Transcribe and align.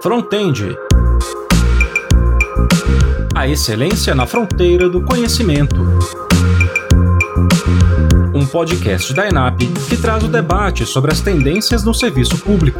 Frontend. 0.00 0.76
A 3.34 3.48
excelência 3.48 4.14
na 4.14 4.28
fronteira 4.28 4.88
do 4.88 5.02
conhecimento. 5.02 5.74
Um 8.32 8.46
podcast 8.46 9.12
da 9.12 9.26
ENAP 9.26 9.58
que 9.88 9.96
traz 9.96 10.22
o 10.22 10.28
debate 10.28 10.86
sobre 10.86 11.10
as 11.10 11.20
tendências 11.20 11.82
no 11.82 11.92
serviço 11.92 12.38
público. 12.38 12.78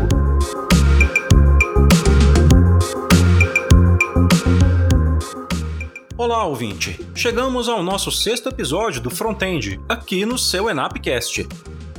Olá, 6.17 6.45
ouvinte! 6.45 7.05
Chegamos 7.17 7.69
ao 7.69 7.83
nosso 7.83 8.13
sexto 8.13 8.49
episódio 8.49 9.01
do 9.01 9.11
Frontend, 9.11 9.81
aqui 9.89 10.25
no 10.25 10.39
seu 10.39 10.71
ENAPcast. 10.71 11.49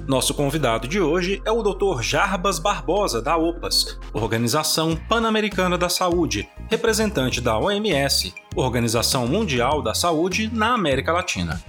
Nosso 0.07 0.33
convidado 0.33 0.87
de 0.87 1.01
hoje 1.01 1.41
é 1.43 1.51
o 1.51 1.61
Dr. 1.61 2.01
Jarbas 2.01 2.57
Barbosa, 2.57 3.21
da 3.21 3.37
OPAS, 3.37 3.98
Organização 4.13 4.95
Pan-Americana 4.95 5.77
da 5.77 5.87
Saúde, 5.87 6.49
representante 6.67 7.39
da 7.39 7.57
OMS, 7.57 8.33
Organização 8.55 9.27
Mundial 9.27 9.81
da 9.81 9.93
Saúde 9.93 10.49
na 10.51 10.73
América 10.73 11.13
Latina. 11.13 11.63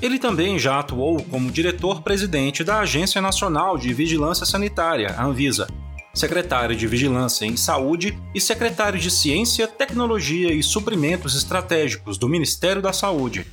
Ele 0.00 0.18
também 0.18 0.58
já 0.58 0.78
atuou 0.78 1.22
como 1.24 1.50
diretor-presidente 1.50 2.62
da 2.62 2.80
Agência 2.80 3.20
Nacional 3.20 3.76
de 3.76 3.92
Vigilância 3.92 4.46
Sanitária, 4.46 5.16
Anvisa, 5.18 5.66
secretário 6.14 6.76
de 6.76 6.86
Vigilância 6.86 7.44
em 7.44 7.56
Saúde 7.56 8.16
e 8.34 8.40
secretário 8.40 8.98
de 8.98 9.10
Ciência, 9.10 9.66
Tecnologia 9.66 10.52
e 10.52 10.62
Suprimentos 10.62 11.34
Estratégicos 11.34 12.16
do 12.16 12.28
Ministério 12.28 12.80
da 12.80 12.92
Saúde. 12.92 13.46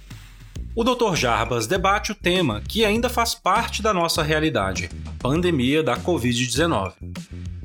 O 0.75 0.83
Dr. 0.83 1.15
Jarbas 1.15 1.67
debate 1.67 2.11
o 2.11 2.15
tema 2.15 2.61
que 2.67 2.83
ainda 2.83 3.09
faz 3.09 3.35
parte 3.35 3.81
da 3.81 3.93
nossa 3.93 4.23
realidade, 4.23 4.89
a 5.05 5.11
pandemia 5.21 5.83
da 5.83 5.95
Covid-19. 5.97 6.93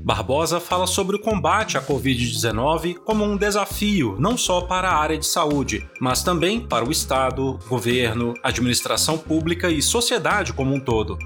Barbosa 0.08 0.58
fala 0.58 0.86
sobre 0.86 1.16
o 1.16 1.18
combate 1.18 1.76
à 1.76 1.82
Covid-19 1.82 2.96
como 3.04 3.22
um 3.22 3.36
desafio 3.36 4.16
não 4.18 4.38
só 4.38 4.62
para 4.62 4.88
a 4.88 4.96
área 4.96 5.18
de 5.18 5.26
saúde, 5.26 5.86
mas 6.00 6.22
também 6.22 6.66
para 6.66 6.82
o 6.82 6.90
Estado, 6.90 7.58
governo, 7.68 8.32
administração 8.42 9.18
pública 9.18 9.68
e 9.68 9.82
sociedade 9.82 10.54
como 10.54 10.74
um 10.74 10.80
todo. 10.80 11.18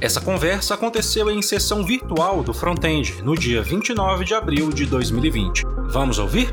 Essa 0.00 0.20
conversa 0.20 0.74
aconteceu 0.74 1.30
em 1.30 1.40
sessão 1.42 1.84
virtual 1.84 2.42
do 2.42 2.52
Frontend, 2.52 3.22
no 3.22 3.36
dia 3.36 3.62
29 3.62 4.24
de 4.24 4.34
abril 4.34 4.70
de 4.70 4.84
2020. 4.84 5.62
Vamos 5.90 6.18
ouvir? 6.18 6.52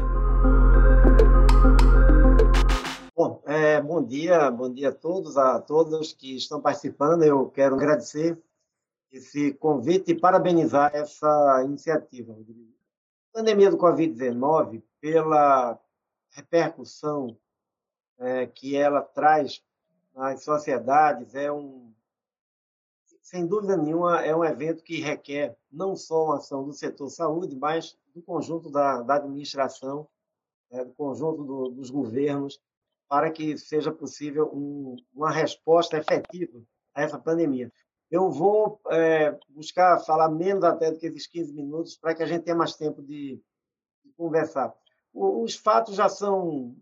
É, 3.48 3.82
bom 3.82 4.04
dia, 4.04 4.52
bom 4.52 4.72
dia 4.72 4.90
a 4.90 4.94
todos, 4.94 5.36
a 5.36 5.60
todas 5.60 6.14
que 6.14 6.36
estão 6.36 6.62
participando. 6.62 7.24
Eu 7.24 7.48
quero 7.48 7.74
agradecer 7.74 8.38
esse 9.12 9.54
convite 9.54 10.12
e 10.12 10.20
parabenizar 10.20 10.92
essa 10.96 11.64
iniciativa, 11.66 12.34
Rodrigo. 12.34 12.72
A 13.34 13.40
pandemia 13.40 13.70
do 13.70 13.78
Covid-19, 13.78 14.82
pela 15.00 15.80
repercussão 16.30 17.38
é, 18.18 18.46
que 18.46 18.76
ela 18.76 19.02
traz 19.02 19.64
nas 20.16 20.44
sociedades, 20.44 21.36
é 21.36 21.52
um, 21.52 21.94
sem 23.22 23.46
dúvida 23.46 23.76
nenhuma, 23.78 24.22
é 24.22 24.36
um 24.36 24.44
evento 24.44 24.84
que 24.84 25.02
requer 25.02 25.58
não 25.72 25.96
só 25.96 26.26
uma 26.26 26.38
ação 26.38 26.64
do 26.64 26.74
setor 26.74 27.10
saúde, 27.10 27.56
mas 27.56 27.98
do 28.14 28.22
conjunto 28.22 28.70
da, 28.70 29.02
da 29.02 29.16
administração, 29.16 30.08
é, 30.70 30.84
do 30.84 30.94
conjunto 30.94 31.44
do, 31.44 31.70
dos 31.70 31.90
governos, 31.90 32.62
para 33.08 33.30
que 33.30 33.58
seja 33.58 33.92
possível 33.92 34.50
um, 34.54 34.96
uma 35.14 35.32
resposta 35.32 35.98
efetiva 35.98 36.62
a 36.94 37.02
essa 37.02 37.20
pandemia. 37.20 37.72
Eu 38.12 38.30
vou 38.30 38.82
é, 38.90 39.40
buscar 39.48 39.98
falar 40.00 40.30
menos 40.30 40.66
até 40.66 40.92
do 40.92 41.00
que 41.00 41.08
esses 41.08 41.26
15 41.28 41.54
minutos 41.54 41.96
para 41.96 42.14
que 42.14 42.22
a 42.22 42.26
gente 42.26 42.44
tenha 42.44 42.58
mais 42.58 42.76
tempo 42.76 43.02
de, 43.02 43.42
de 44.04 44.12
conversar. 44.18 44.76
O, 45.14 45.42
os 45.42 45.56
fatos 45.56 45.96
já 45.96 46.10
são 46.10 46.76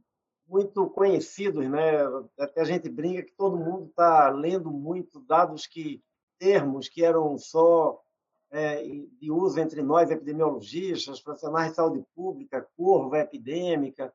muito 0.47 0.89
conhecidos, 0.89 1.69
né? 1.69 1.99
Até 2.39 2.61
a 2.61 2.65
gente 2.65 2.89
brinca 2.89 3.21
que 3.21 3.31
todo 3.33 3.55
mundo 3.55 3.85
está 3.85 4.31
lendo 4.31 4.71
muito 4.71 5.19
dados 5.19 5.67
que 5.67 6.03
termos 6.39 6.89
que 6.89 7.05
eram 7.05 7.37
só 7.37 8.01
é, 8.49 8.83
de 8.83 9.29
uso 9.31 9.59
entre 9.59 9.83
nós 9.83 10.09
epidemiologistas, 10.09 11.21
profissionais 11.21 11.69
de 11.69 11.75
saúde 11.75 12.03
pública, 12.15 12.67
curva 12.75 13.19
epidêmica, 13.19 14.11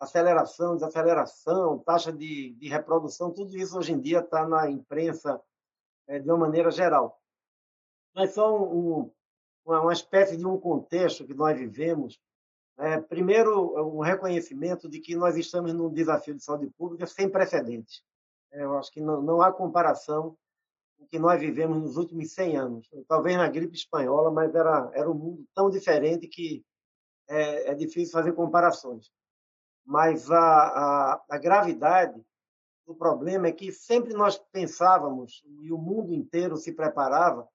aceleração, 0.00 0.74
desaceleração, 0.74 1.78
taxa 1.78 2.12
de, 2.12 2.54
de 2.54 2.68
reprodução, 2.68 3.30
tudo 3.30 3.56
isso 3.56 3.78
hoje 3.78 3.92
em 3.92 4.00
dia 4.00 4.18
está 4.18 4.46
na 4.46 4.68
imprensa 4.68 5.40
é, 6.06 6.18
de 6.18 6.28
uma 6.28 6.38
maneira 6.38 6.70
geral. 6.70 7.20
Mas 8.14 8.32
são 8.32 8.62
um, 8.62 9.10
uma, 9.64 9.82
uma, 9.82 9.92
espécie 9.92 10.36
de 10.36 10.46
um 10.46 10.58
contexto 10.58 11.26
que 11.26 11.34
nós 11.34 11.58
vivemos. 11.58 12.18
É, 12.78 13.00
primeiro, 13.00 13.74
um 13.96 14.00
reconhecimento 14.00 14.88
de 14.88 15.00
que 15.00 15.14
nós 15.14 15.36
estamos 15.36 15.72
num 15.72 15.92
desafio 15.92 16.34
de 16.34 16.44
saúde 16.44 16.70
pública 16.76 17.06
sem 17.06 17.28
precedentes. 17.28 18.02
É, 18.52 18.64
eu 18.64 18.76
acho 18.78 18.90
que 18.90 19.00
não, 19.00 19.22
não 19.22 19.42
há 19.42 19.52
comparação 19.52 20.36
com 20.96 21.04
o 21.04 21.08
que 21.08 21.18
nós 21.18 21.40
vivemos 21.40 21.78
nos 21.78 21.96
últimos 21.96 22.32
100 22.32 22.56
anos. 22.56 22.88
Talvez 23.08 23.36
na 23.36 23.48
gripe 23.48 23.76
espanhola, 23.76 24.30
mas 24.30 24.54
era, 24.54 24.90
era 24.94 25.10
um 25.10 25.14
mundo 25.14 25.44
tão 25.54 25.70
diferente 25.70 26.26
que 26.28 26.64
é, 27.28 27.70
é 27.70 27.74
difícil 27.74 28.12
fazer 28.12 28.32
comparações 28.32 29.10
mas 29.86 30.30
a, 30.30 30.38
a, 30.38 31.24
a 31.30 31.38
gravidade 31.38 32.20
do 32.86 32.94
problema 32.94 33.48
é 33.48 33.52
que 33.52 33.72
sempre 33.72 34.14
nós 34.14 34.38
pensávamos, 34.52 35.42
e 35.60 35.72
o 35.72 35.78
mundo 35.78 36.12
inteiro 36.12 36.56
se 36.56 36.72
preparava 36.72 37.48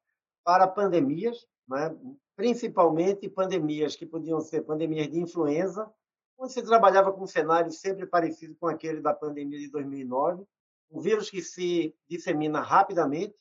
para 0.44 0.68
pandemias, 0.68 1.48
né? 1.68 1.96
principalmente 2.36 3.30
pandemias 3.30 3.96
que 3.96 4.06
podiam 4.06 4.42
ser 4.42 4.62
pandemias 4.62 5.10
de 5.10 5.20
influenza, 5.20 5.92
onde 6.38 6.54
se 6.54 6.62
trabalhava 6.64 7.14
com 7.14 7.24
um 7.24 7.28
cenário 7.28 7.72
sempre 7.72 8.06
parecido 8.06 8.56
com 8.60 8.68
aquele 8.68 9.00
da 9.00 9.14
pandemia 9.14 9.60
de 9.60 9.70
2009, 9.70 10.44
um 10.90 11.00
vírus 11.00 11.30
que 11.30 11.42
se 11.42 11.96
dissemina 12.10 12.60
rapidamente, 12.60 13.36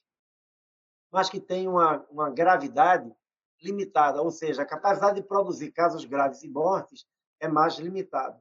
mas 1.11 1.28
que 1.28 1.41
tem 1.41 1.67
uma, 1.67 2.07
uma 2.11 2.31
gravidade 2.31 3.11
limitada, 3.61 4.22
ou 4.22 4.31
seja, 4.31 4.62
a 4.62 4.67
capacidade 4.67 5.21
de 5.21 5.27
produzir 5.27 5.72
casos 5.72 6.05
graves 6.05 6.43
e 6.45 6.49
mortes 6.49 7.05
é 7.41 7.49
mais 7.49 7.78
limitada 7.78 8.41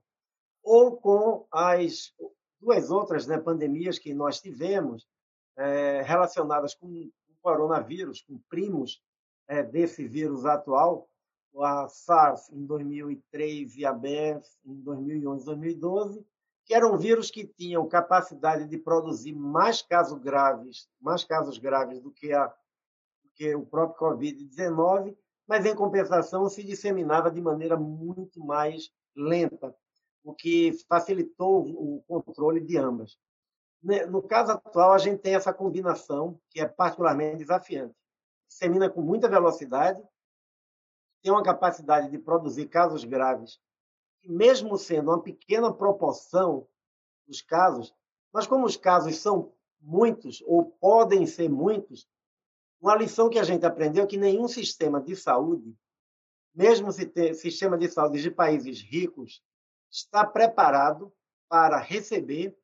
ou 0.63 0.97
com 0.97 1.47
as 1.51 2.13
duas 2.59 2.91
outras 2.91 3.25
né, 3.27 3.37
pandemias 3.37 3.97
que 3.97 4.13
nós 4.13 4.39
tivemos 4.39 5.07
é, 5.57 6.01
relacionadas 6.01 6.73
com 6.73 6.87
o 6.87 7.11
coronavírus, 7.41 8.21
com 8.21 8.39
primos 8.49 9.01
é, 9.47 9.63
desse 9.63 10.07
vírus 10.07 10.45
atual, 10.45 11.09
a 11.57 11.87
SARS 11.87 12.49
em 12.51 12.65
2003 12.65 13.75
e 13.75 13.85
a 13.85 13.93
MERS 13.93 14.57
em 14.65 14.75
2011 14.81 15.45
2012, 15.45 16.25
que 16.65 16.73
eram 16.73 16.97
vírus 16.97 17.31
que 17.31 17.47
tinham 17.47 17.87
capacidade 17.87 18.67
de 18.67 18.77
produzir 18.77 19.33
mais 19.33 19.81
casos 19.81 20.19
graves, 20.19 20.87
mais 21.01 21.23
casos 21.23 21.57
graves 21.57 21.99
do 21.99 22.11
que, 22.11 22.31
a, 22.31 22.45
do 22.45 23.29
que 23.33 23.55
o 23.55 23.65
próprio 23.65 23.99
COVID-19, 23.99 25.17
mas 25.47 25.65
em 25.65 25.75
compensação 25.75 26.47
se 26.47 26.63
disseminava 26.63 27.31
de 27.31 27.41
maneira 27.41 27.75
muito 27.75 28.39
mais 28.39 28.91
lenta 29.15 29.75
o 30.23 30.33
que 30.33 30.73
facilitou 30.87 31.65
o 31.65 32.03
controle 32.07 32.59
de 32.59 32.77
ambas. 32.77 33.17
No 33.81 34.21
caso 34.21 34.51
atual, 34.51 34.91
a 34.91 34.97
gente 34.97 35.19
tem 35.21 35.35
essa 35.35 35.53
combinação 35.53 36.39
que 36.49 36.59
é 36.59 36.67
particularmente 36.67 37.37
desafiante. 37.37 37.95
Dissemina 38.47 38.89
com 38.89 39.01
muita 39.01 39.29
velocidade, 39.29 40.01
tem 41.21 41.31
uma 41.31 41.43
capacidade 41.43 42.09
de 42.09 42.17
produzir 42.17 42.67
casos 42.67 43.03
graves, 43.03 43.59
e 44.23 44.29
mesmo 44.29 44.77
sendo 44.77 45.11
uma 45.11 45.21
pequena 45.21 45.73
proporção 45.73 46.67
dos 47.27 47.41
casos, 47.41 47.93
mas 48.33 48.47
como 48.47 48.65
os 48.65 48.75
casos 48.75 49.17
são 49.17 49.53
muitos 49.79 50.43
ou 50.45 50.65
podem 50.65 51.25
ser 51.25 51.49
muitos, 51.49 52.07
uma 52.81 52.95
lição 52.95 53.29
que 53.29 53.39
a 53.39 53.43
gente 53.43 53.65
aprendeu 53.65 54.03
é 54.03 54.07
que 54.07 54.17
nenhum 54.17 54.47
sistema 54.47 55.01
de 55.01 55.15
saúde, 55.15 55.75
mesmo 56.53 56.91
se 56.91 57.05
ter 57.05 57.33
sistema 57.33 57.77
de 57.77 57.89
saúde 57.89 58.21
de 58.21 58.31
países 58.31 58.81
ricos, 58.81 59.41
está 59.91 60.25
preparado 60.25 61.11
para 61.47 61.77
receber 61.77 62.57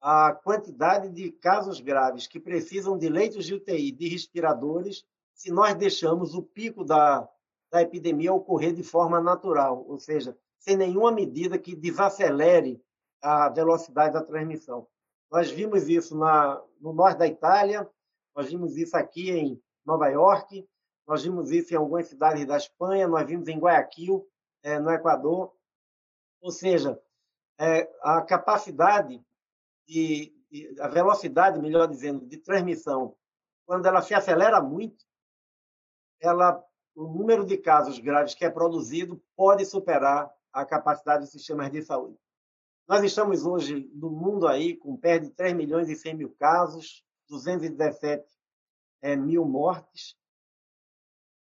a 0.00 0.32
quantidade 0.32 1.08
de 1.08 1.30
casos 1.32 1.80
graves 1.80 2.26
que 2.26 2.38
precisam 2.38 2.96
de 2.96 3.08
leitos 3.08 3.44
de 3.44 3.54
UTI, 3.54 3.90
de 3.90 4.08
respiradores, 4.08 5.04
se 5.34 5.50
nós 5.50 5.74
deixamos 5.74 6.34
o 6.34 6.42
pico 6.42 6.84
da, 6.84 7.28
da 7.70 7.82
epidemia 7.82 8.32
ocorrer 8.32 8.72
de 8.72 8.82
forma 8.82 9.20
natural, 9.20 9.84
ou 9.88 9.98
seja, 9.98 10.36
sem 10.58 10.76
nenhuma 10.76 11.12
medida 11.12 11.58
que 11.58 11.74
desacelere 11.74 12.80
a 13.22 13.48
velocidade 13.48 14.14
da 14.14 14.22
transmissão. 14.22 14.86
Nós 15.30 15.50
vimos 15.50 15.88
isso 15.88 16.16
na, 16.16 16.62
no 16.80 16.92
norte 16.92 17.18
da 17.18 17.26
Itália, 17.26 17.88
nós 18.34 18.48
vimos 18.48 18.76
isso 18.76 18.96
aqui 18.96 19.30
em 19.30 19.62
Nova 19.84 20.08
York, 20.08 20.66
nós 21.06 21.22
vimos 21.22 21.50
isso 21.50 21.72
em 21.72 21.76
algumas 21.76 22.06
cidades 22.06 22.46
da 22.46 22.56
Espanha, 22.56 23.08
nós 23.08 23.26
vimos 23.26 23.48
em 23.48 23.58
Guayaquil, 23.58 24.26
é, 24.62 24.78
no 24.78 24.90
Equador, 24.90 25.52
ou 26.40 26.50
seja, 26.50 27.00
é, 27.58 27.90
a 28.02 28.22
capacidade 28.22 29.24
de, 29.86 30.32
de, 30.50 30.80
a 30.80 30.88
velocidade, 30.88 31.60
melhor 31.60 31.88
dizendo, 31.88 32.26
de 32.26 32.38
transmissão, 32.38 33.16
quando 33.66 33.86
ela 33.86 34.02
se 34.02 34.14
acelera 34.14 34.60
muito, 34.60 35.04
ela 36.20 36.64
o 36.94 37.06
número 37.06 37.44
de 37.44 37.56
casos 37.56 38.00
graves 38.00 38.34
que 38.34 38.44
é 38.44 38.50
produzido 38.50 39.22
pode 39.36 39.64
superar 39.64 40.32
a 40.52 40.64
capacidade 40.64 41.20
dos 41.20 41.30
sistemas 41.30 41.70
de 41.70 41.80
saúde. 41.82 42.18
Nós 42.88 43.04
estamos 43.04 43.44
hoje 43.44 43.88
no 43.94 44.10
mundo 44.10 44.48
aí 44.48 44.76
com 44.76 44.96
perto 44.96 45.24
de 45.24 45.30
3 45.30 45.54
milhões 45.54 45.88
e 45.88 45.94
100 45.94 46.14
mil 46.14 46.30
casos, 46.30 47.04
217 47.28 48.26
é, 49.02 49.14
mil 49.14 49.44
mortes. 49.44 50.16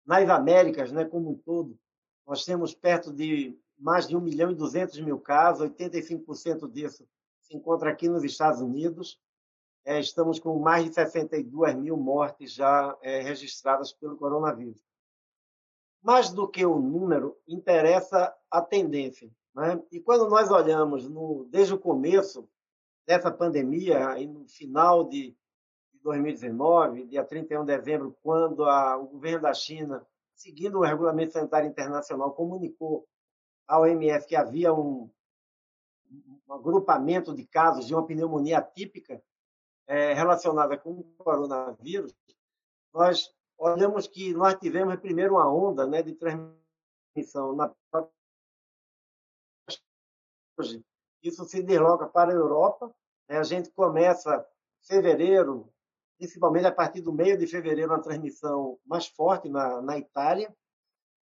Nas 0.05 0.29
Américas, 0.29 0.91
né, 0.91 1.05
como 1.05 1.31
um 1.31 1.37
todo, 1.37 1.79
nós 2.27 2.45
temos 2.45 2.75
perto 2.75 3.11
de 3.11 3.57
mais 3.81 4.07
de 4.07 4.15
1 4.15 4.21
milhão 4.21 4.51
e 4.51 4.55
200 4.55 4.99
mil 5.01 5.19
casos, 5.19 5.67
85% 5.69 6.71
disso 6.71 7.07
se 7.41 7.57
encontra 7.57 7.89
aqui 7.89 8.07
nos 8.07 8.23
Estados 8.23 8.61
Unidos. 8.61 9.19
É, 9.83 9.99
estamos 9.99 10.39
com 10.39 10.59
mais 10.59 10.85
de 10.85 10.93
62 10.93 11.75
mil 11.75 11.97
mortes 11.97 12.53
já 12.53 12.95
é, 13.01 13.21
registradas 13.21 13.91
pelo 13.91 14.15
coronavírus. 14.15 14.79
Mais 16.03 16.31
do 16.31 16.47
que 16.47 16.63
o 16.63 16.79
número, 16.79 17.35
interessa 17.47 18.33
a 18.49 18.61
tendência. 18.61 19.29
Né? 19.55 19.81
E 19.91 19.99
quando 19.99 20.29
nós 20.29 20.51
olhamos 20.51 21.09
no, 21.09 21.47
desde 21.49 21.73
o 21.73 21.79
começo 21.79 22.47
dessa 23.07 23.31
pandemia, 23.31 24.17
e 24.19 24.27
no 24.27 24.47
final 24.47 25.03
de 25.09 25.35
2019, 26.03 27.07
dia 27.07 27.23
31 27.23 27.65
de 27.65 27.77
dezembro, 27.77 28.15
quando 28.21 28.63
a, 28.65 28.97
o 28.97 29.07
governo 29.07 29.41
da 29.41 29.53
China, 29.53 30.05
seguindo 30.35 30.77
o 30.77 30.83
Regulamento 30.83 31.33
Sanitário 31.33 31.69
Internacional, 31.69 32.33
comunicou 32.33 33.07
ao 33.71 33.83
OMS 33.83 34.27
que 34.27 34.35
havia 34.35 34.73
um, 34.73 35.09
um 36.45 36.53
agrupamento 36.53 37.33
de 37.33 37.45
casos 37.45 37.87
de 37.87 37.93
uma 37.93 38.05
pneumonia 38.05 38.57
atípica 38.57 39.23
é, 39.87 40.13
relacionada 40.13 40.77
com 40.77 40.91
o 40.91 41.03
coronavírus, 41.17 42.13
nós 42.93 43.33
olhamos 43.57 44.07
que 44.07 44.33
nós 44.33 44.55
tivemos 44.55 44.97
primeiro 44.97 45.35
uma 45.35 45.49
onda 45.49 45.87
né, 45.87 46.01
de 46.03 46.13
transmissão 46.13 47.55
na 47.55 47.73
isso 51.23 51.45
se 51.45 51.63
desloca 51.63 52.07
para 52.07 52.31
a 52.31 52.35
Europa. 52.35 52.93
Né? 53.29 53.37
A 53.37 53.43
gente 53.43 53.71
começa 53.71 54.45
fevereiro, 54.81 55.71
principalmente 56.17 56.65
a 56.65 56.71
partir 56.71 57.01
do 57.01 57.13
meio 57.13 57.37
de 57.37 57.47
fevereiro, 57.47 57.91
uma 57.91 58.01
transmissão 58.01 58.77
mais 58.85 59.07
forte 59.07 59.47
na, 59.47 59.81
na 59.81 59.97
Itália. 59.97 60.53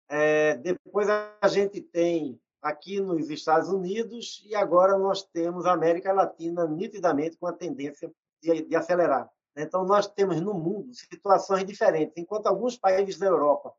É, 0.09 0.55
depois 0.57 1.07
a 1.07 1.47
gente 1.47 1.79
tem 1.81 2.41
aqui 2.61 2.99
nos 2.99 3.29
Estados 3.29 3.69
Unidos 3.69 4.43
e 4.45 4.55
agora 4.55 4.97
nós 4.97 5.23
temos 5.23 5.65
a 5.65 5.73
América 5.73 6.11
Latina 6.11 6.67
nitidamente 6.67 7.37
com 7.37 7.47
a 7.47 7.53
tendência 7.53 8.11
de, 8.41 8.63
de 8.63 8.75
acelerar. 8.75 9.29
Então, 9.55 9.85
nós 9.85 10.07
temos 10.07 10.41
no 10.41 10.53
mundo 10.53 10.93
situações 10.93 11.65
diferentes. 11.65 12.13
Enquanto 12.17 12.47
alguns 12.47 12.77
países 12.77 13.17
da 13.17 13.27
Europa 13.27 13.73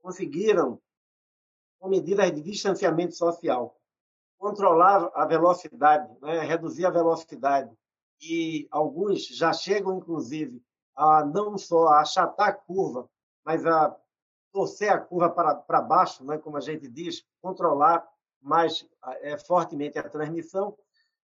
conseguiram, 0.00 0.80
com 1.78 1.88
medidas 1.88 2.32
de 2.32 2.40
distanciamento 2.40 3.14
social, 3.14 3.78
controlar 4.38 5.10
a 5.14 5.26
velocidade, 5.26 6.10
né? 6.20 6.40
reduzir 6.40 6.86
a 6.86 6.90
velocidade, 6.90 7.70
e 8.20 8.66
alguns 8.70 9.26
já 9.26 9.52
chegam, 9.52 9.98
inclusive, 9.98 10.62
a 10.94 11.24
não 11.24 11.58
só 11.58 11.88
achatar 11.88 12.48
a 12.48 12.52
curva, 12.52 13.08
mas 13.44 13.66
a 13.66 13.94
torcer 14.56 14.90
a 14.90 14.98
curva 14.98 15.28
para, 15.28 15.54
para 15.54 15.82
baixo, 15.82 16.24
né? 16.24 16.38
como 16.38 16.56
a 16.56 16.60
gente 16.60 16.88
diz, 16.88 17.22
controlar 17.42 18.08
mais 18.40 18.88
é, 19.20 19.36
fortemente 19.36 19.98
a 19.98 20.08
transmissão. 20.08 20.74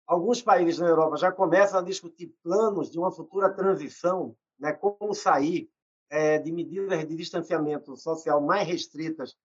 Alguns 0.07 0.41
países 0.41 0.79
na 0.79 0.87
Europa 0.87 1.17
já 1.17 1.33
começam 1.33 1.81
a 1.81 1.83
discutir 1.83 2.33
planos 2.45 2.93
de 2.93 2.97
uma 2.97 3.11
futura 3.11 3.53
transição, 3.53 4.37
né? 4.57 4.73
como 4.73 5.13
sair 5.15 5.69
é, 6.09 6.39
de 6.39 6.53
medidas 6.53 7.09
de 7.09 7.17
distanciamento 7.17 7.97
social 7.97 8.41
mais 8.41 8.69
restritas 8.69 9.37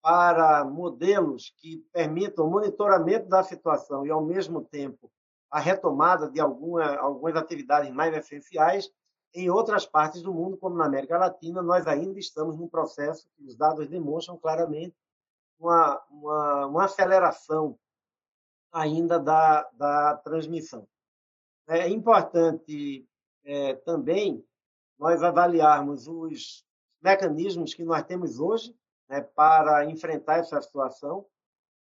para 0.00 0.64
modelos 0.64 1.54
que 1.58 1.84
permitam 1.92 2.46
o 2.46 2.50
monitoramento 2.50 3.28
da 3.28 3.42
situação 3.42 4.06
e, 4.06 4.10
ao 4.10 4.24
mesmo 4.24 4.64
tempo, 4.64 5.12
a 5.50 5.60
retomada 5.60 6.30
de 6.30 6.40
alguma, 6.40 6.96
algumas 6.96 7.36
atividades 7.36 7.92
mais 7.92 8.16
essenciais. 8.16 8.90
Em 9.34 9.48
outras 9.48 9.86
partes 9.86 10.20
do 10.22 10.32
mundo, 10.32 10.58
como 10.58 10.76
na 10.76 10.84
América 10.84 11.16
Latina, 11.16 11.62
nós 11.62 11.86
ainda 11.86 12.18
estamos 12.18 12.58
num 12.58 12.68
processo 12.68 13.26
que 13.34 13.44
os 13.44 13.56
dados 13.56 13.88
demonstram 13.88 14.36
claramente 14.36 14.94
uma, 15.58 16.02
uma, 16.10 16.66
uma 16.66 16.84
aceleração 16.84 17.78
ainda 18.70 19.18
da, 19.18 19.62
da 19.72 20.16
transmissão. 20.18 20.86
É 21.66 21.88
importante 21.88 23.08
é, 23.44 23.74
também 23.76 24.44
nós 24.98 25.22
avaliarmos 25.22 26.06
os 26.06 26.64
mecanismos 27.00 27.74
que 27.74 27.84
nós 27.84 28.04
temos 28.04 28.38
hoje 28.38 28.76
né, 29.08 29.20
para 29.20 29.84
enfrentar 29.86 30.38
essa 30.38 30.60
situação. 30.60 31.26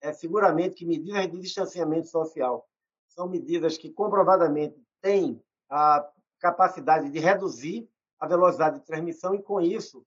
É 0.01 0.13
seguramente 0.13 0.75
que 0.75 0.86
medidas 0.86 1.30
de 1.30 1.40
distanciamento 1.40 2.07
social 2.07 2.68
são 3.07 3.28
medidas 3.28 3.78
que 3.78 3.90
comprovadamente 3.90 4.81
têm 5.01 5.42
a 5.69 6.07
capacidade 6.39 7.09
de 7.09 7.19
reduzir 7.19 7.89
a 8.19 8.27
velocidade 8.27 8.80
de 8.80 8.86
transmissão 8.86 9.33
e, 9.33 9.41
com 9.41 9.62
isso, 9.62 10.06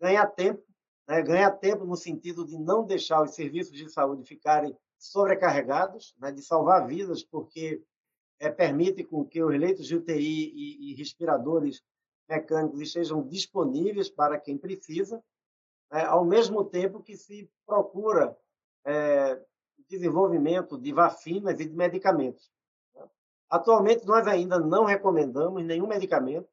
ganhar 0.00 0.26
tempo, 0.26 0.62
né, 1.08 1.22
ganhar 1.22 1.50
tempo 1.52 1.84
no 1.84 1.96
sentido 1.96 2.44
de 2.44 2.58
não 2.58 2.84
deixar 2.84 3.22
os 3.22 3.34
serviços 3.34 3.76
de 3.76 3.88
saúde 3.88 4.24
ficarem 4.24 4.76
sobrecarregados, 4.98 6.14
né, 6.18 6.32
de 6.32 6.42
salvar 6.42 6.86
vidas, 6.86 7.22
porque 7.22 7.82
é, 8.38 8.50
permite 8.50 9.04
com 9.04 9.24
que 9.24 9.42
os 9.42 9.56
leitos 9.56 9.86
de 9.86 9.96
UTI 9.96 10.52
e, 10.54 10.90
e 10.90 10.94
respiradores 10.94 11.82
mecânicos 12.28 12.80
estejam 12.80 13.26
disponíveis 13.26 14.08
para 14.08 14.38
quem 14.38 14.56
precisa, 14.56 15.22
né, 15.90 16.04
ao 16.04 16.24
mesmo 16.24 16.64
tempo 16.64 17.02
que 17.02 17.16
se 17.16 17.48
procura 17.66 18.36
é, 18.84 19.40
desenvolvimento 19.88 20.78
de 20.78 20.92
vacinas 20.92 21.60
e 21.60 21.64
de 21.66 21.74
medicamentos. 21.74 22.50
Atualmente, 23.52 24.06
nós 24.06 24.26
ainda 24.26 24.58
não 24.58 24.86
recomendamos 24.86 25.62
nenhum 25.62 25.86
medicamento. 25.86 26.48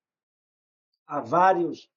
Há 1.08 1.22
vários 1.22 1.90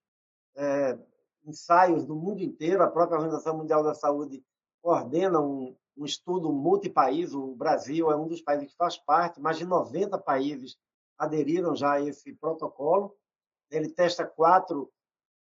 é, 0.55 0.97
ensaios 1.45 2.07
do 2.07 2.15
mundo 2.15 2.41
inteiro, 2.41 2.85
a 2.85 2.89
própria 2.89 3.17
Organização 3.17 3.59
Mundial 3.59 3.83
da 3.83 3.97
Saúde 3.97 4.45
coordena 4.81 5.41
um, 5.41 5.77
um 5.97 6.05
estudo 6.05 6.53
multipaís, 6.53 7.35
o 7.35 7.53
Brasil 7.57 8.13
é 8.13 8.17
um 8.17 8.29
dos 8.29 8.41
países 8.41 8.71
que 8.71 8.77
faz 8.77 8.97
parte, 8.97 9.41
mais 9.41 9.59
de 9.59 9.65
90 9.65 10.17
países 10.19 10.79
aderiram 11.19 11.75
já 11.75 11.95
a 11.95 12.01
esse 12.01 12.33
protocolo. 12.35 13.13
Ele 13.73 13.89
testa 13.89 14.25
quatro 14.25 14.89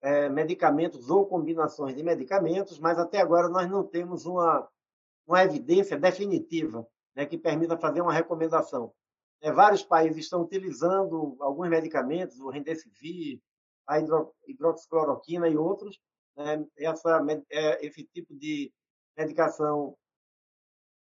é, 0.01 0.29
medicamentos 0.29 1.11
ou 1.11 1.27
combinações 1.27 1.97
de 1.97 2.03
medicamentos, 2.05 2.79
mas 2.79 2.97
até 2.97 3.21
agora 3.21 3.49
nós 3.49 3.69
não 3.69 3.83
temos 3.83 4.25
uma, 4.25 4.69
uma 5.27 5.43
evidência 5.43 5.99
definitiva 5.99 6.87
né, 7.13 7.27
que 7.27 7.37
permita 7.37 7.77
fazer 7.77 8.01
uma 8.01 8.13
recomendação. 8.13 8.95
É, 9.41 9.53
vários 9.53 9.83
países 9.83 10.25
estão 10.25 10.43
utilizando 10.43 11.37
alguns 11.41 11.69
medicamentos, 11.69 12.41
o 12.41 12.51
Remdesivir, 12.51 13.41
a 13.87 13.99
hidro, 13.99 14.35
hidroxicloroquina 14.47 15.49
e 15.49 15.57
outros. 15.57 16.01
Né, 16.37 16.67
essa, 16.77 17.25
é, 17.51 17.87
esse 17.87 18.05
tipo 18.05 18.35
de 18.35 18.73
medicação 19.17 19.97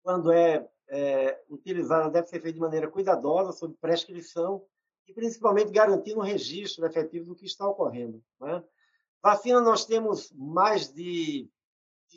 quando 0.08 0.32
é, 0.32 0.66
é 0.88 1.44
utilizada, 1.50 2.10
deve 2.10 2.28
ser 2.28 2.40
feita 2.40 2.54
de 2.54 2.62
maneira 2.62 2.90
cuidadosa, 2.90 3.52
sob 3.52 3.76
prescrição, 3.76 4.66
e 5.06 5.14
principalmente 5.14 5.70
garantindo 5.70 6.20
o 6.20 6.24
registro 6.24 6.86
efetivo 6.86 7.26
do 7.26 7.36
que 7.36 7.46
está 7.46 7.68
ocorrendo. 7.68 8.24
Né? 8.40 8.64
Vacina, 9.22 9.60
nós 9.60 9.86
temos 9.86 10.32
mais 10.32 10.88
de, 10.94 11.50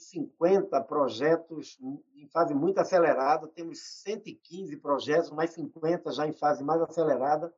de 0.01 0.05
50 0.07 0.81
projetos 0.83 1.79
em 2.17 2.27
fase 2.29 2.55
muito 2.55 2.79
acelerada, 2.79 3.47
temos 3.47 3.81
115 4.03 4.75
projetos, 4.79 5.31
mais 5.31 5.51
50 5.51 6.11
já 6.11 6.27
em 6.27 6.33
fase 6.33 6.65
mais 6.65 6.81
acelerada. 6.81 7.53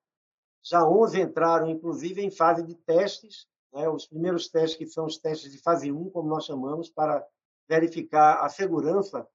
Já 0.60 0.84
11 0.84 1.20
entraram, 1.20 1.70
inclusive, 1.70 2.20
em 2.20 2.30
fase 2.30 2.62
de 2.64 2.74
testes, 2.74 3.46
né? 3.72 3.88
os 3.88 4.06
primeiros 4.06 4.48
testes, 4.48 4.76
que 4.76 4.86
são 4.86 5.06
os 5.06 5.18
testes 5.18 5.50
de 5.52 5.58
fase 5.58 5.90
1, 5.90 6.10
como 6.10 6.28
nós 6.28 6.44
chamamos, 6.44 6.90
para 6.90 7.24
verificar 7.68 8.44
a 8.44 8.48
segurança 8.48 9.26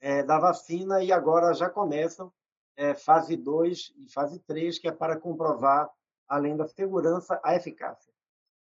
é, 0.00 0.22
da 0.22 0.38
vacina 0.38 1.02
e 1.02 1.12
agora 1.12 1.52
já 1.54 1.68
começam 1.68 2.32
é, 2.76 2.94
fase 2.94 3.36
2 3.36 3.92
e 3.96 4.08
fase 4.08 4.38
3, 4.40 4.78
que 4.78 4.88
é 4.88 4.92
para 4.92 5.18
comprovar, 5.18 5.90
além 6.28 6.56
da 6.56 6.66
segurança, 6.66 7.40
a 7.42 7.54
eficácia. 7.54 8.11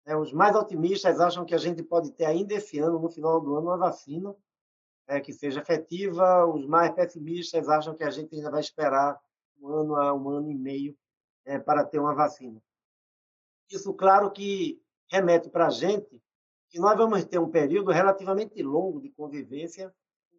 É, 0.05 0.15
os 0.15 0.33
mais 0.33 0.55
otimistas 0.55 1.19
acham 1.19 1.45
que 1.45 1.53
a 1.53 1.57
gente 1.57 1.83
pode 1.83 2.11
ter 2.11 2.25
ainda 2.25 2.53
esse 2.55 2.79
ano, 2.79 2.99
no 2.99 3.09
final 3.09 3.39
do 3.39 3.55
ano, 3.55 3.67
uma 3.67 3.77
vacina 3.77 4.35
é, 5.07 5.19
que 5.19 5.31
seja 5.31 5.61
efetiva. 5.61 6.45
Os 6.45 6.65
mais 6.65 6.93
pessimistas 6.93 7.69
acham 7.69 7.95
que 7.95 8.03
a 8.03 8.09
gente 8.09 8.35
ainda 8.35 8.49
vai 8.49 8.61
esperar 8.61 9.19
um 9.59 9.67
ano 9.67 9.95
a 9.95 10.13
um 10.13 10.29
ano 10.29 10.49
e 10.49 10.55
meio 10.55 10.97
é, 11.45 11.59
para 11.59 11.85
ter 11.85 11.99
uma 11.99 12.15
vacina. 12.15 12.61
Isso, 13.69 13.93
claro, 13.93 14.31
que 14.31 14.81
remete 15.09 15.49
para 15.49 15.67
a 15.67 15.69
gente 15.69 16.21
que 16.69 16.79
nós 16.79 16.97
vamos 16.97 17.23
ter 17.25 17.39
um 17.39 17.49
período 17.49 17.91
relativamente 17.91 18.61
longo 18.63 19.01
de 19.01 19.09
convivência 19.09 19.93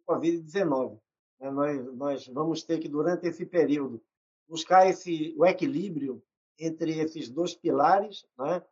Covid-19. 0.07 0.99
Né? 1.39 1.51
Nós, 1.51 1.85
nós 1.95 2.27
vamos 2.27 2.63
ter 2.63 2.79
que, 2.79 2.89
durante 2.89 3.27
esse 3.27 3.45
período, 3.45 4.01
buscar 4.47 4.87
esse, 4.87 5.33
o 5.37 5.45
equilíbrio 5.45 6.21
entre 6.59 6.99
esses 6.99 7.29
dois 7.29 7.55
pilares, 7.55 8.25
né? 8.37 8.63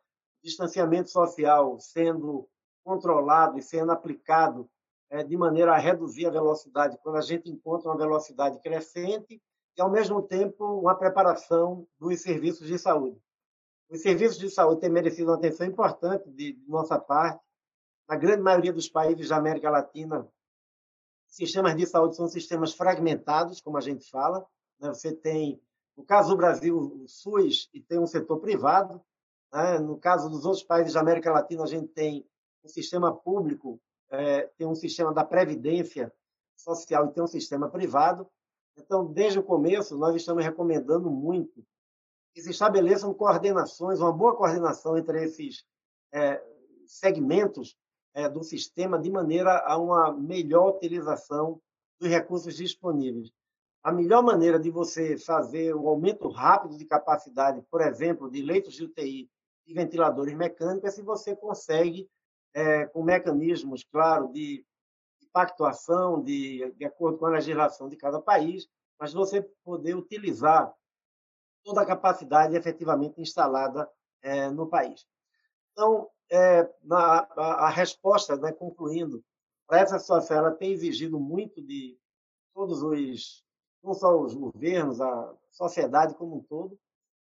Distanciamento 0.44 1.10
social 1.10 1.80
sendo 1.80 2.48
controlado 2.84 3.58
e 3.58 3.62
sendo 3.62 3.92
aplicado 3.92 4.70
é, 5.10 5.24
de 5.24 5.36
maneira 5.38 5.74
a 5.74 5.78
reduzir 5.78 6.26
a 6.26 6.32
velocidade, 6.32 6.98
quando 7.04 7.18
a 7.18 7.22
gente 7.22 7.50
encontra 7.50 7.90
uma 7.90 7.98
velocidade 7.98 8.60
crescente, 8.60 9.42
e, 9.78 9.82
ao 9.82 9.90
mesmo 9.90 10.22
tempo, 10.22 10.64
uma 10.80 10.96
preparação 10.96 11.88
dos 12.00 12.22
serviços 12.22 12.68
de 12.68 12.78
saúde. 12.78 13.22
Os 13.90 14.02
serviços 14.02 14.38
de 14.38 14.50
saúde 14.50 14.82
têm 14.82 14.90
merecido 14.90 15.32
uma 15.32 15.38
atenção 15.38 15.68
importante 15.68 16.30
de, 16.30 16.54
de 16.54 16.70
nossa 16.70 16.98
parte. 16.98 17.44
Na 18.08 18.16
grande 18.16 18.42
maioria 18.42 18.74
dos 18.74 18.88
países 18.88 19.30
da 19.30 19.38
América 19.38 19.70
Latina, 19.70 20.28
sistemas 21.28 21.76
de 21.76 21.86
saúde 21.86 22.16
são 22.16 22.28
sistemas 22.28 22.74
fragmentados, 22.74 23.62
como 23.62 23.78
a 23.78 23.82
gente 23.82 24.10
fala. 24.10 24.46
Né? 24.80 24.90
Você 24.90 25.14
tem, 25.14 25.62
no 25.96 26.04
caso 26.04 26.30
do 26.30 26.38
Brasil, 26.38 26.78
o 26.78 27.08
SUS 27.08 27.70
e 27.74 27.82
tem 27.82 28.00
um 28.00 28.08
setor 28.08 28.40
privado. 28.40 29.02
Né? 29.53 29.79
No 29.79 29.98
caso 29.98 30.29
dos 30.29 30.46
outros 30.46 30.63
países 30.63 30.93
da 30.93 31.01
América 31.01 31.31
Latina, 31.31 31.63
a 31.63 31.67
gente 31.67 31.88
tem 31.89 32.25
um 32.63 32.67
sistema 32.67 33.15
público, 33.15 33.79
é, 34.10 34.43
tem 34.58 34.67
um 34.67 34.75
sistema 34.75 35.13
da 35.13 35.24
previdência 35.24 36.13
social 36.55 37.08
e 37.08 37.12
tem 37.12 37.24
um 37.24 37.27
sistema 37.27 37.70
privado. 37.70 38.27
Então, 38.77 39.05
desde 39.05 39.39
o 39.39 39.43
começo, 39.43 39.98
nós 39.98 40.15
estamos 40.15 40.43
recomendando 40.43 41.10
muito 41.10 41.65
que 42.34 42.41
se 42.41 42.51
estabeleçam 42.51 43.13
coordenações, 43.13 44.00
uma 44.00 44.12
boa 44.12 44.36
coordenação 44.36 44.98
entre 44.98 45.24
esses 45.24 45.65
é, 46.13 46.41
segmentos 46.86 47.75
é, 48.13 48.29
do 48.29 48.43
sistema, 48.43 49.00
de 49.00 49.10
maneira 49.10 49.60
a 49.65 49.77
uma 49.77 50.13
melhor 50.13 50.75
utilização 50.75 51.62
dos 52.00 52.10
recursos 52.10 52.55
disponíveis. 52.55 53.31
A 53.84 53.91
melhor 53.91 54.24
maneira 54.24 54.60
de 54.60 54.70
você 54.70 55.17
fazer 55.17 55.75
um 55.75 55.88
aumento 55.88 56.29
rápido 56.29 56.77
de 56.77 56.86
capacidade, 56.86 57.62
por 57.70 57.81
exemplo, 57.81 58.29
de 58.29 58.41
leitos 58.41 58.75
de 58.75 58.84
UTI 58.84 59.29
e 59.72 59.74
ventiladores 59.74 60.34
mecânicos, 60.36 60.94
se 60.94 61.01
você 61.01 61.36
consegue, 61.36 62.10
é, 62.54 62.86
com 62.88 63.01
mecanismos, 63.01 63.84
claro, 63.84 64.32
de 64.32 64.66
pactuação 65.32 66.22
de, 66.22 66.72
de 66.78 66.86
acordo 66.86 67.18
com 67.18 67.25
a 67.25 67.32
legislação 67.32 67.88
de 67.88 67.96
cada 67.96 68.22
país, 68.22 68.68
mas 69.00 69.13
você 69.13 69.42
poder 69.63 69.96
utilizar 69.96 70.74
toda 71.63 71.82
a 71.82 71.86
capacidade 71.86 72.56
efetivamente 72.56 73.22
instalada 73.22 73.90
é, 74.22 74.50
no 74.50 74.68
país. 74.68 75.08
Então, 75.72 76.10
é, 76.30 76.70
na, 76.84 77.28
a, 77.38 77.68
a, 77.68 77.70
resposta, 77.70 78.36
né, 78.36 78.51
concluindo, 78.51 79.24
para 79.68 79.80
essa 79.80 79.98
situação, 79.98 80.38
ela 80.38 80.51
tem 80.51 80.72
exigido 80.72 81.20
muito 81.20 81.62
de 81.62 81.98
todos 82.54 82.84
os, 82.84 83.46
não 83.82 83.94
só 83.94 84.20
os 84.20 84.34
governos, 84.34 85.00
a 85.00 85.34
sociedade 85.50 86.13
como 86.16 86.38
um 86.38 86.44
todo. 86.44 86.78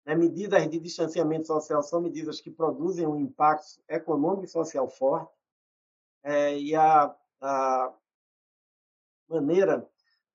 Né, 0.06 0.16
medidas 0.16 0.68
de 0.70 0.80
distanciamento 0.80 1.48
social 1.48 1.84
são 1.84 2.02
medidas 2.02 2.42
que 2.42 2.50
produzem 2.50 3.06
um 3.06 3.16
impacto 3.16 3.80
econômico 3.88 4.46
e 4.46 4.48
social 4.48 4.88
forte. 4.90 5.32
É, 6.24 6.58
e 6.58 6.76
a, 6.76 7.16
a 7.40 7.94
maneira 9.28 9.88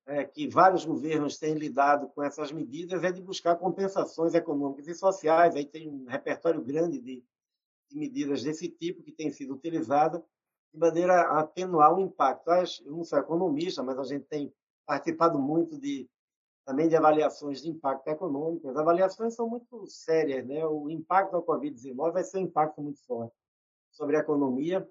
é, 0.06 0.24
que 0.24 0.48
vários 0.48 0.84
governos 0.84 1.36
têm 1.36 1.54
lidado 1.54 2.08
com 2.08 2.22
essas 2.22 2.52
medidas 2.52 3.02
é 3.02 3.10
de 3.10 3.20
buscar 3.20 3.56
compensações 3.56 4.34
econômicas 4.34 4.86
e 4.86 4.94
sociais. 4.94 5.56
Aí 5.56 5.64
tem 5.64 5.88
um 5.88 6.06
repertório 6.06 6.62
grande 6.62 7.00
de, 7.00 7.24
de 7.90 7.98
medidas 7.98 8.42
desse 8.42 8.68
tipo 8.68 9.02
que 9.02 9.12
tem 9.12 9.30
sido 9.32 9.54
utilizada 9.54 10.24
de 10.72 10.78
maneira 10.78 11.22
a 11.22 11.40
atenuar 11.40 11.92
o 11.92 12.00
impacto. 12.00 12.50
Eu 12.84 12.92
não 12.92 13.04
sou 13.04 13.18
economista, 13.18 13.82
mas 13.82 13.98
a 13.98 14.04
gente 14.04 14.26
tem 14.26 14.52
participado 14.86 15.38
muito 15.38 15.76
de 15.76 16.08
também 16.66 16.88
de 16.88 16.96
avaliações 16.96 17.62
de 17.62 17.70
impacto 17.70 18.08
econômico. 18.08 18.68
As 18.68 18.76
avaliações 18.76 19.34
são 19.34 19.48
muito 19.48 19.86
sérias, 19.86 20.44
né? 20.44 20.66
O 20.66 20.90
impacto 20.90 21.32
da 21.32 21.40
Covid-19 21.40 22.12
vai 22.12 22.24
ser 22.24 22.38
um 22.38 22.42
impacto 22.42 22.82
muito 22.82 23.00
forte 23.06 23.34
sobre 23.92 24.16
a 24.16 24.20
economia 24.20 24.86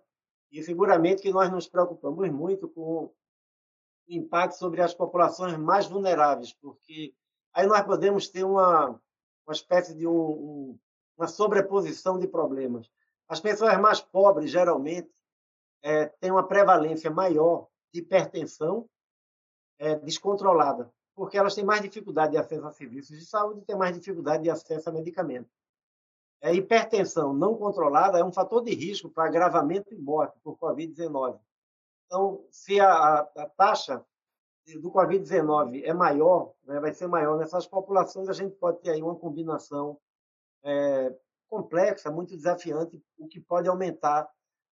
e 0.50 0.64
seguramente 0.64 1.22
que 1.22 1.34
nós 1.34 1.52
nos 1.52 1.68
preocupamos 1.68 2.32
muito 2.32 2.70
com 2.70 3.04
o 3.04 3.14
impacto 4.08 4.54
sobre 4.54 4.82
as 4.82 4.94
populações 4.94 5.58
mais 5.58 5.86
vulneráveis, 5.86 6.54
porque 6.54 7.14
aí 7.54 7.68
nós 7.68 7.82
podemos 7.82 8.30
ter 8.30 8.46
uma, 8.46 8.90
uma 9.46 9.54
espécie 9.54 9.94
de 9.94 10.08
um, 10.08 10.12
um, 10.12 10.80
uma 11.18 11.28
sobreposição 11.28 12.18
de 12.18 12.26
problemas. 12.26 12.90
As 13.28 13.42
pessoas 13.42 13.78
mais 13.82 14.00
pobres, 14.00 14.50
geralmente, 14.50 15.12
é, 15.82 16.06
têm 16.06 16.32
uma 16.32 16.48
prevalência 16.48 17.12
maior 17.12 17.68
de 17.94 18.00
hipertensão 18.00 18.88
é, 19.78 19.96
descontrolada, 19.96 20.90
porque 21.16 21.38
elas 21.38 21.56
têm 21.56 21.64
mais 21.64 21.82
dificuldade 21.82 22.34
de 22.34 22.38
acesso 22.38 22.68
a 22.68 22.72
serviços 22.72 23.18
de 23.18 23.26
saúde 23.26 23.62
e 23.62 23.66
têm 23.66 23.78
mais 23.78 23.96
dificuldade 23.96 24.44
de 24.44 24.50
acesso 24.50 24.90
a 24.90 24.92
medicamentos. 24.94 25.52
A 26.42 26.52
hipertensão 26.52 27.34
não 27.34 27.56
controlada 27.56 28.20
é 28.20 28.24
um 28.24 28.32
fator 28.32 28.64
de 28.64 28.76
risco 28.76 29.10
para 29.10 29.26
agravamento 29.26 29.94
e 29.94 29.98
morte 29.98 30.38
por 30.44 30.58
Covid-19. 30.58 31.40
Então, 32.06 32.46
se 32.52 32.80
a, 32.80 33.20
a 33.20 33.50
taxa 33.58 34.06
do 34.82 34.92
Covid-19 34.92 35.84
é 35.84 35.94
maior, 35.94 36.54
né, 36.64 36.80
vai 36.80 36.94
ser 36.94 37.08
maior 37.08 37.38
nessas 37.38 37.66
populações, 37.66 38.28
a 38.28 38.34
gente 38.34 38.56
pode 38.56 38.80
ter 38.82 38.92
aí 38.92 39.02
uma 39.02 39.16
combinação 39.16 39.98
é, 40.64 41.16
complexa, 41.48 42.12
muito 42.12 42.36
desafiante, 42.36 43.02
o 43.18 43.28
que 43.28 43.40
pode 43.40 43.70
aumentar, 43.70 44.30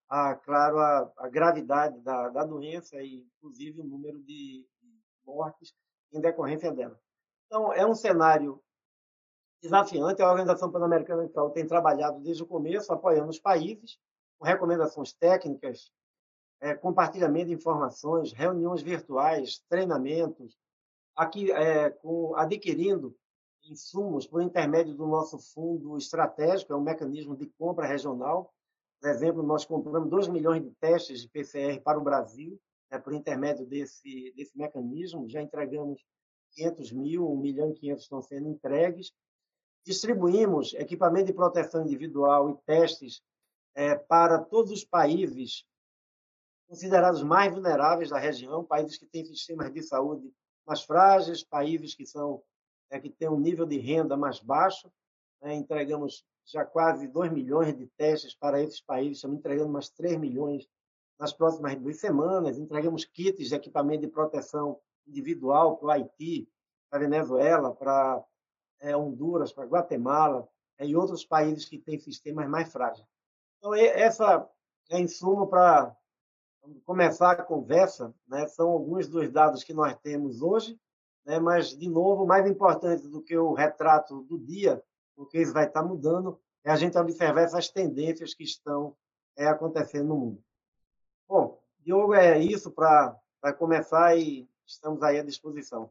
a, 0.10 0.36
claro, 0.36 0.80
a, 0.80 1.12
a 1.18 1.30
gravidade 1.30 2.00
da, 2.02 2.30
da, 2.30 2.44
doença 2.44 3.02
e, 3.02 3.26
inclusive, 3.38 3.82
o 3.82 3.86
número 3.86 4.20
de 4.20 4.66
mortes 5.26 5.74
em 6.12 6.20
decorrência 6.20 6.72
dela. 6.72 7.00
Então, 7.48 7.72
é 7.72 7.86
um 7.86 7.96
cenário 7.96 8.62
desafiante. 9.62 10.22
A 10.22 10.30
Organização 10.30 10.72
Pan-Americana 10.72 11.26
de 11.26 11.34
Saúde 11.34 11.54
tem 11.54 11.66
trabalhado 11.66 12.20
desde 12.20 12.44
o 12.44 12.48
começo, 12.48 12.92
apoiando 12.92 13.30
os 13.30 13.40
países, 13.40 13.98
com 14.38 14.46
recomendações 14.46 15.14
técnicas, 15.14 15.92
é, 16.60 16.74
compartilhamento 16.76 17.48
de 17.48 17.54
informações, 17.54 18.34
reuniões 18.34 18.82
virtuais, 18.82 19.60
treinamentos, 19.70 20.58
aqui 21.16 21.52
é, 21.52 21.90
com, 21.90 22.36
adquirindo 22.36 23.16
insumos 23.66 24.28
por 24.28 24.42
intermédio 24.42 24.94
do 24.94 25.08
nosso 25.08 25.38
fundo 25.38 25.98
estratégico, 25.98 26.74
é 26.74 26.76
um 26.76 26.82
mecanismo 26.82 27.36
de 27.36 27.48
compra 27.58 27.86
regional. 27.86 28.54
Por 29.00 29.10
exemplo, 29.10 29.44
nós 29.44 29.66
compramos 29.66 30.10
2 30.10 30.28
milhões 30.28 30.62
de 30.62 30.72
testes 30.72 31.22
de 31.22 31.30
PCR 31.30 31.80
para 31.82 32.00
o 32.00 32.04
Brasil, 32.04 32.60
é, 32.94 33.00
por 33.00 33.12
intermédio 33.14 33.66
desse, 33.66 34.32
desse 34.36 34.56
mecanismo. 34.56 35.28
Já 35.28 35.42
entregamos 35.42 36.06
500 36.52 36.92
mil, 36.92 37.28
1 37.28 37.38
milhão 37.38 37.72
e 37.72 37.74
500 37.74 38.04
estão 38.04 38.22
sendo 38.22 38.48
entregues. 38.48 39.12
Distribuímos 39.84 40.74
equipamento 40.76 41.26
de 41.26 41.34
proteção 41.34 41.82
individual 41.82 42.52
e 42.52 42.58
testes 42.66 43.22
é, 43.74 43.96
para 43.96 44.38
todos 44.38 44.72
os 44.72 44.86
países 44.86 45.66
considerados 46.68 47.24
mais 47.24 47.52
vulneráveis 47.52 48.12
da 48.12 48.20
região, 48.20 48.64
países 48.64 48.98
que 48.98 49.08
têm 49.08 49.26
sistemas 49.26 49.74
de 49.74 49.82
saúde 49.82 50.32
mais 50.66 50.84
frágeis, 50.84 51.44
países 51.44 51.96
que 51.96 52.06
são 52.06 52.42
é, 52.92 53.00
que 53.00 53.10
têm 53.10 53.28
um 53.28 53.40
nível 53.40 53.66
de 53.66 53.78
renda 53.80 54.16
mais 54.16 54.40
baixo. 54.40 54.92
Né? 55.42 55.56
Entregamos 55.56 56.24
já 56.46 56.64
quase 56.64 57.08
2 57.08 57.32
milhões 57.32 57.76
de 57.76 57.88
testes 57.98 58.36
para 58.36 58.62
esses 58.62 58.82
países, 58.82 59.18
estamos 59.18 59.40
entregando 59.40 59.70
mais 59.70 59.90
3 59.90 60.18
milhões 60.18 60.68
nas 61.24 61.32
próximas 61.32 61.74
duas 61.78 61.98
semanas. 62.02 62.58
Entregamos 62.58 63.06
kits 63.06 63.48
de 63.48 63.56
equipamento 63.56 64.02
de 64.02 64.10
proteção 64.10 64.78
individual 65.08 65.78
para 65.78 65.88
o 65.88 65.90
Haiti, 65.90 66.50
para 66.90 67.00
a 67.00 67.02
Venezuela, 67.02 67.74
para 67.74 68.22
é, 68.82 68.96
Honduras, 68.96 69.54
para 69.54 69.66
Guatemala 69.66 70.46
é, 70.78 70.86
e 70.86 70.98
outros 70.98 71.24
países 71.24 71.64
que 71.64 71.78
têm 71.78 71.98
sistemas 71.98 72.46
mais 72.50 72.70
frágeis. 72.70 73.08
Então, 73.58 73.74
essa 73.74 74.46
é 74.90 75.00
insumo 75.00 75.48
para 75.48 75.96
começar 76.84 77.32
a 77.32 77.44
conversa, 77.44 78.14
né? 78.28 78.46
são 78.48 78.70
alguns 78.70 79.08
dos 79.08 79.32
dados 79.32 79.64
que 79.64 79.74
nós 79.74 79.96
temos 80.02 80.42
hoje, 80.42 80.78
né? 81.26 81.40
mas, 81.40 81.70
de 81.70 81.88
novo, 81.88 82.26
mais 82.26 82.46
importante 82.46 83.08
do 83.08 83.22
que 83.22 83.38
o 83.38 83.54
retrato 83.54 84.24
do 84.24 84.38
dia, 84.38 84.84
porque 85.16 85.42
isso 85.42 85.54
vai 85.54 85.68
estar 85.68 85.84
mudando, 85.84 86.38
é 86.66 86.72
a 86.72 86.76
gente 86.76 86.98
observar 86.98 87.44
essas 87.44 87.70
tendências 87.70 88.34
que 88.34 88.44
estão 88.44 88.94
é, 89.38 89.48
acontecendo 89.48 90.10
no 90.10 90.18
mundo. 90.18 90.44
Bom, 91.28 91.60
Diogo, 91.86 92.14
é 92.14 92.40
isso 92.40 92.72
para 92.72 93.18
começar 93.58 94.18
e 94.18 94.48
estamos 94.66 95.02
aí 95.04 95.20
à 95.20 95.24
disposição. 95.24 95.90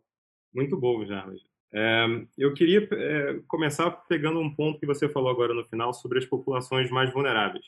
Muito 0.55 0.79
bom, 0.79 1.05
Jarvis. 1.05 1.43
É, 1.75 2.05
eu 2.37 2.53
queria 2.53 2.87
é, 2.93 3.41
começar 3.49 3.91
pegando 4.09 4.39
um 4.39 4.55
ponto 4.55 4.79
que 4.79 4.87
você 4.87 5.09
falou 5.09 5.31
agora 5.31 5.55
no 5.55 5.65
final 5.65 5.95
sobre 5.95 6.19
as 6.19 6.27
populações 6.27 6.91
mais 6.91 7.11
vulneráveis. 7.13 7.65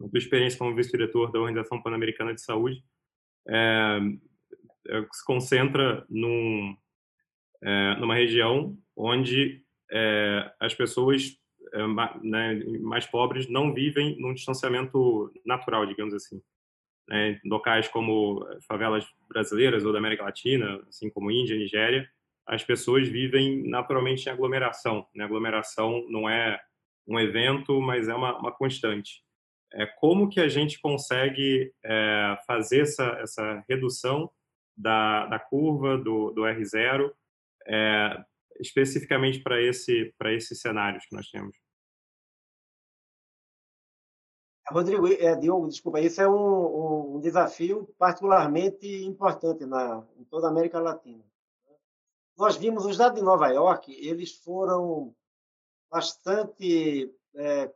A 0.00 0.08
tua 0.08 0.18
experiência 0.18 0.58
como 0.58 0.74
vice-diretor 0.74 1.30
da 1.32 1.40
Organização 1.40 1.82
Pan-Americana 1.82 2.32
de 2.32 2.40
Saúde 2.40 2.82
é, 3.48 3.98
é 4.88 5.06
se 5.12 5.24
concentra 5.24 6.06
num, 6.08 6.76
é, 7.62 7.96
numa 7.96 8.14
região 8.14 8.78
onde 8.96 9.64
é, 9.90 10.52
as 10.60 10.74
pessoas 10.74 11.36
né, 12.22 12.54
mais 12.80 13.06
pobres 13.06 13.48
não 13.48 13.74
vivem 13.74 14.16
num 14.20 14.34
distanciamento 14.34 15.32
natural, 15.44 15.84
digamos 15.86 16.14
assim. 16.14 16.40
Né, 17.10 17.40
locais 17.44 17.88
como 17.88 18.46
favelas 18.68 19.04
brasileiras 19.28 19.84
ou 19.84 19.92
da 19.92 19.98
América 19.98 20.22
Latina, 20.22 20.80
assim 20.88 21.10
como 21.10 21.30
Índia, 21.30 21.56
Nigéria, 21.56 22.08
as 22.46 22.62
pessoas 22.62 23.08
vivem 23.08 23.68
naturalmente 23.68 24.26
em 24.26 24.30
aglomeração. 24.30 25.04
Né? 25.14 25.24
Aglomeração 25.24 26.04
não 26.08 26.30
é 26.30 26.60
um 27.08 27.18
evento, 27.18 27.80
mas 27.80 28.08
é 28.08 28.14
uma, 28.14 28.38
uma 28.38 28.52
constante. 28.52 29.24
é, 29.72 29.86
como 29.86 30.28
que 30.28 30.40
a 30.40 30.48
gente 30.48 30.80
consegue 30.80 31.72
é, 31.84 32.36
fazer 32.46 32.82
essa, 32.82 33.18
essa 33.20 33.64
redução 33.68 34.30
da, 34.76 35.26
da 35.26 35.38
curva 35.38 35.98
do, 35.98 36.30
do 36.30 36.42
R0 36.42 37.10
é, 37.66 38.24
especificamente 38.60 39.40
para 39.40 39.60
esse, 39.60 40.14
esses 40.26 40.60
cenários 40.60 41.04
que 41.06 41.14
nós 41.14 41.28
temos? 41.28 41.56
Rodrigo, 44.70 45.08
é, 45.08 45.34
Diogo, 45.34 45.68
desculpa, 45.68 46.00
esse 46.00 46.22
é 46.22 46.28
um, 46.28 47.16
um 47.16 47.20
desafio 47.20 47.92
particularmente 47.98 48.86
importante 49.04 49.66
na, 49.66 50.04
em 50.16 50.24
toda 50.24 50.46
a 50.46 50.50
América 50.50 50.78
Latina. 50.78 51.24
Nós 52.38 52.56
vimos 52.56 52.84
os 52.84 52.96
dados 52.96 53.18
de 53.18 53.24
Nova 53.24 53.48
York, 53.48 53.92
eles 53.92 54.32
foram 54.32 55.14
bastante 55.90 57.12
é, 57.34 57.72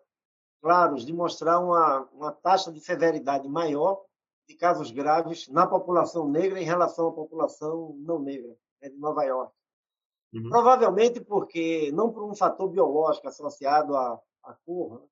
claros 0.62 1.04
de 1.04 1.12
mostrar 1.12 1.58
uma, 1.58 2.08
uma 2.12 2.32
taxa 2.32 2.72
de 2.72 2.80
severidade 2.80 3.48
maior 3.48 4.02
de 4.48 4.54
casos 4.54 4.90
graves 4.90 5.48
na 5.48 5.66
população 5.66 6.28
negra 6.28 6.60
em 6.60 6.64
relação 6.64 7.08
à 7.08 7.12
população 7.12 7.94
não 7.98 8.18
negra 8.18 8.56
né, 8.80 8.88
de 8.88 8.96
Nova 8.96 9.24
York. 9.24 9.52
Uhum. 10.32 10.48
Provavelmente 10.48 11.20
porque, 11.20 11.90
não 11.92 12.12
por 12.12 12.24
um 12.24 12.34
fator 12.34 12.68
biológico 12.68 13.28
associado 13.28 13.96
à, 13.96 14.20
à 14.42 14.54
cor, 14.64 15.00
né, 15.00 15.06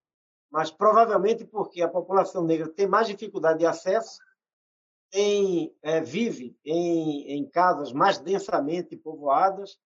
mas 0.53 0.71
provavelmente 0.71 1.47
porque 1.47 1.81
a 1.81 1.89
população 1.89 2.45
negra 2.45 2.69
tem 2.69 2.87
mais 2.87 3.07
dificuldade 3.07 3.61
de 3.61 3.67
acesso, 3.67 4.21
tem, 5.11 5.75
é, 5.81 6.01
vive 6.03 6.59
em, 6.63 7.39
em 7.39 7.49
casas 7.49 7.91
mais 7.91 8.19
densamente 8.19 8.95
povoadas, 8.95 9.79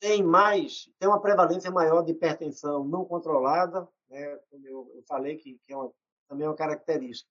tem 0.00 0.22
mais, 0.22 0.90
tem 0.98 1.08
uma 1.08 1.20
prevalência 1.20 1.70
maior 1.70 2.02
de 2.02 2.12
hipertensão 2.12 2.84
não 2.84 3.04
controlada, 3.04 3.86
né, 4.08 4.36
como 4.50 4.66
eu, 4.66 4.90
eu 4.94 5.02
falei 5.06 5.36
que, 5.36 5.60
que 5.66 5.72
é 5.72 5.76
uma, 5.76 5.92
também 6.26 6.46
é 6.46 6.48
uma 6.48 6.56
característica. 6.56 7.30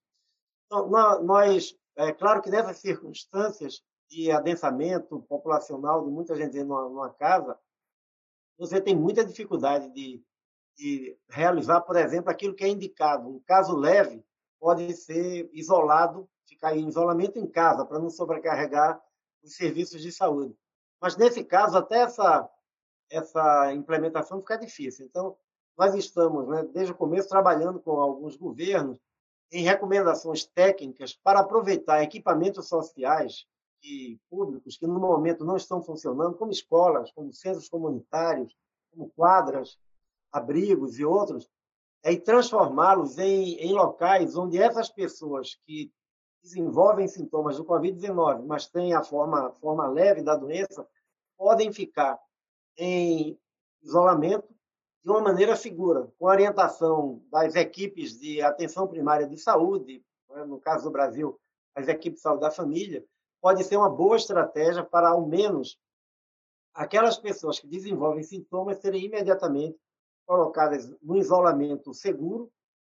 Então, 0.68 0.88
nós, 1.24 1.76
é 1.96 2.14
claro 2.14 2.42
que 2.42 2.50
nessas 2.52 2.78
circunstâncias 2.78 3.84
de 4.08 4.32
adensamento 4.32 5.20
populacional 5.24 6.06
de 6.06 6.12
muita 6.12 6.36
gente 6.36 6.64
numa, 6.64 6.88
numa 6.88 7.10
casa, 7.10 7.60
você 8.58 8.80
tem 8.80 8.96
muita 8.96 9.26
dificuldade 9.26 9.90
de 9.90 10.24
de 10.78 11.18
realizar, 11.30 11.82
por 11.82 11.96
exemplo, 11.96 12.30
aquilo 12.30 12.56
que 12.56 12.64
é 12.64 12.70
indicado. 12.70 13.30
Um 13.30 13.40
caso 13.42 13.76
leve 13.76 14.24
pode 14.60 14.94
ser 14.94 15.50
isolado, 15.54 16.30
ficar 16.48 16.76
em 16.76 16.88
isolamento 16.88 17.40
em 17.40 17.48
casa, 17.48 17.86
para 17.86 18.00
não 18.00 18.10
sobrecarregar 18.10 19.02
os 19.44 19.56
serviços 19.56 20.02
de 20.02 20.12
saúde. 20.12 20.56
Mas, 21.02 21.18
nesse 21.18 21.44
caso, 21.44 21.78
até 21.78 22.02
essa, 22.02 22.50
essa 23.10 23.74
implementação 23.74 24.40
fica 24.40 24.58
difícil. 24.58 25.06
Então, 25.06 25.36
nós 25.78 25.96
estamos, 25.96 26.48
né, 26.48 26.64
desde 26.72 26.92
o 26.92 26.96
começo, 26.96 27.28
trabalhando 27.28 27.80
com 27.80 27.92
alguns 28.00 28.36
governos 28.36 29.00
em 29.52 29.64
recomendações 29.64 30.46
técnicas 30.46 31.14
para 31.14 31.40
aproveitar 31.40 32.04
equipamentos 32.04 32.68
sociais 32.68 33.46
e 33.84 34.20
públicos 34.30 34.78
que, 34.78 34.86
no 34.86 35.00
momento, 35.00 35.44
não 35.44 35.58
estão 35.58 35.82
funcionando, 35.82 36.38
como 36.38 36.52
escolas, 36.52 37.12
como 37.12 37.34
centros 37.34 37.68
comunitários, 37.68 38.56
como 38.92 39.10
quadras, 39.10 39.78
abrigos 40.32 40.98
e 40.98 41.06
outros, 41.06 41.50
é, 42.04 42.16
transformá-los 42.16 43.18
em, 43.18 43.56
em 43.56 43.74
locais 43.74 44.36
onde 44.36 44.58
essas 44.58 44.90
pessoas 44.90 45.56
que 45.66 45.92
desenvolvem 46.44 47.08
sintomas 47.08 47.58
do 47.58 47.66
Covid-19, 47.66 48.46
mas 48.46 48.68
têm 48.68 48.94
a 48.94 49.04
forma, 49.04 49.52
forma 49.62 49.88
leve 49.88 50.24
da 50.24 50.36
doença, 50.36 50.88
podem 51.38 51.72
ficar 51.72 52.20
em 52.78 53.38
isolamento 53.82 54.48
de 55.04 55.10
uma 55.10 55.22
maneira 55.22 55.56
segura, 55.56 56.12
com 56.18 56.26
orientação 56.26 57.22
das 57.32 57.56
equipes 57.56 58.20
de 58.20 58.42
atenção 58.42 58.88
primária 58.88 59.28
de 59.28 59.38
saúde, 59.38 60.04
né, 60.30 60.46
no 60.46 60.60
caso 60.60 60.86
do 60.86 60.92
Brasil, 60.92 61.40
as 61.76 61.88
equipes 61.88 62.20
de 62.20 62.24
saúde 62.24 62.42
da 62.42 62.52
família, 62.52 63.04
pode 63.42 63.64
ser 63.64 63.78
uma 63.78 63.90
boa 63.90 64.16
estratégia 64.16 64.84
para, 64.84 65.10
ao 65.10 65.26
menos, 65.26 65.80
aquelas 66.74 67.18
pessoas 67.18 67.60
que 67.60 67.68
desenvolvem 67.68 68.24
sintomas 68.24 68.78
serem 68.78 69.06
imediatamente 69.06 69.78
colocadas 70.26 70.90
no 71.02 71.18
isolamento 71.18 71.94
seguro, 71.94 72.52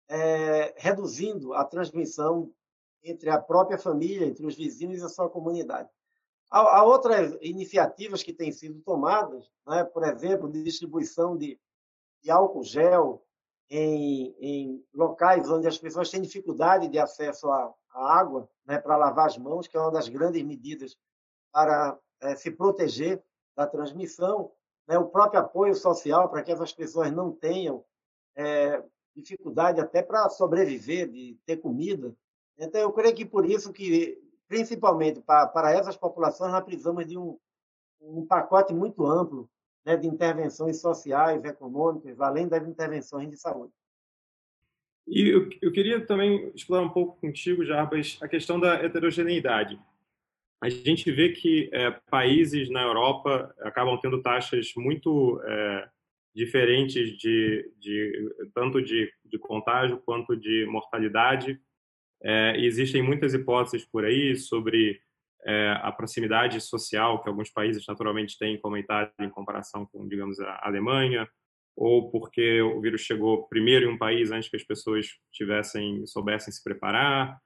é, 0.09 0.75
reduzindo 0.77 1.53
a 1.55 1.65
transmissão 1.65 2.53
entre 3.03 3.31
a 3.31 3.41
própria 3.41 3.79
família, 3.79 4.27
entre 4.27 4.45
os 4.47 4.57
vizinhos 4.57 5.01
e 5.01 5.05
a 5.05 5.09
sua 5.09 5.29
comunidade. 5.29 5.89
Há, 6.51 6.79
há 6.79 6.85
outras 6.85 7.37
iniciativas 7.41 8.23
que 8.23 8.33
têm 8.33 8.51
sido 8.51 8.81
tomadas, 8.81 9.51
né? 9.67 9.85
por 9.85 10.03
exemplo, 10.05 10.51
de 10.51 10.63
distribuição 10.63 11.37
de, 11.37 11.59
de 12.23 12.31
álcool 12.31 12.65
gel 12.65 13.23
em, 13.71 14.35
em, 14.41 14.85
locais 14.95 15.51
onde 15.51 15.67
as 15.67 15.79
pessoas 15.79 16.11
têm 16.11 16.23
dificuldade 16.23 16.89
de 16.89 16.99
acesso 16.99 17.51
à, 17.51 17.73
à 17.91 18.19
água 18.19 18.49
né? 18.67 18.79
para 18.79 18.97
lavar 18.97 19.27
as 19.27 19.37
mãos, 19.37 19.67
que 19.67 19.77
é 19.77 19.81
uma 19.81 19.93
das 19.93 20.09
grandes 20.09 20.43
medidas 20.43 20.97
para 21.53 21.99
é, 22.21 22.35
se 22.35 22.51
proteger 22.51 23.23
da 23.55 23.67
transmissão 23.67 24.51
né, 24.89 24.99
o 24.99 25.07
próprio 25.07 25.41
apoio 25.41 25.75
social 25.75 26.31
para 26.31 26.43
que 26.43 26.51
essas 26.51 26.73
pessoas 26.73 27.13
não 27.13 27.31
tenham 27.31 27.85
é, 28.35 28.83
dificuldade 29.15 29.81
até 29.81 30.03
para 30.03 30.31
sobreviver, 30.31 31.09
de 31.09 31.37
ter 31.45 31.59
comida. 31.59 32.17
Então, 32.59 32.81
eu 32.81 32.91
creio 32.91 33.15
que 33.15 33.27
por 33.27 33.45
isso 33.45 33.73
que, 33.73 34.19
principalmente 34.49 35.21
para, 35.21 35.47
para 35.47 35.73
essas 35.73 35.97
populações, 35.97 36.53
nós 36.53 36.65
precisamos 36.65 37.07
de 37.07 37.19
um, 37.19 37.39
um 38.01 38.27
pacote 38.27 38.73
muito 38.73 39.07
amplo 39.07 39.49
né, 39.85 39.97
de 39.97 40.09
intervenções 40.09 40.81
sociais, 40.81 41.45
econômicas, 41.45 42.19
além 42.21 42.49
das 42.49 42.67
intervenções 42.67 43.29
de 43.29 43.37
saúde. 43.37 43.73
E 45.07 45.29
eu, 45.29 45.49
eu 45.63 45.73
queria 45.73 46.05
também 46.05 46.51
explorar 46.55 46.83
um 46.83 46.91
pouco 46.91 47.19
contigo, 47.21 47.65
Jarbas, 47.65 48.19
a 48.21 48.29
questão 48.29 48.59
da 48.59 48.75
heterogeneidade 48.75 49.81
a 50.61 50.69
gente 50.69 51.11
vê 51.13 51.31
que 51.31 51.71
é, 51.73 51.91
países 52.11 52.69
na 52.69 52.83
Europa 52.83 53.55
acabam 53.61 53.99
tendo 54.01 54.21
taxas 54.21 54.73
muito 54.77 55.41
é, 55.45 55.89
diferentes 56.35 57.17
de, 57.17 57.71
de 57.79 58.35
tanto 58.55 58.83
de, 58.83 59.13
de, 59.25 59.39
contágio 59.39 60.03
quanto 60.05 60.37
de 60.37 60.67
mortalidade. 60.67 61.61
É, 62.23 62.57
existem 62.59 63.03
muitas 63.03 63.35
hipóteses 63.35 63.87
por 63.87 64.05
aí 64.05 64.37
sobre 64.37 65.01
é, 65.45 65.79
a 65.81 65.93
proximidade 65.93 66.61
social 66.61 67.23
que 67.23 67.29
alguns 67.29 67.51
países 67.51 67.85
naturalmente 67.87 68.37
têm 68.37 68.61
como 68.61 68.77
Itália 68.77 69.13
em 69.21 69.31
comparação 69.31 69.87
com, 69.87 70.07
digamos, 70.09 70.41
a 70.41 70.61
Alemanha, 70.67 71.29
ou 71.77 72.11
porque 72.11 72.61
o 72.61 72.81
vírus 72.81 73.03
chegou 73.03 73.47
primeiro 73.47 73.87
em 73.87 73.95
um 73.95 73.99
país 73.99 74.33
antes 74.33 74.49
que 74.49 74.57
as 74.57 74.65
pessoas 74.65 75.07
tivessem 75.33 76.05
soubessem 76.07 76.53
se 76.53 76.63
preparar. 76.65 77.39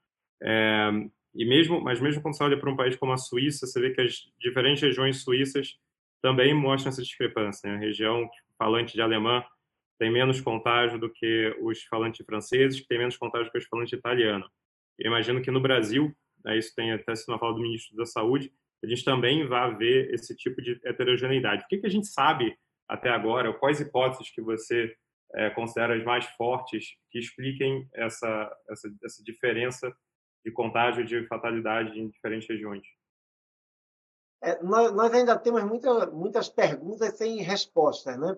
E 1.35 1.45
mesmo, 1.45 1.81
mas 1.81 2.01
mesmo 2.01 2.21
quando 2.21 2.37
você 2.37 2.45
olha 2.45 2.59
para 2.59 2.71
um 2.71 2.77
país 2.77 2.97
como 2.97 3.13
a 3.13 3.17
Suíça, 3.17 3.67
você 3.67 3.81
vê 3.81 3.91
que 3.91 4.01
as 4.01 4.31
diferentes 4.39 4.83
regiões 4.83 5.23
suíças 5.23 5.79
também 6.21 6.55
mostram 6.55 6.91
essa 6.91 7.03
discrepância. 7.03 7.69
Né? 7.69 7.77
A 7.77 7.81
região 7.81 8.29
falante 8.59 8.95
de 8.95 9.01
alemã 9.01 9.43
tem 9.99 10.11
menos 10.11 10.41
contágio 10.41 10.99
do 10.99 11.11
que 11.11 11.57
os 11.61 11.83
falantes 11.85 12.25
franceses, 12.25 12.81
que 12.81 12.87
tem 12.87 12.99
menos 12.99 13.17
contágio 13.17 13.47
do 13.47 13.53
que 13.53 13.59
os 13.59 13.67
falantes 13.67 13.93
italianos. 13.93 14.49
Eu 14.99 15.09
imagino 15.09 15.41
que 15.41 15.51
no 15.51 15.61
Brasil, 15.61 16.15
né, 16.45 16.59
isso 16.59 16.75
tem 16.75 16.93
até 16.93 17.15
sido 17.15 17.31
uma 17.31 17.39
fala 17.39 17.55
do 17.55 17.61
ministro 17.61 17.97
da 17.97 18.05
Saúde, 18.05 18.53
a 18.85 18.87
gente 18.87 19.05
também 19.05 19.47
vai 19.47 19.75
ver 19.77 20.13
esse 20.13 20.37
tipo 20.37 20.61
de 20.61 20.81
heterogeneidade. 20.85 21.65
O 21.65 21.69
que, 21.69 21.79
que 21.79 21.87
a 21.87 21.91
gente 21.91 22.09
sabe 22.09 22.57
até 22.89 23.11
agora? 23.11 23.53
Quais 23.53 23.81
hipóteses 23.81 24.31
que 24.31 24.43
você 24.43 24.93
é, 25.35 25.51
considera 25.51 25.95
as 25.95 26.05
mais 26.05 26.27
fortes 26.37 26.97
que 27.11 27.19
expliquem 27.19 27.89
essa, 27.95 28.53
essa, 28.69 28.93
essa 29.05 29.23
diferença 29.25 29.95
de 30.45 30.51
contágio 30.51 31.05
de 31.05 31.27
fatalidade 31.27 31.99
em 31.99 32.09
diferentes 32.09 32.49
regiões? 32.49 32.83
É, 34.41 34.61
nós, 34.63 34.93
nós, 34.93 35.13
ainda 35.13 35.39
temos 35.39 35.63
muita, 35.63 36.07
muitas 36.07 36.49
perguntas 36.49 37.17
sem 37.17 37.43
respostas, 37.43 38.19
né? 38.19 38.37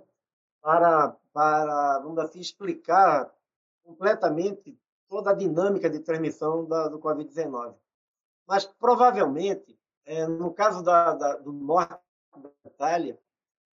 Para, 0.60 1.16
para 1.32 2.00
vamos 2.00 2.18
assim, 2.18 2.40
explicar 2.40 3.32
completamente 3.82 4.78
toda 5.08 5.30
a 5.30 5.34
dinâmica 5.34 5.88
de 5.88 6.00
transmissão 6.00 6.66
da, 6.66 6.88
do 6.88 6.98
Covid-19. 6.98 7.74
Mas, 8.46 8.66
provavelmente, 8.66 9.78
é, 10.04 10.26
no 10.26 10.52
caso 10.52 10.82
da, 10.82 11.14
da, 11.14 11.36
do 11.36 11.52
norte 11.52 11.98
da 12.36 12.50
Itália, 12.66 13.18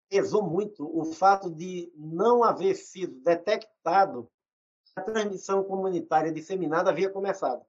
pesou 0.09 0.43
muito 0.43 0.85
o 0.97 1.05
fato 1.13 1.49
de 1.49 1.91
não 1.95 2.43
haver 2.43 2.75
sido 2.75 3.21
detectado 3.21 4.29
a 4.95 5.01
transmissão 5.01 5.63
comunitária 5.63 6.31
disseminada 6.31 6.89
havia 6.89 7.09
começado. 7.09 7.63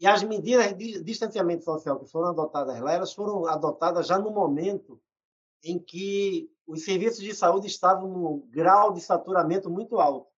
E 0.00 0.06
as 0.06 0.22
medidas 0.22 0.76
de 0.76 1.02
distanciamento 1.02 1.64
social 1.64 1.98
que 1.98 2.06
foram 2.06 2.30
adotadas 2.30 2.80
lá, 2.80 2.92
elas 2.92 3.12
foram 3.12 3.46
adotadas 3.46 4.06
já 4.06 4.18
no 4.18 4.30
momento 4.30 5.00
em 5.62 5.78
que 5.78 6.50
os 6.66 6.84
serviços 6.84 7.20
de 7.20 7.34
saúde 7.34 7.66
estavam 7.66 8.08
num 8.08 8.40
grau 8.50 8.92
de 8.92 9.00
saturamento 9.00 9.70
muito 9.70 9.98
alto. 10.00 10.30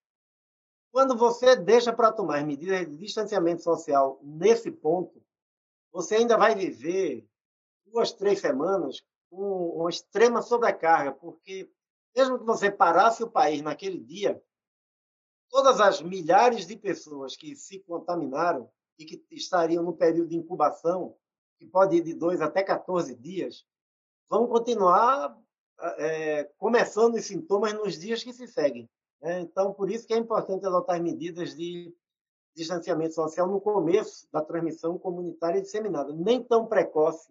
Quando 0.92 1.16
você 1.16 1.56
deixa 1.56 1.92
para 1.92 2.12
tomar 2.12 2.44
medidas 2.44 2.86
de 2.86 2.96
distanciamento 2.96 3.62
social 3.62 4.18
nesse 4.22 4.70
ponto, 4.70 5.22
você 5.92 6.16
ainda 6.16 6.36
vai 6.36 6.54
viver 6.54 7.28
duas, 7.86 8.12
três 8.12 8.40
semanas 8.40 9.02
com 9.30 9.70
uma 9.70 9.90
extrema 9.90 10.42
sobrecarga, 10.42 11.12
porque 11.12 11.70
mesmo 12.14 12.38
que 12.38 12.44
você 12.44 12.70
parasse 12.70 13.22
o 13.22 13.30
país 13.30 13.60
naquele 13.60 13.98
dia, 13.98 14.42
todas 15.50 15.80
as 15.80 16.00
milhares 16.00 16.66
de 16.66 16.76
pessoas 16.76 17.36
que 17.36 17.54
se 17.54 17.80
contaminaram 17.80 18.70
e 18.98 19.04
que 19.04 19.24
estariam 19.30 19.82
no 19.82 19.92
período 19.92 20.28
de 20.28 20.36
incubação, 20.36 21.16
que 21.58 21.66
pode 21.66 21.96
ir 21.96 22.02
de 22.02 22.14
2 22.14 22.40
até 22.40 22.62
14 22.62 23.14
dias, 23.14 23.64
vão 24.28 24.46
continuar 24.46 25.36
é, 25.98 26.44
começando 26.56 27.14
os 27.14 27.24
sintomas 27.24 27.72
nos 27.72 27.98
dias 27.98 28.22
que 28.22 28.32
se 28.32 28.46
seguem. 28.46 28.88
Né? 29.20 29.40
Então, 29.40 29.72
por 29.72 29.90
isso 29.90 30.06
que 30.06 30.14
é 30.14 30.16
importante 30.16 30.66
adotar 30.66 31.02
medidas 31.02 31.54
de 31.54 31.94
distanciamento 32.54 33.14
social 33.14 33.46
no 33.46 33.60
começo 33.60 34.26
da 34.32 34.40
transmissão 34.40 34.98
comunitária 34.98 35.60
disseminada, 35.60 36.12
nem 36.12 36.42
tão 36.42 36.66
precoce 36.66 37.30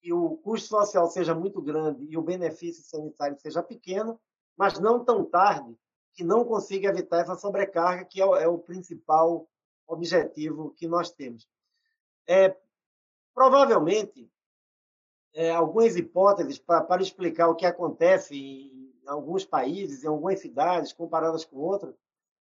que 0.00 0.12
o 0.12 0.36
custo 0.38 0.68
social 0.68 1.08
seja 1.08 1.34
muito 1.34 1.60
grande 1.60 2.04
e 2.08 2.16
o 2.16 2.22
benefício 2.22 2.82
sanitário 2.84 3.38
seja 3.40 3.62
pequeno, 3.62 4.20
mas 4.56 4.78
não 4.78 5.04
tão 5.04 5.24
tarde 5.24 5.76
que 6.14 6.22
não 6.22 6.44
consiga 6.44 6.88
evitar 6.88 7.20
essa 7.20 7.36
sobrecarga, 7.36 8.04
que 8.04 8.20
é 8.20 8.26
o, 8.26 8.36
é 8.36 8.46
o 8.46 8.58
principal 8.58 9.48
objetivo 9.86 10.72
que 10.76 10.86
nós 10.86 11.10
temos. 11.10 11.46
É, 12.26 12.56
provavelmente, 13.34 14.30
é, 15.34 15.50
algumas 15.50 15.96
hipóteses 15.96 16.58
para, 16.58 17.02
explicar 17.02 17.48
o 17.48 17.54
que 17.54 17.66
acontece 17.66 18.36
em, 18.36 18.92
alguns 19.06 19.44
países, 19.44 20.04
em 20.04 20.08
algumas 20.08 20.40
cidades, 20.40 20.92
comparadas 20.92 21.44
com 21.44 21.56
outras, 21.56 21.94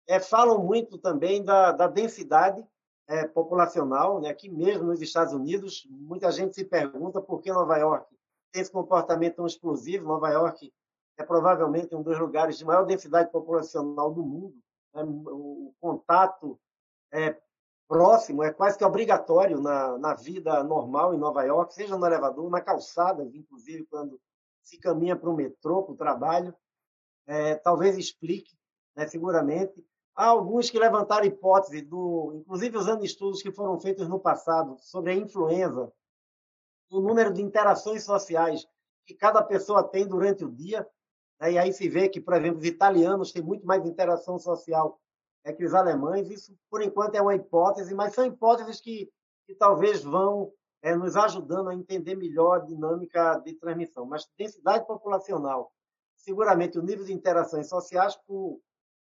é, 0.06 0.18
falam 0.18 0.64
muito 0.64 0.98
também 0.98 1.44
da, 1.44 1.70
da 1.70 1.86
densidade 1.86 2.66
é, 3.06 3.26
populacional. 3.26 4.20
Né? 4.20 4.30
Aqui 4.30 4.48
mesmo 4.48 4.84
nos 4.84 5.00
Estados 5.00 5.32
Unidos, 5.32 5.86
muita 5.90 6.32
gente 6.32 6.54
se 6.54 6.64
pergunta 6.64 7.20
por 7.20 7.40
que 7.40 7.52
Nova 7.52 7.76
York 7.76 8.06
tem 8.50 8.62
esse 8.62 8.72
comportamento 8.72 9.36
tão 9.36 9.46
explosivo. 9.46 10.08
Nova 10.08 10.30
York 10.30 10.72
é 11.18 11.24
provavelmente 11.24 11.94
um 11.94 12.02
dos 12.02 12.18
lugares 12.18 12.56
de 12.58 12.64
maior 12.64 12.86
densidade 12.86 13.30
populacional 13.30 14.12
do 14.12 14.22
mundo. 14.22 14.56
Né? 14.94 15.02
O 15.04 15.74
contato 15.80 16.58
é, 17.12 17.36
próximo 17.88 18.42
é 18.42 18.52
quase 18.52 18.76
que 18.76 18.84
obrigatório 18.84 19.60
na, 19.60 19.96
na 19.98 20.14
vida 20.14 20.62
normal 20.62 21.14
em 21.14 21.18
Nova 21.18 21.42
York, 21.42 21.72
seja 21.72 21.96
no 21.96 22.06
elevador, 22.06 22.50
na 22.50 22.60
calçada, 22.60 23.24
inclusive 23.24 23.86
quando 23.86 24.20
se 24.62 24.78
caminha 24.78 25.16
para 25.16 25.30
o 25.30 25.34
metrô, 25.34 25.82
para 25.82 25.94
o 25.94 25.96
trabalho. 25.96 26.54
É, 27.26 27.54
talvez 27.54 27.96
explique, 27.96 28.56
né, 28.94 29.06
seguramente. 29.06 29.84
Há 30.14 30.26
alguns 30.26 30.68
que 30.68 30.78
levantaram 30.78 31.24
hipótese, 31.24 31.80
do, 31.80 32.32
inclusive 32.34 32.76
usando 32.76 33.04
estudos 33.04 33.40
que 33.40 33.52
foram 33.52 33.78
feitos 33.78 34.08
no 34.08 34.18
passado, 34.18 34.76
sobre 34.80 35.12
a 35.12 35.14
influenza, 35.14 35.90
o 36.90 37.00
número 37.00 37.32
de 37.32 37.42
interações 37.42 38.04
sociais 38.04 38.66
que 39.06 39.14
cada 39.14 39.42
pessoa 39.42 39.82
tem 39.82 40.06
durante 40.06 40.44
o 40.44 40.50
dia. 40.50 40.86
Né? 41.40 41.52
E 41.52 41.58
aí 41.58 41.72
se 41.72 41.88
vê 41.88 42.08
que, 42.08 42.20
por 42.20 42.34
exemplo, 42.34 42.58
os 42.58 42.64
italianos 42.64 43.32
têm 43.32 43.42
muito 43.42 43.66
mais 43.66 43.86
interação 43.86 44.38
social 44.38 45.00
é 45.48 45.52
que 45.52 45.64
os 45.64 45.74
alemães. 45.74 46.30
Isso, 46.30 46.54
por 46.70 46.82
enquanto, 46.82 47.14
é 47.14 47.22
uma 47.22 47.34
hipótese, 47.34 47.94
mas 47.94 48.14
são 48.14 48.26
hipóteses 48.26 48.80
que, 48.80 49.10
que 49.46 49.54
talvez 49.54 50.04
vão 50.04 50.52
é, 50.82 50.94
nos 50.94 51.16
ajudando 51.16 51.70
a 51.70 51.74
entender 51.74 52.14
melhor 52.14 52.56
a 52.56 52.64
dinâmica 52.64 53.38
de 53.38 53.54
transmissão. 53.54 54.04
Mas 54.04 54.28
densidade 54.36 54.86
populacional, 54.86 55.72
seguramente 56.16 56.78
o 56.78 56.82
nível 56.82 57.04
de 57.04 57.14
interações 57.14 57.68
sociais, 57.68 58.14
por, 58.26 58.60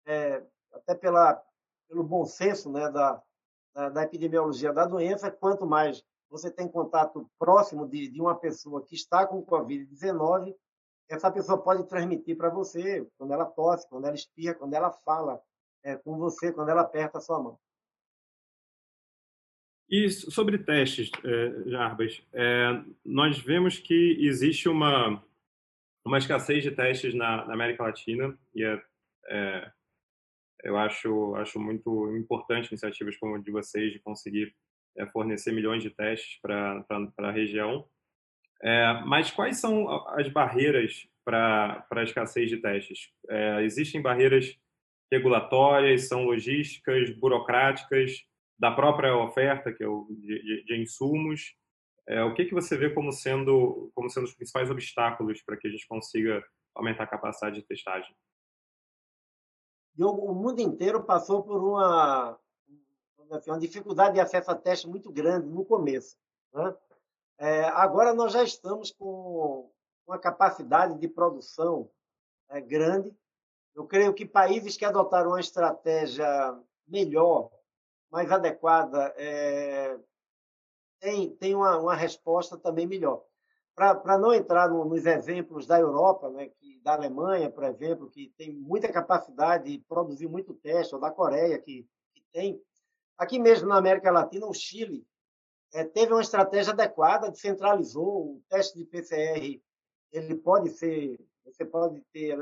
é, 0.07 0.43
até 0.73 0.95
pela, 0.95 1.41
pelo 1.87 2.03
bom 2.03 2.25
senso 2.25 2.71
né, 2.71 2.89
da, 2.89 3.21
da, 3.73 3.89
da, 3.89 4.03
epidemiologia 4.03 4.73
da 4.73 4.85
doença, 4.85 5.29
quanto 5.29 5.67
mais 5.67 6.03
você 6.29 6.49
tem 6.49 6.67
contato 6.67 7.29
próximo 7.37 7.87
de, 7.87 8.09
de 8.09 8.19
uma 8.19 8.35
pessoa 8.35 8.83
que 8.83 8.95
está 8.95 9.27
com 9.27 9.45
Covid-19, 9.45 10.55
essa 11.07 11.31
pessoa 11.31 11.61
pode 11.61 11.83
transmitir 11.83 12.35
para 12.35 12.49
você 12.49 13.07
quando 13.19 13.33
ela 13.33 13.45
tosse, 13.45 13.87
quando 13.87 14.05
ela 14.05 14.15
espirra, 14.15 14.55
quando 14.55 14.73
ela 14.73 14.89
fala 14.89 15.39
é, 15.83 15.95
com 15.95 16.17
você 16.17 16.51
quando 16.51 16.69
ela 16.69 16.81
aperta 16.81 17.17
a 17.17 17.21
sua 17.21 17.41
mão. 17.41 17.59
E 19.89 20.09
sobre 20.09 20.57
testes, 20.57 21.11
é, 21.23 21.69
Jarbas, 21.69 22.25
é, 22.33 22.83
nós 23.05 23.37
vemos 23.37 23.77
que 23.77 24.17
existe 24.19 24.67
uma, 24.67 25.23
uma 26.05 26.17
escassez 26.17 26.63
de 26.63 26.71
testes 26.71 27.13
na, 27.13 27.45
na 27.45 27.53
América 27.53 27.83
Latina 27.83 28.37
e 28.55 28.63
é, 28.63 28.81
é, 29.27 29.71
eu 30.63 30.77
acho, 30.77 31.35
acho 31.35 31.59
muito 31.59 32.15
importante 32.15 32.69
iniciativas 32.69 33.17
como 33.17 33.35
a 33.35 33.39
de 33.39 33.51
vocês 33.51 33.91
de 33.91 33.99
conseguir 33.99 34.55
é, 34.97 35.05
fornecer 35.07 35.51
milhões 35.51 35.83
de 35.83 35.89
testes 35.89 36.39
para 36.41 36.85
a 37.17 37.31
região. 37.31 37.87
É, 38.61 38.93
mas 39.05 39.29
quais 39.29 39.57
são 39.57 39.89
as 40.09 40.29
barreiras 40.29 41.07
para 41.25 41.85
a 41.91 42.03
escassez 42.03 42.49
de 42.49 42.57
testes? 42.57 43.11
É, 43.29 43.61
existem 43.63 44.01
barreiras 44.01 44.57
regulatórias, 45.13 46.07
são 46.07 46.25
logísticas, 46.25 47.09
burocráticas, 47.11 48.25
da 48.57 48.71
própria 48.71 49.15
oferta, 49.15 49.71
que 49.71 49.83
é 49.83 49.87
o 49.87 50.07
de, 50.09 50.63
de, 50.65 50.81
insumos. 50.81 51.55
É, 52.07 52.23
o 52.23 52.33
que, 52.33 52.45
que 52.45 52.53
você 52.53 52.75
vê 52.75 52.89
como 52.89 53.11
sendo, 53.11 53.91
como 53.93 54.09
sendo 54.09 54.25
os 54.25 54.33
principais 54.33 54.69
obstáculos 54.69 55.41
para 55.41 55.57
que 55.57 55.67
a 55.67 55.71
gente 55.71 55.87
consiga 55.87 56.43
aumentar 56.75 57.03
a 57.03 57.07
capacidade 57.07 57.55
de 57.55 57.67
testagem? 57.67 58.15
O 59.99 60.33
mundo 60.33 60.59
inteiro 60.59 61.03
passou 61.03 61.43
por 61.43 61.63
uma, 61.63 62.39
assim, 63.31 63.51
uma 63.51 63.59
dificuldade 63.59 64.15
de 64.15 64.19
acesso 64.19 64.49
a 64.49 64.55
teste 64.55 64.87
muito 64.87 65.11
grande 65.11 65.47
no 65.47 65.63
começo. 65.63 66.17
Né? 66.51 66.75
É, 67.37 67.65
agora 67.65 68.13
nós 68.13 68.33
já 68.33 68.43
estamos 68.43 68.91
com 68.91 69.71
uma 70.07 70.17
capacidade 70.17 70.99
de 70.99 71.07
produção 71.07 71.89
é, 72.49 72.59
grande 72.59 73.15
eu 73.75 73.85
creio 73.85 74.13
que 74.13 74.25
países 74.25 74.77
que 74.77 74.85
adotaram 74.85 75.31
uma 75.31 75.39
estratégia 75.39 76.27
melhor, 76.87 77.49
mais 78.11 78.31
adequada, 78.31 79.13
é, 79.17 79.97
tem, 80.99 81.35
tem 81.35 81.55
uma, 81.55 81.77
uma 81.77 81.95
resposta 81.95 82.57
também 82.57 82.85
melhor. 82.85 83.23
Para 83.75 84.19
não 84.19 84.31
entrar 84.31 84.69
no, 84.69 84.85
nos 84.85 85.05
exemplos 85.05 85.65
da 85.65 85.79
Europa, 85.79 86.29
né, 86.29 86.47
que, 86.49 86.79
da 86.83 86.93
Alemanha, 86.93 87.49
por 87.49 87.63
exemplo, 87.63 88.09
que 88.09 88.31
tem 88.37 88.53
muita 88.53 88.91
capacidade 88.91 89.71
de 89.71 89.83
produzir 89.85 90.27
muito 90.27 90.53
teste, 90.53 90.93
ou 90.93 91.01
da 91.01 91.09
Coreia, 91.09 91.57
que, 91.57 91.87
que 92.13 92.23
tem. 92.31 92.61
Aqui 93.17 93.39
mesmo 93.39 93.67
na 93.67 93.77
América 93.77 94.11
Latina, 94.11 94.45
o 94.45 94.53
Chile 94.53 95.03
é, 95.73 95.83
teve 95.83 96.13
uma 96.13 96.21
estratégia 96.21 96.71
adequada, 96.71 97.31
descentralizou 97.31 98.35
o 98.35 98.43
teste 98.47 98.77
de 98.77 98.85
PCR. 98.85 99.59
Ele 100.11 100.35
pode 100.35 100.69
ser, 100.69 101.19
você 101.43 101.65
pode 101.65 101.99
ter 102.13 102.37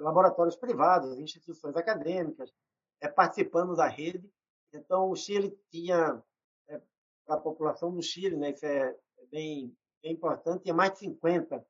laboratórios 0.00 0.56
privados, 0.56 1.18
instituições 1.18 1.76
acadêmicas, 1.76 2.52
é, 3.00 3.08
participando 3.08 3.74
da 3.74 3.86
rede. 3.86 4.28
Então, 4.72 5.10
o 5.10 5.16
Chile 5.16 5.58
tinha, 5.70 6.22
é, 6.68 6.80
para 7.24 7.36
a 7.36 7.40
população 7.40 7.92
do 7.92 8.02
Chile, 8.02 8.36
né, 8.36 8.50
isso 8.50 8.66
é 8.66 8.96
bem, 9.30 9.76
bem 10.02 10.12
importante, 10.12 10.62
tinha 10.62 10.74
mais 10.74 10.92
de 10.92 10.98
50 11.00 11.66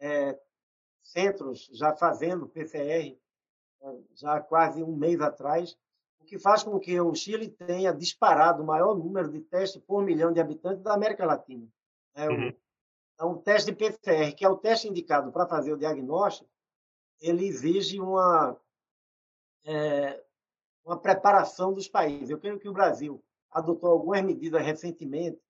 é, 0.00 0.38
centros 1.02 1.68
já 1.72 1.94
fazendo 1.94 2.48
PCR, 2.48 3.18
é, 3.82 3.94
já 4.14 4.40
quase 4.40 4.82
um 4.82 4.96
mês 4.96 5.20
atrás, 5.20 5.76
o 6.20 6.24
que 6.24 6.38
faz 6.38 6.62
com 6.62 6.78
que 6.78 7.00
o 7.00 7.14
Chile 7.14 7.48
tenha 7.48 7.92
disparado 7.92 8.62
o 8.62 8.66
maior 8.66 8.96
número 8.96 9.30
de 9.30 9.40
testes 9.40 9.80
por 9.82 10.02
milhão 10.02 10.32
de 10.32 10.40
habitantes 10.40 10.82
da 10.82 10.94
América 10.94 11.24
Latina. 11.24 11.68
É, 12.14 12.28
uhum. 12.28 12.52
Então, 13.14 13.32
o 13.32 13.38
teste 13.38 13.70
de 13.70 13.76
PCR, 13.76 14.34
que 14.34 14.44
é 14.44 14.48
o 14.48 14.56
teste 14.56 14.88
indicado 14.88 15.30
para 15.32 15.46
fazer 15.46 15.72
o 15.72 15.78
diagnóstico, 15.78 16.50
ele 17.20 17.46
exige 17.46 18.00
uma, 18.00 18.56
é, 19.64 20.22
uma 20.84 20.98
preparação 20.98 21.72
dos 21.72 21.88
países. 21.88 22.30
Eu 22.30 22.38
creio 22.38 22.58
que 22.58 22.68
o 22.68 22.72
Brasil 22.72 23.22
adotou 23.50 23.90
algumas 23.90 24.22
medidas 24.22 24.64
recentemente 24.64 25.40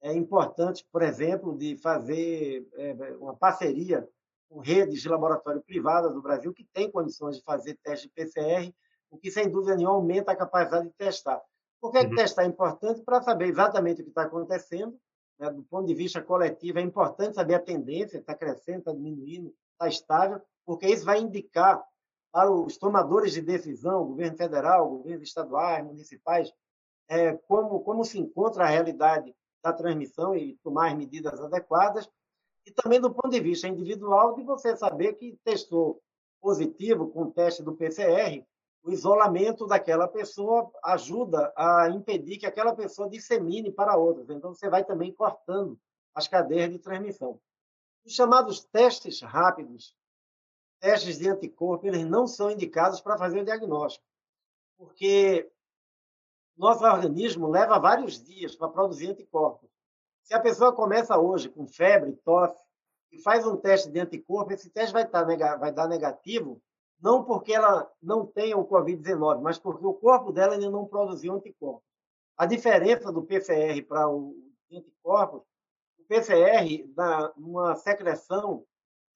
é, 0.00 0.12
importantes, 0.12 0.82
por 0.82 1.02
exemplo, 1.02 1.56
de 1.56 1.76
fazer 1.76 2.66
é, 2.74 2.92
uma 3.18 3.36
parceria 3.36 4.08
com 4.48 4.58
redes 4.58 5.00
de 5.00 5.08
laboratório 5.08 5.62
privadas 5.62 6.12
do 6.12 6.20
Brasil 6.20 6.52
que 6.52 6.64
têm 6.64 6.90
condições 6.90 7.36
de 7.36 7.42
fazer 7.42 7.78
teste 7.82 8.08
de 8.08 8.12
PCR, 8.12 8.74
o 9.10 9.16
que, 9.16 9.30
sem 9.30 9.48
dúvida 9.48 9.76
nenhuma, 9.76 9.96
aumenta 9.96 10.32
a 10.32 10.36
capacidade 10.36 10.88
de 10.88 10.94
testar. 10.94 11.40
Por 11.80 11.92
que, 11.92 11.98
uhum. 11.98 12.14
testar 12.14 12.44
é 12.44 12.46
importante? 12.46 13.02
Para 13.02 13.22
saber 13.22 13.46
exatamente 13.46 14.00
o 14.00 14.04
que 14.04 14.10
está 14.10 14.22
acontecendo, 14.22 14.98
né? 15.38 15.50
do 15.50 15.62
ponto 15.64 15.86
de 15.86 15.94
vista 15.94 16.20
coletivo, 16.20 16.78
é 16.78 16.82
importante 16.82 17.34
saber 17.34 17.54
a 17.54 17.60
tendência, 17.60 18.18
está 18.18 18.34
crescendo, 18.34 18.80
está 18.80 18.92
diminuindo, 18.92 19.54
está 19.72 19.88
estável, 19.88 20.40
porque 20.64 20.86
isso 20.86 21.04
vai 21.04 21.20
indicar 21.20 21.82
para 22.32 22.50
os 22.50 22.78
tomadores 22.78 23.32
de 23.32 23.42
decisão, 23.42 24.06
governo 24.06 24.36
federal, 24.36 24.88
governos 24.88 25.28
estaduais, 25.28 25.84
municipais, 25.84 26.52
é, 27.08 27.34
como, 27.46 27.80
como 27.80 28.04
se 28.04 28.18
encontra 28.18 28.64
a 28.64 28.68
realidade 28.68 29.34
da 29.62 29.72
transmissão 29.72 30.34
e 30.34 30.56
tomar 30.62 30.90
as 30.90 30.96
medidas 30.96 31.38
adequadas, 31.40 32.08
e 32.66 32.70
também 32.70 33.00
do 33.00 33.12
ponto 33.12 33.28
de 33.28 33.40
vista 33.40 33.68
individual, 33.68 34.34
de 34.34 34.42
você 34.42 34.76
saber 34.76 35.14
que 35.14 35.38
testou 35.44 36.00
positivo 36.40 37.08
com 37.10 37.24
o 37.24 37.30
teste 37.30 37.62
do 37.62 37.76
PCR, 37.76 38.44
o 38.84 38.90
isolamento 38.90 39.66
daquela 39.66 40.08
pessoa 40.08 40.70
ajuda 40.84 41.52
a 41.56 41.88
impedir 41.90 42.38
que 42.38 42.46
aquela 42.46 42.74
pessoa 42.74 43.08
dissemine 43.08 43.70
para 43.70 43.96
outras. 43.96 44.28
Então, 44.30 44.52
você 44.54 44.68
vai 44.68 44.84
também 44.84 45.12
cortando 45.12 45.78
as 46.14 46.26
cadeias 46.26 46.70
de 46.70 46.78
transmissão. 46.78 47.40
Os 48.04 48.12
chamados 48.12 48.64
testes 48.64 49.20
rápidos 49.22 49.94
testes 50.82 51.16
de 51.16 51.28
anticorpo 51.30 51.86
eles 51.86 52.04
não 52.04 52.26
são 52.26 52.50
indicados 52.50 53.00
para 53.00 53.16
fazer 53.16 53.40
o 53.40 53.44
diagnóstico. 53.44 54.04
porque 54.76 55.48
nosso 56.56 56.84
organismo 56.84 57.48
leva 57.48 57.78
vários 57.78 58.22
dias 58.22 58.54
para 58.54 58.68
produzir 58.68 59.10
anticorpos. 59.10 59.70
Se 60.22 60.34
a 60.34 60.40
pessoa 60.40 60.72
começa 60.72 61.16
hoje 61.18 61.48
com 61.48 61.66
febre, 61.66 62.12
tosse, 62.24 62.62
e 63.10 63.18
faz 63.18 63.46
um 63.46 63.56
teste 63.56 63.90
de 63.90 64.00
anticorpo, 64.00 64.52
esse 64.52 64.68
teste 64.70 64.92
vai, 64.92 65.06
tá 65.06 65.24
vai 65.56 65.72
dar 65.72 65.88
negativo, 65.88 66.60
não 67.00 67.24
porque 67.24 67.52
ela 67.52 67.90
não 68.02 68.26
tenha 68.26 68.56
o 68.56 68.66
Covid-19, 68.66 69.40
mas 69.40 69.58
porque 69.58 69.86
o 69.86 69.94
corpo 69.94 70.32
dela 70.32 70.54
ainda 70.54 70.70
não 70.70 70.86
produziu 70.86 71.34
anticorpos. 71.34 71.88
A 72.36 72.44
diferença 72.44 73.12
do 73.12 73.22
PCR 73.22 73.82
para 73.82 74.08
o 74.08 74.36
anticorpos, 74.70 75.42
o 75.98 76.04
PCR, 76.04 76.92
na, 76.96 77.32
numa 77.36 77.76
secreção, 77.76 78.64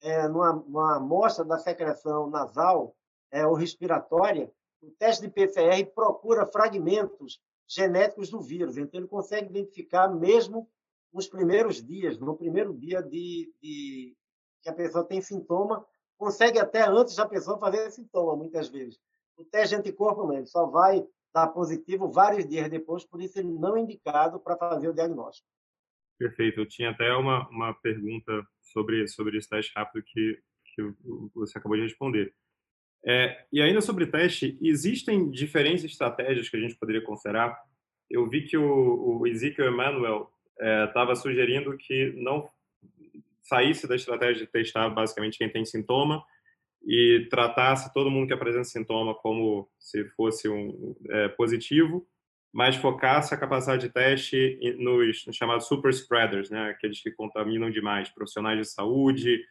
é, 0.02 0.28
numa, 0.28 0.52
numa 0.52 0.96
amostra 0.96 1.44
da 1.44 1.58
secreção 1.58 2.28
nasal 2.28 2.94
é, 3.30 3.46
ou 3.46 3.54
respiratória, 3.54 4.50
o 4.82 4.90
teste 4.90 5.22
de 5.22 5.32
PCR 5.32 5.84
procura 5.94 6.46
fragmentos 6.46 7.40
genéticos 7.66 8.30
do 8.30 8.40
vírus, 8.40 8.76
então 8.76 9.00
ele 9.00 9.08
consegue 9.08 9.48
identificar 9.48 10.08
mesmo 10.08 10.68
nos 11.12 11.26
primeiros 11.26 11.82
dias, 11.84 12.18
no 12.18 12.36
primeiro 12.36 12.72
dia 12.74 13.02
de, 13.02 13.52
de 13.60 14.16
que 14.62 14.68
a 14.68 14.72
pessoa 14.72 15.04
tem 15.04 15.20
sintoma, 15.20 15.84
consegue 16.16 16.58
até 16.58 16.86
antes 16.86 17.16
da 17.16 17.26
pessoa 17.26 17.58
fazer 17.58 17.90
sintoma, 17.90 18.36
muitas 18.36 18.68
vezes. 18.68 18.98
O 19.36 19.44
teste 19.44 19.74
de 19.74 19.80
anticorpo 19.80 20.26
mesmo 20.26 20.46
só 20.46 20.66
vai 20.66 21.06
dar 21.32 21.48
positivo 21.48 22.08
vários 22.08 22.46
dias 22.48 22.68
depois, 22.70 23.04
por 23.04 23.20
isso 23.20 23.38
ele 23.38 23.52
não 23.52 23.76
é 23.76 23.80
indicado 23.80 24.38
para 24.40 24.56
fazer 24.56 24.88
o 24.88 24.94
diagnóstico. 24.94 25.48
Perfeito. 26.18 26.60
Eu 26.60 26.66
tinha 26.66 26.90
até 26.90 27.12
uma, 27.14 27.48
uma 27.48 27.74
pergunta 27.74 28.46
sobre, 28.62 29.06
sobre 29.08 29.38
esse 29.38 29.48
teste 29.48 29.72
rápido 29.74 30.04
que, 30.04 30.38
que 30.74 30.82
você 31.34 31.58
acabou 31.58 31.76
de 31.76 31.84
responder. 31.84 32.34
É, 33.04 33.44
e 33.52 33.60
ainda 33.60 33.80
sobre 33.80 34.06
teste, 34.06 34.58
existem 34.60 35.30
diferentes 35.30 35.84
estratégias 35.84 36.48
que 36.48 36.56
a 36.56 36.60
gente 36.60 36.76
poderia 36.76 37.02
considerar? 37.02 37.56
Eu 38.10 38.28
vi 38.28 38.42
que 38.42 38.56
o, 38.56 39.20
o 39.20 39.26
Ezekiel 39.26 39.68
Emanuel 39.68 40.30
estava 40.88 41.12
é, 41.12 41.14
sugerindo 41.14 41.76
que 41.76 42.12
não 42.16 42.48
saísse 43.42 43.86
da 43.86 43.94
estratégia 43.94 44.44
de 44.44 44.50
testar 44.50 44.88
basicamente 44.88 45.38
quem 45.38 45.48
tem 45.48 45.64
sintoma 45.64 46.24
e 46.84 47.26
tratasse 47.30 47.92
todo 47.92 48.10
mundo 48.10 48.26
que 48.26 48.32
apresenta 48.32 48.64
sintoma 48.64 49.14
como 49.14 49.68
se 49.78 50.04
fosse 50.10 50.48
um 50.48 50.96
é, 51.08 51.28
positivo, 51.28 52.06
mas 52.52 52.76
focasse 52.76 53.34
a 53.34 53.36
capacidade 53.36 53.86
de 53.86 53.92
teste 53.92 54.58
nos, 54.78 55.26
nos, 55.26 55.36
chamados 55.36 55.66
super 55.66 55.90
spreaders, 55.90 56.50
né, 56.50 56.70
aqueles 56.70 57.02
que 57.02 57.10
contaminam 57.10 57.70
demais, 57.70 58.08
profissionais 58.08 58.58
de 58.58 58.64
saúde, 58.64 59.44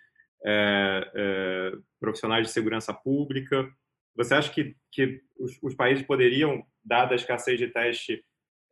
é, 0.44 1.12
é, 1.14 1.72
profissionais 2.00 2.48
de 2.48 2.54
segurança 2.54 2.94
pública. 2.94 3.70
Você 4.16 4.34
acha 4.34 4.52
que, 4.52 4.76
que 4.92 5.22
os, 5.38 5.58
os 5.62 5.76
países 5.76 6.06
poderiam, 6.06 6.66
dada 6.84 7.14
a 7.14 7.16
escassez 7.16 7.60
de 7.60 7.68
teste, 7.68 8.24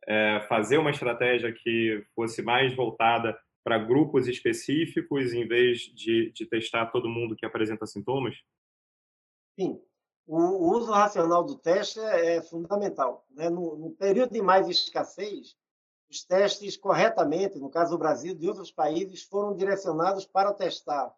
é, 0.06 0.40
fazer 0.48 0.78
uma 0.78 0.90
estratégia 0.90 1.52
que 1.52 2.04
fosse 2.14 2.42
mais 2.42 2.74
voltada 2.74 3.38
para 3.64 3.78
grupos 3.78 4.28
específicos, 4.28 5.32
em 5.32 5.46
vez 5.46 5.80
de, 5.94 6.30
de 6.32 6.46
testar 6.46 6.86
todo 6.86 7.08
mundo 7.08 7.34
que 7.34 7.46
apresenta 7.46 7.86
sintomas? 7.86 8.36
Sim. 9.58 9.80
O 10.26 10.38
uso 10.74 10.90
racional 10.90 11.44
do 11.44 11.56
teste 11.56 12.00
é, 12.00 12.36
é 12.36 12.42
fundamental. 12.42 13.26
Né? 13.30 13.50
No, 13.50 13.76
no 13.76 13.90
período 13.90 14.32
de 14.32 14.40
mais 14.40 14.68
escassez, 14.68 15.56
os 16.10 16.24
testes 16.24 16.76
corretamente, 16.76 17.58
no 17.58 17.68
caso 17.68 17.90
do 17.90 17.98
Brasil 17.98 18.32
e 18.32 18.36
de 18.36 18.48
outros 18.48 18.70
países, 18.70 19.22
foram 19.22 19.54
direcionados 19.54 20.24
para 20.26 20.52
testar 20.54 21.14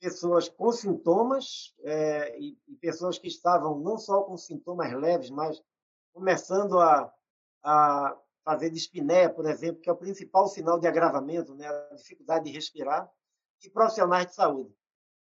pessoas 0.00 0.48
com 0.48 0.70
sintomas 0.70 1.74
é, 1.82 2.38
e, 2.38 2.56
e, 2.68 2.76
pessoas 2.76 3.18
que 3.18 3.26
estavam 3.26 3.78
não 3.80 3.98
só 3.98 4.22
com 4.22 4.36
sintomas 4.36 4.92
leves, 4.92 5.28
mas 5.28 5.60
começando 6.14 6.78
a, 6.78 7.12
a 7.62 8.16
fazer 8.44 8.70
dispneia, 8.70 9.28
por 9.28 9.46
exemplo, 9.46 9.82
que 9.82 9.90
é 9.90 9.92
o 9.92 9.96
principal 9.96 10.46
sinal 10.48 10.78
de 10.78 10.86
agravamento, 10.86 11.54
né, 11.54 11.66
a 11.66 11.94
dificuldade 11.94 12.44
de 12.46 12.52
respirar, 12.52 13.10
e 13.62 13.68
profissionais 13.68 14.28
de 14.28 14.34
saúde. 14.34 14.72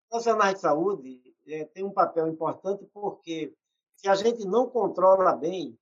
Profissionais 0.09 0.55
de 0.55 0.61
saúde 0.61 1.32
é, 1.47 1.65
têm 1.65 1.83
um 1.83 1.91
papel 1.91 2.27
importante 2.27 2.85
porque 2.93 3.53
se 3.95 4.07
a 4.07 4.15
gente 4.15 4.45
não 4.45 4.69
controla 4.69 5.33
bem 5.33 5.77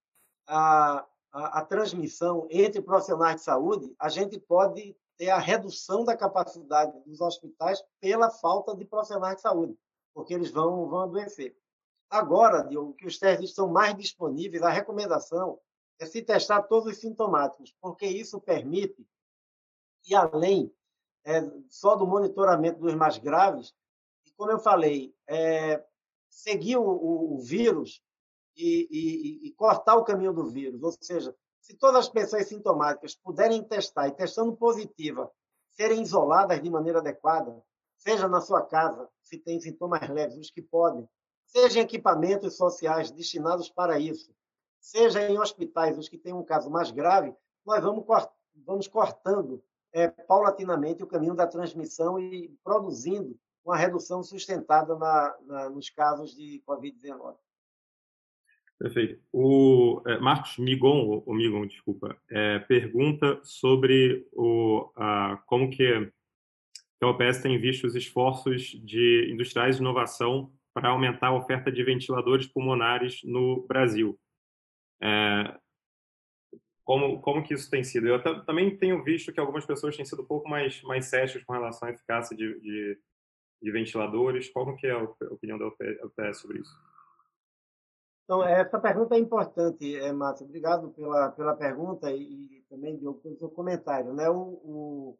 a, 0.47 1.05
a, 1.31 1.59
a 1.59 1.65
transmissão 1.65 2.47
entre 2.49 2.81
profissionais 2.81 3.37
de 3.37 3.43
saúde, 3.43 3.93
a 3.99 4.09
gente 4.09 4.39
pode 4.39 4.95
ter 5.17 5.29
a 5.29 5.37
redução 5.37 6.03
da 6.03 6.17
capacidade 6.17 6.99
dos 7.05 7.21
hospitais 7.21 7.83
pela 7.99 8.29
falta 8.29 8.75
de 8.75 8.85
profissionais 8.85 9.35
de 9.35 9.41
saúde, 9.41 9.77
porque 10.13 10.33
eles 10.33 10.51
vão, 10.51 10.87
vão 10.87 11.01
adoecer. 11.01 11.55
Agora, 12.09 12.63
Diogo, 12.63 12.93
que 12.93 13.07
os 13.07 13.17
testes 13.17 13.49
estão 13.49 13.69
mais 13.69 13.95
disponíveis, 13.95 14.63
a 14.63 14.69
recomendação 14.69 15.59
é 15.99 16.05
se 16.05 16.21
testar 16.21 16.63
todos 16.63 16.91
os 16.91 16.99
sintomáticos, 16.99 17.73
porque 17.79 18.05
isso 18.05 18.41
permite 18.41 19.07
ir 20.09 20.15
além 20.15 20.73
é, 21.23 21.41
só 21.69 21.95
do 21.95 22.07
monitoramento 22.07 22.79
dos 22.79 22.95
mais 22.95 23.17
graves, 23.17 23.73
e 23.73 23.80
como 24.41 24.53
eu 24.53 24.57
falei, 24.57 25.13
é, 25.27 25.85
seguir 26.27 26.75
o, 26.75 26.83
o, 26.83 27.37
vírus 27.37 28.01
e, 28.57 28.87
e, 28.89 29.47
e, 29.47 29.51
cortar 29.51 29.95
o 29.95 30.03
caminho 30.03 30.33
do 30.33 30.49
vírus, 30.49 30.81
ou 30.81 30.91
seja, 30.99 31.35
se 31.59 31.75
todas 31.75 32.07
as 32.07 32.09
pessoas 32.09 32.47
sintomáticas 32.47 33.13
puderem 33.13 33.63
testar 33.63 34.07
e 34.07 34.15
testando 34.15 34.57
positiva, 34.57 35.31
serem 35.69 36.01
isoladas 36.01 36.59
de 36.59 36.71
maneira 36.71 36.97
adequada, 36.97 37.63
seja 37.95 38.27
na 38.27 38.41
sua 38.41 38.63
casa, 38.63 39.07
se 39.21 39.37
tem 39.37 39.61
sintomas 39.61 40.09
leves, 40.09 40.39
os 40.39 40.49
que 40.49 40.63
podem, 40.63 41.07
seja 41.45 41.79
em 41.79 41.83
equipamentos 41.83 42.57
sociais 42.57 43.11
destinados 43.11 43.69
para 43.69 43.99
isso, 43.99 44.33
seja 44.79 45.21
em 45.21 45.37
hospitais, 45.37 45.99
os 45.99 46.09
que 46.09 46.17
têm 46.17 46.33
um 46.33 46.43
caso 46.43 46.67
mais 46.67 46.89
grave, 46.89 47.31
nós 47.63 47.83
vamos, 47.83 48.03
vamos 48.65 48.87
cortando 48.87 49.63
é, 49.93 50.07
paulatinamente 50.07 51.03
o 51.03 51.07
caminho 51.07 51.35
da 51.35 51.45
transmissão 51.45 52.19
e 52.19 52.49
produzindo 52.63 53.39
uma 53.63 53.77
redução 53.77 54.23
sustentada 54.23 54.95
na, 54.95 55.37
na, 55.45 55.69
nos 55.69 55.89
casos 55.89 56.35
de 56.35 56.61
Covid-19. 56.67 57.35
Perfeito. 58.77 59.21
O 59.31 60.01
é, 60.07 60.17
Marcos 60.19 60.57
Migon, 60.57 61.23
o 61.23 61.33
Migon, 61.33 61.67
desculpa, 61.67 62.17
é, 62.29 62.59
pergunta 62.59 63.39
sobre 63.43 64.27
o, 64.33 64.91
a, 64.95 65.37
como 65.45 65.69
que 65.69 66.11
a 66.99 67.07
OPS 67.07 67.41
tem 67.41 67.59
visto 67.59 67.85
os 67.85 67.95
esforços 67.95 68.63
de 68.83 69.29
industriais 69.31 69.75
de 69.75 69.81
inovação 69.81 70.51
para 70.73 70.89
aumentar 70.89 71.27
a 71.27 71.35
oferta 71.35 71.71
de 71.71 71.83
ventiladores 71.83 72.47
pulmonares 72.47 73.21
no 73.23 73.65
Brasil. 73.67 74.19
É, 74.99 75.55
como, 76.83 77.21
como 77.21 77.43
que 77.43 77.53
isso 77.53 77.69
tem 77.69 77.83
sido? 77.83 78.07
Eu 78.07 78.21
também 78.45 78.75
tenho 78.75 79.03
visto 79.03 79.31
que 79.31 79.39
algumas 79.39 79.65
pessoas 79.65 79.95
têm 79.95 80.05
sido 80.05 80.23
um 80.23 80.25
pouco 80.25 80.49
mais, 80.49 80.81
mais 80.83 81.05
céticas 81.05 81.43
com 81.43 81.53
relação 81.53 81.87
à 81.87 81.91
eficácia 81.91 82.35
de, 82.35 82.59
de, 82.59 82.99
de 83.61 83.71
ventiladores. 83.71 84.49
Qual 84.49 84.75
que 84.75 84.87
é 84.87 84.91
a 84.91 85.03
opinião 85.03 85.57
da 85.57 85.67
OPS 85.67 86.39
sobre 86.39 86.59
isso? 86.59 86.75
Então, 88.23 88.43
essa 88.43 88.79
pergunta 88.79 89.15
é 89.15 89.19
importante, 89.19 89.95
é, 89.95 90.11
Márcio. 90.13 90.45
Obrigado 90.45 90.89
pela, 90.91 91.31
pela 91.31 91.55
pergunta 91.55 92.11
e, 92.11 92.63
também 92.69 92.97
Diogo, 92.97 93.19
pelo 93.19 93.37
seu 93.37 93.49
comentário. 93.49 94.13
Né? 94.13 94.29
O, 94.29 94.37
o, 94.63 95.17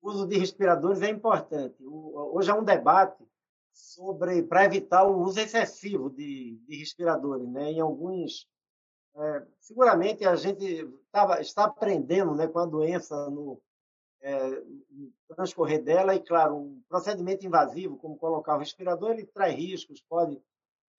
uso 0.00 0.28
de 0.28 0.38
respiradores 0.38 1.02
é 1.02 1.08
importante. 1.08 1.76
O, 1.84 2.36
hoje 2.36 2.50
há 2.50 2.54
um 2.54 2.62
debate 2.62 3.24
sobre 3.72 4.42
para 4.44 4.64
evitar 4.64 5.04
o 5.04 5.20
uso 5.20 5.40
excessivo 5.40 6.08
de, 6.08 6.56
de 6.68 6.76
respiradores. 6.76 7.48
Né? 7.48 7.72
Em 7.72 7.80
alguns. 7.80 8.48
É, 9.16 9.46
seguramente 9.58 10.24
a 10.24 10.36
gente 10.36 10.88
tava, 11.10 11.40
está 11.40 11.64
aprendendo 11.64 12.32
né, 12.36 12.46
com 12.46 12.60
a 12.60 12.66
doença 12.66 13.28
no, 13.28 13.60
é, 14.22 14.62
transcorrer 15.34 15.82
dela, 15.82 16.14
e, 16.14 16.20
claro, 16.20 16.56
um 16.56 16.82
procedimento 16.88 17.46
invasivo, 17.46 17.96
como 17.96 18.16
colocar 18.16 18.56
o 18.56 18.58
respirador, 18.58 19.12
ele 19.12 19.26
traz 19.26 19.54
riscos, 19.54 20.02
pode 20.08 20.40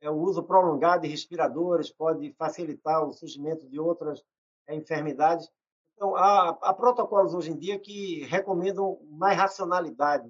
é, 0.01 0.09
o 0.09 0.15
uso 0.15 0.43
prolongado 0.43 1.03
de 1.03 1.07
respiradores 1.07 1.91
pode 1.91 2.33
facilitar 2.33 3.05
o 3.05 3.13
surgimento 3.13 3.67
de 3.67 3.79
outras 3.79 4.23
é, 4.67 4.75
enfermidades. 4.75 5.47
Então, 5.95 6.15
há, 6.15 6.49
há, 6.49 6.73
protocolos 6.73 7.35
hoje 7.35 7.51
em 7.51 7.57
dia 7.57 7.79
que 7.79 8.23
recomendam 8.23 8.99
mais 9.11 9.37
racionalidade 9.37 10.27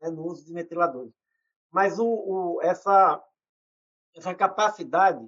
né, 0.00 0.10
no 0.10 0.26
uso 0.26 0.44
de 0.44 0.52
ventiladores. 0.52 1.12
Mas 1.70 1.98
o, 1.98 2.06
o, 2.06 2.62
essa, 2.62 3.24
essa 4.14 4.34
capacidade 4.34 5.26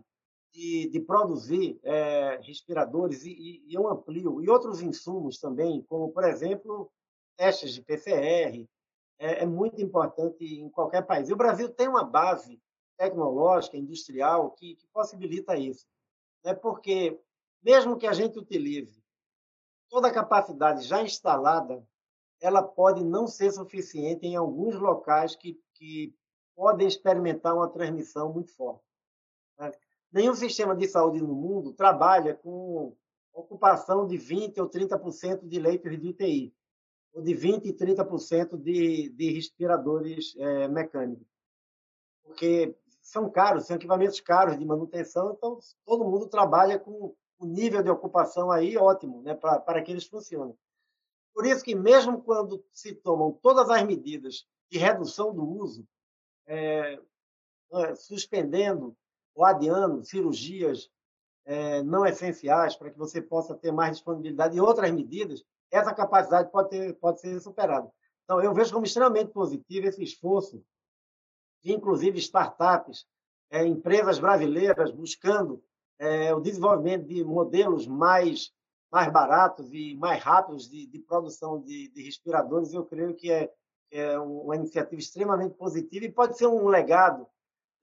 de, 0.53 0.91
de 0.91 1.01
produzir 1.01 1.81
é, 1.83 2.39
respiradores, 2.43 3.25
e, 3.25 3.65
e, 3.67 3.75
eu 3.75 3.89
amplio, 3.89 4.43
e 4.43 4.51
outros 4.51 4.83
insumos 4.83 5.39
também, 5.39 5.83
como, 5.89 6.13
por 6.13 6.25
exemplo, 6.25 6.91
testes 7.37 7.73
de 7.73 7.83
PCR, 7.83 8.69
é, 9.19 9.43
é 9.43 9.47
muito 9.47 9.81
importante 9.81 10.45
em 10.45 10.69
qualquer 10.69 11.03
país. 11.03 11.29
E 11.29 11.33
o 11.33 11.37
Brasil 11.37 11.69
tem 11.69 11.89
uma 11.89 12.05
base 12.05 12.61
tecnológica, 12.97 13.77
industrial, 13.77 14.51
que, 14.53 14.75
que 14.77 14.87
possibilita 14.89 15.57
isso. 15.57 15.87
Né? 16.45 16.55
Porque, 16.55 17.21
mesmo 17.63 17.97
que 17.97 18.07
a 18.07 18.13
gente 18.13 18.39
utilize 18.39 19.03
toda 19.89 20.09
a 20.09 20.13
capacidade 20.13 20.83
já 20.83 21.03
instalada, 21.03 21.87
ela 22.41 22.63
pode 22.63 23.05
não 23.05 23.27
ser 23.27 23.51
suficiente 23.51 24.27
em 24.27 24.37
alguns 24.37 24.75
locais 24.77 25.35
que, 25.35 25.61
que 25.75 26.15
podem 26.55 26.87
experimentar 26.87 27.55
uma 27.55 27.69
transmissão 27.69 28.33
muito 28.33 28.53
forte. 28.55 28.85
Né? 29.59 29.73
nenhum 30.13 30.35
sistema 30.35 30.75
de 30.75 30.89
saúde 30.89 31.21
no 31.21 31.35
mundo 31.35 31.73
trabalha 31.73 32.35
com 32.35 32.97
ocupação 33.33 34.07
de 34.07 34.17
20% 34.17 34.59
ou 34.59 34.69
30% 34.69 35.47
de 35.47 35.59
leitos 35.59 36.01
de 36.01 36.09
UTI, 36.09 36.55
ou 37.13 37.23
de 37.23 37.33
20% 37.35 37.65
e 37.65 37.73
30% 37.73 38.57
de, 38.57 39.09
de 39.11 39.33
respiradores 39.33 40.35
é, 40.39 40.69
mecânicos. 40.69 41.27
Porque 42.25 42.75
são 43.01 43.31
caros, 43.31 43.67
são 43.67 43.77
equipamentos 43.77 44.21
caros 44.21 44.59
de 44.59 44.65
manutenção, 44.65 45.33
então 45.33 45.59
todo 45.85 46.05
mundo 46.05 46.29
trabalha 46.29 46.79
com 46.79 47.15
o 47.39 47.47
nível 47.47 47.83
de 47.83 47.91
ocupação 47.91 48.51
aí 48.51 48.77
ótimo, 48.77 49.23
né, 49.23 49.35
para 49.35 49.83
que 49.83 49.93
eles 49.93 50.07
funcionem. 50.07 50.57
Por 51.35 51.47
isso 51.47 51.63
que 51.63 51.75
mesmo 51.75 52.23
quando 52.23 52.65
se 52.73 52.95
tomam 52.95 53.31
todas 53.31 53.69
as 53.69 53.83
medidas 53.85 54.47
de 54.71 54.79
redução 54.79 55.35
do 55.35 55.45
uso, 55.45 55.87
é, 56.47 56.99
é 57.73 57.95
suspendendo 57.95 58.97
ou 59.35 59.45
adiando 59.45 60.03
cirurgias 60.03 60.91
é, 61.45 61.83
não 61.83 62.05
essenciais 62.05 62.75
para 62.75 62.91
que 62.91 62.99
você 62.99 63.23
possa 63.23 63.55
ter 63.55 63.71
mais 63.71 63.93
disponibilidade 63.93 64.57
e 64.57 64.61
outras 64.61 64.91
medidas, 64.91 65.45
essa 65.77 65.95
capacidade 65.95 66.51
pode, 66.51 66.71
ter, 66.71 66.95
pode 66.95 67.21
ser 67.21 67.41
superada. 67.41 67.91
Então, 68.25 68.43
eu 68.43 68.53
vejo 68.53 68.73
como 68.73 68.85
extremamente 68.85 69.31
positivo 69.31 69.87
esse 69.87 70.03
esforço 70.03 70.63
de, 71.63 71.73
inclusive, 71.73 72.19
startups, 72.19 73.07
é, 73.51 73.65
empresas 73.65 74.19
brasileiras 74.19 74.91
buscando 74.91 75.63
é, 75.99 76.35
o 76.35 76.41
desenvolvimento 76.41 77.07
de 77.07 77.25
modelos 77.25 77.87
mais, 77.87 78.53
mais 78.91 79.11
baratos 79.13 79.73
e 79.73 79.95
mais 79.97 80.23
rápidos 80.23 80.69
de, 80.69 80.87
de 80.87 80.99
produção 80.99 81.61
de, 81.61 81.89
de, 81.89 82.03
respiradores. 82.03 82.73
Eu 82.73 82.85
creio 82.85 83.15
que 83.15 83.31
é, 83.31 83.53
é 83.91 84.19
uma 84.19 84.57
iniciativa 84.57 85.01
extremamente 85.01 85.55
positiva 85.55 86.05
e 86.05 86.13
pode 86.13 86.37
ser 86.37 86.47
um 86.47 86.67
legado 86.67 87.27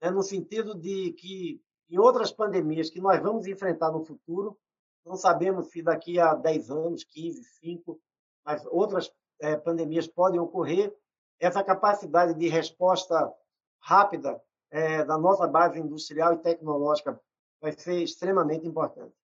né, 0.02 0.10
no 0.10 0.22
sentido 0.22 0.74
de 0.74 1.12
que 1.12 1.60
em 1.90 1.98
outras 1.98 2.30
pandemias 2.30 2.90
que 2.90 3.00
nós 3.00 3.20
vamos 3.22 3.46
enfrentar 3.46 3.90
no 3.90 4.04
futuro, 4.04 4.58
não 5.04 5.16
sabemos 5.16 5.70
se 5.70 5.82
daqui 5.82 6.18
a 6.18 6.34
10 6.34 6.70
anos, 6.70 7.04
15, 7.04 7.44
5, 7.60 8.00
mas 8.44 8.64
outras 8.66 9.12
é, 9.40 9.56
pandemias 9.56 10.06
podem 10.06 10.40
ocorrer, 10.40 10.94
essa 11.38 11.62
capacidade 11.62 12.38
de 12.38 12.48
resposta 12.48 13.32
rápida 13.80 14.40
é, 14.70 15.04
da 15.04 15.18
nossa 15.18 15.46
base 15.46 15.78
industrial 15.78 16.34
e 16.34 16.38
tecnológica 16.38 17.20
vai 17.60 17.72
ser 17.72 18.02
extremamente 18.02 18.66
importante. 18.66 19.14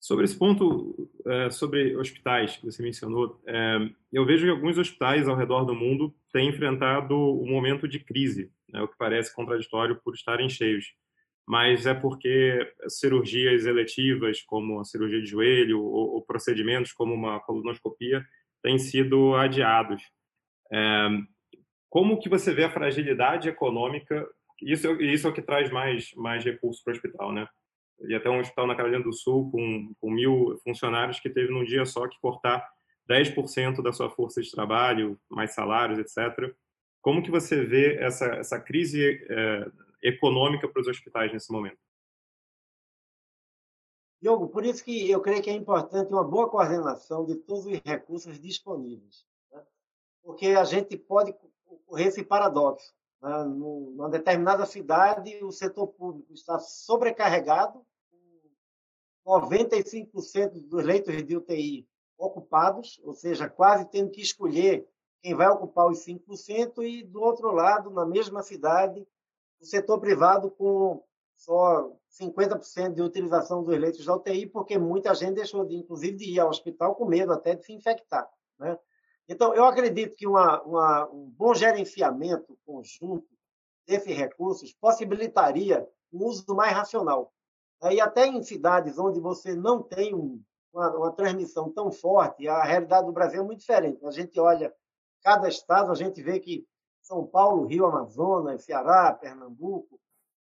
Sobre 0.00 0.24
esse 0.24 0.36
ponto, 0.36 1.10
é, 1.26 1.50
sobre 1.50 1.96
hospitais 1.96 2.56
que 2.56 2.66
você 2.66 2.82
mencionou, 2.82 3.40
é, 3.46 3.78
eu 4.12 4.24
vejo 4.24 4.44
que 4.44 4.50
alguns 4.50 4.78
hospitais 4.78 5.26
ao 5.26 5.36
redor 5.36 5.64
do 5.64 5.74
mundo 5.74 6.14
têm 6.32 6.48
enfrentado 6.48 7.14
um 7.14 7.50
momento 7.50 7.88
de 7.88 7.98
crise, 7.98 8.52
né, 8.68 8.80
o 8.80 8.88
que 8.88 8.96
parece 8.96 9.34
contraditório 9.34 10.00
por 10.00 10.14
estarem 10.14 10.48
cheios 10.48 10.94
mas 11.48 11.86
é 11.86 11.94
porque 11.94 12.74
cirurgias 12.88 13.64
eletivas, 13.64 14.42
como 14.42 14.80
a 14.80 14.84
cirurgia 14.84 15.18
de 15.18 15.26
joelho, 15.26 15.80
ou, 15.82 16.16
ou 16.16 16.22
procedimentos 16.22 16.92
como 16.92 17.14
uma 17.14 17.40
colonoscopia, 17.40 18.22
têm 18.62 18.78
sido 18.78 19.34
adiados. 19.34 20.02
É, 20.70 21.08
como 21.88 22.20
que 22.20 22.28
você 22.28 22.52
vê 22.52 22.64
a 22.64 22.70
fragilidade 22.70 23.48
econômica? 23.48 24.28
Isso, 24.60 25.00
isso 25.00 25.26
é 25.26 25.30
o 25.30 25.32
que 25.32 25.40
traz 25.40 25.70
mais, 25.70 26.12
mais 26.16 26.44
recursos 26.44 26.82
para 26.84 26.90
o 26.90 26.94
hospital, 26.96 27.32
né? 27.32 27.48
E 28.06 28.14
até 28.14 28.28
um 28.28 28.40
hospital 28.40 28.66
na 28.66 28.74
Carolina 28.74 29.02
do 29.02 29.12
Sul 29.14 29.50
com, 29.50 29.94
com 29.98 30.10
mil 30.10 30.60
funcionários 30.62 31.18
que 31.18 31.30
teve 31.30 31.50
num 31.50 31.64
dia 31.64 31.86
só 31.86 32.06
que 32.06 32.20
cortar 32.20 32.62
10% 33.10 33.82
da 33.82 33.90
sua 33.90 34.10
força 34.10 34.42
de 34.42 34.50
trabalho, 34.50 35.18
mais 35.30 35.54
salários, 35.54 35.98
etc. 35.98 36.54
Como 37.00 37.22
que 37.22 37.30
você 37.30 37.64
vê 37.64 37.94
essa, 37.94 38.26
essa 38.34 38.60
crise 38.60 39.24
é, 39.30 39.66
econômica 40.08 40.68
para 40.68 40.80
os 40.80 40.88
hospitais 40.88 41.32
nesse 41.32 41.52
momento. 41.52 41.78
Diogo, 44.20 44.48
por 44.48 44.64
isso 44.64 44.84
que 44.84 45.08
eu 45.08 45.20
creio 45.20 45.42
que 45.42 45.50
é 45.50 45.52
importante 45.52 46.12
uma 46.12 46.24
boa 46.24 46.48
coordenação 46.48 47.24
de 47.24 47.36
todos 47.36 47.66
os 47.66 47.80
recursos 47.84 48.40
disponíveis. 48.40 49.24
Né? 49.52 49.62
Porque 50.22 50.46
a 50.48 50.64
gente 50.64 50.96
pode 50.96 51.32
ocorrer 51.66 52.08
esse 52.08 52.24
paradoxo. 52.24 52.92
Né? 53.22 53.44
Numa 53.44 54.08
determinada 54.08 54.66
cidade, 54.66 55.38
o 55.44 55.52
setor 55.52 55.86
público 55.88 56.32
está 56.32 56.58
sobrecarregado, 56.58 57.86
com 59.22 59.40
95% 59.42 60.68
dos 60.68 60.84
leitos 60.84 61.22
de 61.24 61.36
UTI 61.36 61.88
ocupados, 62.16 63.00
ou 63.04 63.12
seja, 63.12 63.48
quase 63.48 63.88
tendo 63.88 64.10
que 64.10 64.20
escolher 64.20 64.88
quem 65.22 65.34
vai 65.34 65.48
ocupar 65.48 65.88
os 65.88 66.04
5%, 66.04 66.82
e 66.82 67.04
do 67.04 67.20
outro 67.20 67.52
lado, 67.52 67.90
na 67.90 68.04
mesma 68.04 68.42
cidade, 68.42 69.06
o 69.60 69.64
setor 69.64 69.98
privado 70.00 70.50
com 70.50 71.02
só 71.36 71.92
50% 72.20 72.94
de 72.94 73.02
utilização 73.02 73.62
dos 73.62 73.78
leitos 73.78 74.04
da 74.04 74.16
UTI, 74.16 74.46
porque 74.46 74.76
muita 74.76 75.14
gente 75.14 75.34
deixou, 75.34 75.64
de, 75.64 75.76
inclusive, 75.76 76.16
de 76.16 76.30
ir 76.32 76.40
ao 76.40 76.48
hospital 76.48 76.94
com 76.94 77.04
medo 77.04 77.32
até 77.32 77.54
de 77.54 77.64
se 77.64 77.72
infectar. 77.72 78.28
Né? 78.58 78.76
Então, 79.28 79.54
eu 79.54 79.64
acredito 79.64 80.16
que 80.16 80.26
uma, 80.26 80.60
uma, 80.62 81.08
um 81.10 81.30
bom 81.30 81.54
gerenciamento 81.54 82.58
conjunto 82.66 83.28
desses 83.86 84.16
recursos 84.16 84.72
possibilitaria 84.74 85.88
um 86.12 86.24
uso 86.24 86.54
mais 86.54 86.72
racional. 86.72 87.32
E 87.90 88.00
até 88.00 88.26
em 88.26 88.42
cidades 88.42 88.98
onde 88.98 89.20
você 89.20 89.54
não 89.54 89.82
tem 89.82 90.14
um, 90.14 90.42
uma, 90.72 90.96
uma, 90.96 91.12
transmissão 91.12 91.70
tão 91.70 91.92
forte, 91.92 92.48
a 92.48 92.64
realidade 92.64 93.06
do 93.06 93.12
Brasil 93.12 93.40
é 93.40 93.44
muito 93.44 93.60
diferente. 93.60 94.04
A 94.04 94.10
gente 94.10 94.38
olha 94.40 94.74
cada 95.22 95.48
estado, 95.48 95.92
a 95.92 95.94
gente 95.94 96.20
vê 96.20 96.40
que 96.40 96.66
são 97.08 97.26
Paulo, 97.26 97.64
Rio, 97.64 97.86
Amazonas, 97.86 98.62
Ceará, 98.62 99.12
Pernambuco, 99.14 99.98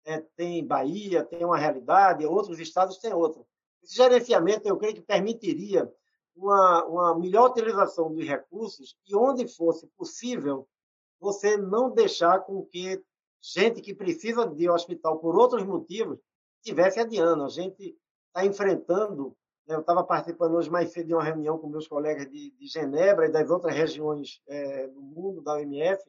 é, 0.04 0.18
tem 0.36 0.66
Bahia, 0.66 1.24
tem 1.24 1.44
uma 1.44 1.56
realidade, 1.56 2.26
outros 2.26 2.58
estados 2.58 2.98
têm 2.98 3.14
outra. 3.14 3.42
Esse 3.82 3.94
gerenciamento, 3.94 4.66
eu 4.66 4.76
creio 4.76 4.94
que 4.94 5.00
permitiria 5.00 5.90
uma, 6.34 6.84
uma 6.84 7.18
melhor 7.18 7.50
utilização 7.50 8.12
dos 8.12 8.26
recursos 8.26 8.96
e, 9.06 9.14
onde 9.14 9.46
fosse 9.46 9.86
possível, 9.96 10.66
você 11.20 11.56
não 11.56 11.90
deixar 11.90 12.40
com 12.40 12.64
que 12.64 13.00
gente 13.40 13.80
que 13.80 13.94
precisa 13.94 14.44
de 14.44 14.68
hospital 14.68 15.18
por 15.18 15.36
outros 15.36 15.62
motivos 15.62 16.18
estivesse 16.56 16.98
adiando. 16.98 17.44
A 17.44 17.48
gente 17.48 17.96
está 18.26 18.44
enfrentando. 18.44 19.36
Né, 19.64 19.76
eu 19.76 19.80
estava 19.80 20.02
participando 20.02 20.54
hoje 20.54 20.70
mais 20.70 20.90
cedo 20.90 21.06
de 21.06 21.14
uma 21.14 21.22
reunião 21.22 21.56
com 21.56 21.68
meus 21.68 21.86
colegas 21.86 22.28
de, 22.28 22.50
de 22.50 22.66
Genebra 22.66 23.26
e 23.26 23.32
das 23.32 23.48
outras 23.48 23.74
regiões 23.74 24.40
é, 24.48 24.88
do 24.88 25.00
mundo, 25.00 25.40
da 25.40 25.52
OMS, 25.52 26.02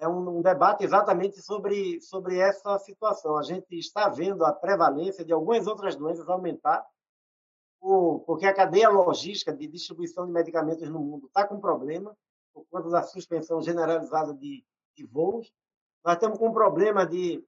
é 0.00 0.08
um, 0.08 0.38
um, 0.38 0.42
debate 0.42 0.84
exatamente 0.84 1.40
sobre, 1.40 2.00
sobre 2.00 2.38
essa 2.38 2.78
situação. 2.78 3.38
A 3.38 3.42
gente 3.42 3.78
está 3.78 4.08
vendo 4.08 4.44
a 4.44 4.52
prevalência 4.52 5.24
de 5.24 5.32
algumas 5.32 5.66
outras 5.66 5.96
doenças 5.96 6.28
aumentar, 6.28 6.84
por, 7.80 8.20
porque 8.20 8.46
a 8.46 8.54
cadeia 8.54 8.88
logística 8.88 9.52
de 9.52 9.66
distribuição 9.66 10.26
de 10.26 10.32
medicamentos 10.32 10.88
no 10.88 11.00
mundo 11.00 11.26
está 11.26 11.46
com 11.46 11.60
problema, 11.60 12.16
por 12.52 12.64
conta 12.70 12.88
da 12.88 13.02
suspensão 13.02 13.60
generalizada 13.62 14.34
de, 14.34 14.64
de 14.96 15.04
voos. 15.04 15.52
Nós 16.04 16.14
estamos 16.14 16.38
com 16.38 16.48
um 16.48 16.52
problema 16.52 17.06
de, 17.06 17.44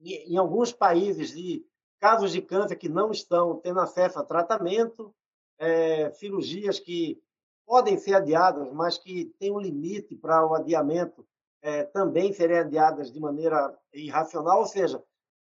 em 0.00 0.36
alguns 0.36 0.72
países, 0.72 1.32
de 1.32 1.64
casos 2.00 2.32
de 2.32 2.42
câncer 2.42 2.76
que 2.76 2.88
não 2.88 3.10
estão 3.10 3.56
tendo 3.60 3.80
acesso 3.80 4.18
a 4.18 4.24
tratamento, 4.24 5.14
é, 5.58 6.10
cirurgias 6.10 6.80
que 6.80 7.22
podem 7.64 7.96
ser 7.96 8.14
adiadas, 8.14 8.72
mas 8.72 8.98
que 8.98 9.26
têm 9.38 9.52
um 9.52 9.60
limite 9.60 10.16
para 10.16 10.44
o 10.44 10.54
adiamento 10.54 11.24
é, 11.62 11.84
também 11.84 12.34
adiadas 12.60 13.12
de 13.12 13.20
maneira 13.20 13.78
irracional, 13.92 14.58
ou 14.58 14.66
seja, 14.66 15.02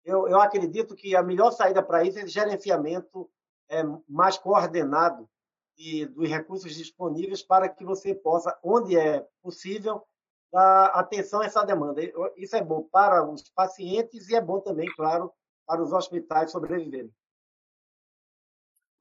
eu, 0.05 0.29
eu 0.29 0.41
acredito 0.41 0.95
que 0.95 1.17
a 1.17 1.23
melhor 1.23 1.51
saída 1.51 1.83
para 1.83 2.05
isso 2.05 2.19
é 2.19 2.27
gerenciamento 2.27 3.29
é, 3.69 3.83
mais 4.09 4.39
coordenado 4.39 5.29
e 5.77 6.07
dos 6.07 6.29
recursos 6.29 6.75
disponíveis 6.75 7.43
para 7.43 7.69
que 7.69 7.85
você 7.85 8.15
possa, 8.15 8.57
onde 8.63 8.97
é 8.97 9.27
possível, 9.43 10.07
dar 10.53 10.87
atenção 10.87 11.41
a 11.41 11.47
essa 11.47 11.65
demanda. 11.65 12.01
Isso 12.37 12.55
é 12.55 12.63
bom 12.63 12.83
para 12.83 13.29
os 13.29 13.51
pacientes 13.51 14.29
e 14.29 14.37
é 14.37 14.41
bom 14.41 14.61
também, 14.61 14.89
claro, 14.95 15.33
para 15.67 15.83
os 15.83 15.93
hospitais 15.93 16.53
sobreviverem. 16.53 17.13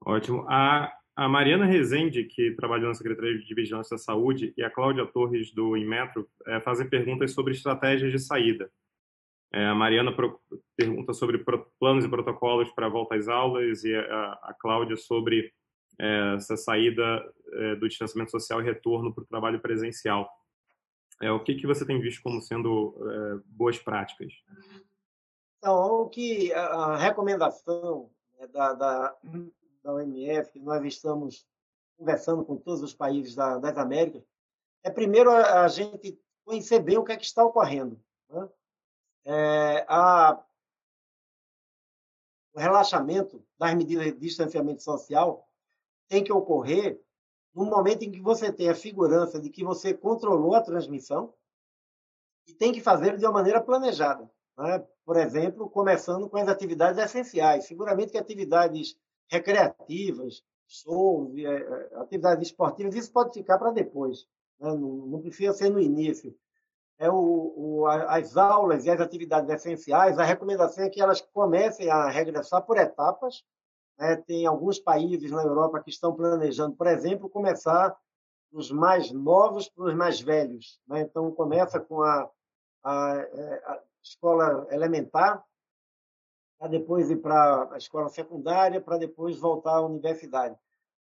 Ótimo. 0.04 0.44
A, 0.48 0.92
a 1.16 1.28
Mariana 1.28 1.64
Rezende, 1.64 2.24
que 2.24 2.50
trabalhou 2.52 2.88
na 2.88 2.94
Secretaria 2.94 3.38
de 3.38 3.54
Vigilância 3.54 3.96
da 3.96 4.02
Saúde, 4.02 4.52
e 4.56 4.64
a 4.64 4.70
Cláudia 4.70 5.06
Torres, 5.06 5.52
do 5.52 5.76
Inmetro, 5.76 6.28
é, 6.46 6.60
fazem 6.60 6.88
perguntas 6.88 7.32
sobre 7.32 7.52
estratégias 7.52 8.10
de 8.10 8.18
saída. 8.18 8.68
É, 9.52 9.66
a 9.66 9.74
Mariana 9.74 10.12
pergunta 10.76 11.12
sobre 11.12 11.44
planos 11.78 12.04
e 12.04 12.08
protocolos 12.08 12.68
para 12.72 12.86
a 12.86 12.90
volta 12.90 13.14
às 13.14 13.28
aulas, 13.28 13.84
e 13.84 13.94
a, 13.94 14.56
Cláudia 14.58 14.96
sobre 14.96 15.52
é, 16.00 16.34
essa 16.34 16.56
saída 16.56 17.24
do 17.78 17.88
distanciamento 17.88 18.32
social 18.32 18.60
e 18.60 18.64
retorno 18.64 19.14
para 19.14 19.22
o 19.22 19.26
trabalho 19.26 19.60
presencial. 19.60 20.28
O 21.22 21.38
que, 21.38 21.54
que 21.54 21.68
você 21.68 21.86
tem 21.86 22.00
visto 22.00 22.20
como 22.20 22.40
sendo 22.42 22.98
boas 23.46 23.78
práticas? 23.78 24.32
Então, 25.58 26.00
o 26.00 26.08
que 26.08 26.52
a 26.52 26.96
recomendação 26.96 28.10
né, 28.36 28.48
da, 28.48 28.72
da 28.72 29.16
da 29.84 29.92
OMF, 29.92 30.50
que 30.50 30.58
nós 30.58 30.82
estamos 30.84 31.46
conversando 31.96 32.44
com 32.44 32.56
todos 32.56 32.82
os 32.82 32.94
países 32.94 33.34
da, 33.34 33.58
das 33.58 33.76
Américas, 33.76 34.24
é 34.82 34.90
primeiro 34.90 35.30
a, 35.30 35.64
a, 35.64 35.68
gente 35.68 36.18
conhecer 36.44 36.80
bem 36.80 36.96
o 36.96 37.04
que 37.04 37.12
é 37.12 37.16
que 37.16 37.24
está 37.24 37.44
ocorrendo. 37.44 38.02
Né? 38.30 38.48
É, 39.26 39.86
a, 39.88 40.42
o 42.54 42.58
relaxamento 42.58 43.44
das 43.58 43.74
medidas 43.74 44.06
de 44.06 44.18
distanciamento 44.18 44.82
social 44.82 45.48
tem 46.08 46.24
que 46.24 46.32
ocorrer 46.32 47.00
no 47.54 47.64
momento 47.66 48.02
em 48.02 48.10
que 48.10 48.20
você 48.20 48.52
tem 48.52 48.68
a 48.68 48.74
segurança 48.74 49.40
de 49.40 49.48
que 49.50 49.62
você 49.62 49.94
controlou 49.94 50.54
a 50.54 50.62
transmissão 50.62 51.32
e 52.46 52.52
tem 52.52 52.72
que 52.72 52.80
fazer 52.80 53.16
de 53.16 53.24
uma 53.24 53.32
maneira 53.32 53.62
planejada. 53.62 54.30
Né? 54.58 54.86
Por 55.04 55.16
exemplo, 55.16 55.70
começando 55.70 56.28
com 56.28 56.36
as 56.36 56.48
atividades 56.48 56.98
essenciais. 56.98 57.66
Seguramente 57.66 58.12
que 58.12 58.18
atividades 58.18 58.98
recreativas, 59.28 60.42
shows, 60.66 61.36
é, 61.36 61.44
é, 61.44 61.96
atividades 61.96 62.48
esportivas, 62.48 62.94
isso 62.94 63.12
pode 63.12 63.32
ficar 63.32 63.58
para 63.58 63.70
depois. 63.70 64.26
Né? 64.60 64.68
Não, 64.70 64.78
não, 64.78 65.20
precisa 65.20 65.52
ser 65.52 65.70
no 65.70 65.80
início. 65.80 66.34
É 66.98 67.10
o, 67.10 67.52
o, 67.56 67.86
as 67.86 68.36
aulas 68.36 68.84
e 68.84 68.90
as 68.90 69.00
atividades 69.00 69.50
essenciais, 69.50 70.18
a 70.18 70.24
recomendação 70.24 70.84
é 70.84 70.90
que 70.90 71.00
elas 71.00 71.20
comecem 71.20 71.90
a 71.90 72.08
regressar 72.08 72.62
por 72.62 72.78
etapas. 72.78 73.44
Né? 73.98 74.16
Tem 74.16 74.46
alguns 74.46 74.78
países 74.78 75.30
na 75.30 75.42
Europa 75.42 75.82
que 75.82 75.90
estão 75.90 76.14
planejando, 76.14 76.76
por 76.76 76.86
exemplo, 76.86 77.28
começar 77.28 77.96
dos 78.52 78.70
mais 78.70 79.10
novos 79.10 79.68
para 79.68 79.84
os 79.84 79.94
mais 79.94 80.20
velhos. 80.20 80.80
Né? 80.86 81.00
Então, 81.00 81.30
começa 81.32 81.80
com 81.80 82.02
a, 82.02 82.30
a, 82.84 83.16
é, 83.16 83.62
a 83.66 83.80
escola 84.00 84.66
elementar, 84.70 85.44
para 86.58 86.68
depois 86.68 87.10
ir 87.10 87.16
para 87.16 87.68
a 87.72 87.76
escola 87.76 88.08
secundária, 88.08 88.80
para 88.80 88.96
depois 88.96 89.38
voltar 89.38 89.76
à 89.76 89.82
universidade. 89.82 90.56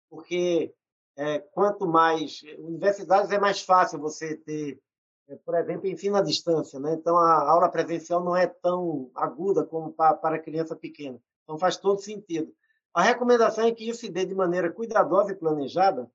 Porque 0.10 0.74
é, 1.16 1.40
quanto 1.40 1.88
mais 1.88 2.42
universidades 2.58 3.32
é 3.32 3.40
mais 3.40 3.62
fácil 3.62 4.00
você 4.00 4.36
ter, 4.36 4.82
é, 5.28 5.36
por 5.36 5.56
exemplo, 5.56 5.88
ensino 5.88 6.18
à 6.18 6.22
distância, 6.22 6.80
né? 6.80 6.94
Então 6.94 7.18
a 7.18 7.50
aula 7.50 7.70
presencial 7.70 8.24
não 8.24 8.36
é 8.36 8.48
tão 8.48 9.12
aguda 9.16 9.64
como 9.64 9.92
para, 9.92 10.16
para 10.16 10.40
criança 10.40 10.76
pequena. 10.76 11.20
Então 11.44 11.58
faz 11.58 11.78
todo 11.78 12.02
sentido. 12.02 12.54
A 12.94 13.02
recomendação 13.02 13.66
é 13.66 13.72
que 13.72 13.90
isso 13.90 14.02
se 14.02 14.10
dê 14.10 14.26
de 14.26 14.36
maneira 14.36 14.72
cuidadosa 14.72 15.32
e 15.32 15.36
planejada, 15.36 16.10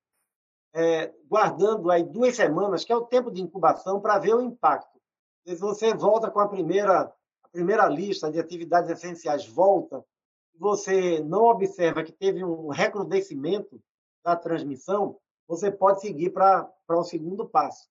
é, 0.72 1.12
guardando 1.28 1.90
aí 1.90 2.04
duas 2.04 2.36
semanas, 2.36 2.84
que 2.84 2.92
é 2.92 2.96
o 2.96 3.06
tempo 3.06 3.30
de 3.30 3.42
incubação, 3.42 4.00
para 4.00 4.18
ver 4.18 4.34
o 4.34 4.42
impacto. 4.42 4.98
Se 5.46 5.56
você 5.56 5.94
volta 5.94 6.30
com 6.30 6.40
a 6.40 6.48
primeira 6.48 7.12
a 7.48 7.52
primeira 7.52 7.88
lista 7.88 8.30
de 8.30 8.38
atividades 8.38 8.90
essenciais 8.90 9.46
volta, 9.46 10.04
você 10.54 11.20
não 11.20 11.44
observa 11.44 12.04
que 12.04 12.12
teve 12.12 12.44
um 12.44 12.68
recrudescimento 12.68 13.80
da 14.22 14.36
transmissão, 14.36 15.18
você 15.46 15.70
pode 15.70 16.00
seguir 16.00 16.30
para 16.30 16.70
o 16.90 17.00
um 17.00 17.04
segundo 17.04 17.48
passo. 17.48 17.88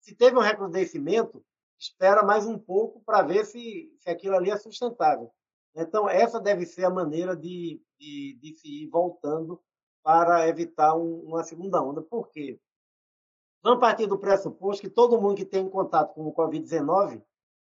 Se 0.00 0.14
teve 0.14 0.36
um 0.36 0.40
recrudescimento, 0.40 1.44
espera 1.78 2.22
mais 2.22 2.46
um 2.46 2.58
pouco 2.58 3.02
para 3.04 3.22
ver 3.22 3.44
se, 3.44 3.92
se 3.98 4.08
aquilo 4.08 4.36
ali 4.36 4.50
é 4.50 4.56
sustentável. 4.56 5.30
Então, 5.74 6.08
essa 6.08 6.40
deve 6.40 6.64
ser 6.64 6.84
a 6.84 6.90
maneira 6.90 7.36
de, 7.36 7.82
de, 7.98 8.38
de 8.40 8.54
se 8.54 8.84
ir 8.84 8.88
voltando 8.88 9.60
para 10.02 10.48
evitar 10.48 10.94
um, 10.94 11.20
uma 11.20 11.42
segunda 11.42 11.82
onda. 11.82 12.00
Por 12.00 12.28
quê? 12.28 12.58
Vamos 13.62 13.80
partir 13.80 14.06
do 14.06 14.18
pressuposto 14.18 14.82
que 14.82 14.90
todo 14.90 15.20
mundo 15.20 15.36
que 15.36 15.44
tem 15.44 15.68
contato 15.68 16.14
com 16.14 16.26
o 16.26 16.34
Covid-19 16.34 17.22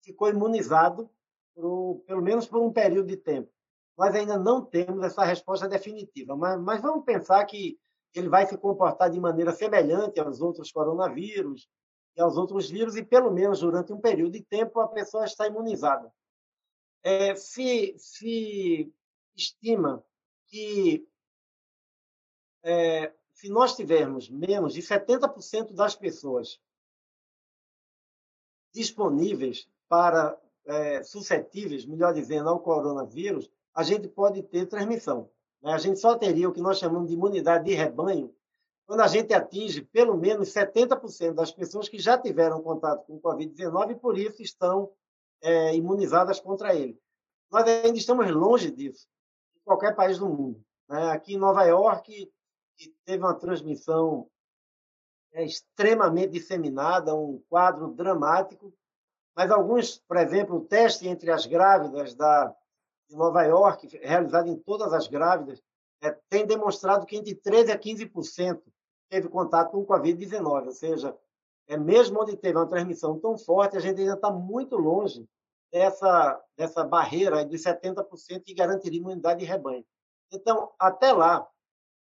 ficou 0.03 0.29
imunizado, 0.29 1.09
pelo 1.55 2.23
menos 2.23 2.47
por 2.47 2.61
um 2.61 2.73
período 2.73 3.09
de 3.09 3.17
tempo. 3.17 3.51
Nós 3.97 4.15
ainda 4.15 4.37
não 4.39 4.65
temos 4.65 5.05
essa 5.05 5.25
resposta 5.25 5.69
definitiva, 5.69 6.37
mas, 6.37 6.61
mas 6.61 6.83
vamos 6.83 7.05
pensar 7.05 7.45
que 7.45 7.79
ele 8.13 8.29
vai 8.29 8.47
se 8.47 8.57
comportar 8.57 9.11
de 9.11 9.21
maneira 9.21 9.53
semelhante 9.53 10.21
aos 10.21 10.41
outros 10.41 10.71
coronavírus 10.71 11.69
e 12.17 12.21
aos 12.21 12.37
outros 12.37 12.71
vírus, 12.71 12.97
e 12.97 13.05
pelo 13.05 13.31
menos 13.31 13.61
durante 13.61 13.93
um 13.93 14.01
período 14.01 14.33
de 14.33 14.43
tempo 14.43 14.81
a 14.81 14.89
pessoa 14.89 15.25
está 15.25 15.47
imunizada. 15.47 16.13
É, 17.03 17.35
se, 17.35 17.95
se 17.99 18.93
estima 19.37 20.05
que 20.47 21.07
é, 22.63 23.13
se 23.33 23.49
nós 23.49 23.77
tivermos 23.77 24.31
menos 24.31 24.75
de 24.75 24.81
70% 24.81 25.73
das 25.73 25.95
pessoas 25.95 26.61
disponíveis 28.73 29.69
para 29.89 30.41
é, 30.67 31.03
suscetíveis, 31.03 31.87
melhor 31.87 32.13
dizendo, 32.13 32.49
ao 32.49 32.61
coronavírus, 32.61 33.51
a 33.75 33.83
gente 33.83 34.09
pode 34.09 34.43
ter 34.43 34.67
transmissão. 34.67 35.31
Né? 35.63 35.73
A 35.73 35.79
gente 35.79 35.99
só 35.99 36.17
teria 36.17 36.49
o 36.49 36.53
que 36.53 36.61
nós 36.61 36.79
chamamos 36.79 37.09
de 37.09 37.15
imunidade 37.15 37.65
de 37.65 37.75
rebanho 37.75 38.35
quando 38.87 39.01
a 39.01 39.07
gente 39.07 39.33
atinge 39.33 39.83
pelo 39.83 40.17
menos 40.17 40.53
70% 40.53 41.33
das 41.33 41.51
pessoas 41.51 41.89
que 41.89 41.99
já 41.99 42.19
tiveram 42.19 42.63
contato 42.63 43.07
com 43.07 43.15
o 43.15 43.21
Covid-19 43.21 43.93
e, 43.93 43.95
por 43.95 44.19
isso, 44.19 44.43
estão 44.43 44.91
é, 45.43 45.75
imunizadas 45.75 46.39
contra 46.39 46.75
ele. 46.75 47.01
Nós 47.51 47.65
ainda 47.65 47.97
estamos 47.97 48.31
longe 48.31 48.71
disso, 48.71 49.07
em 49.57 49.61
qualquer 49.65 49.95
país 49.95 50.19
do 50.19 50.29
mundo. 50.29 50.63
Né? 50.89 51.11
Aqui 51.13 51.35
em 51.35 51.39
Nova 51.39 51.65
York, 51.65 52.31
teve 53.07 53.23
uma 53.23 53.35
transmissão 53.35 54.29
é, 55.33 55.45
extremamente 55.45 56.33
disseminada, 56.33 57.15
um 57.15 57.43
quadro 57.49 57.91
dramático, 57.93 58.73
mas 59.37 59.51
alguns, 59.51 59.99
por 59.99 60.17
exemplo, 60.17 60.57
o 60.57 60.65
teste 60.65 61.09
entre 61.09 61.31
as 61.31 61.47
grávidas 61.47 62.15
da, 62.15 62.55
de 63.09 63.17
Nova 63.17 63.43
York, 63.43 63.99
realizado 64.03 64.49
em 64.49 64.57
todas 64.57 64.93
as 64.93 65.09
grávidas, 65.09 65.63
é, 66.01 66.11
tem 66.29 66.47
demonstrado 66.47 67.07
que 67.07 67.17
entre 67.17 67.35
13% 67.35 67.71
a 67.71 67.79
15% 67.79 68.63
teve 69.09 69.29
contato 69.29 69.71
com 69.73 69.79
o 69.79 69.87
Covid-19, 69.87 70.67
ou 70.67 70.73
seja, 70.73 71.17
é 71.67 71.77
mesmo 71.77 72.21
onde 72.21 72.37
teve 72.37 72.59
uma 72.59 72.69
transmissão 72.69 73.19
tão 73.19 73.37
forte, 73.39 73.77
a 73.77 73.81
gente 73.81 74.01
ainda 74.01 74.15
está 74.15 74.31
muito 74.31 74.77
longe 74.77 75.27
dessa, 75.73 76.41
dessa 76.57 76.85
barreira 76.85 77.45
dos 77.45 77.63
70% 77.63 78.43
que 78.45 78.55
garantiria 78.55 79.01
imunidade 79.01 79.41
de 79.41 79.47
rebanho. 79.47 79.85
Então, 80.31 80.73
até 80.79 81.13
lá, 81.13 81.47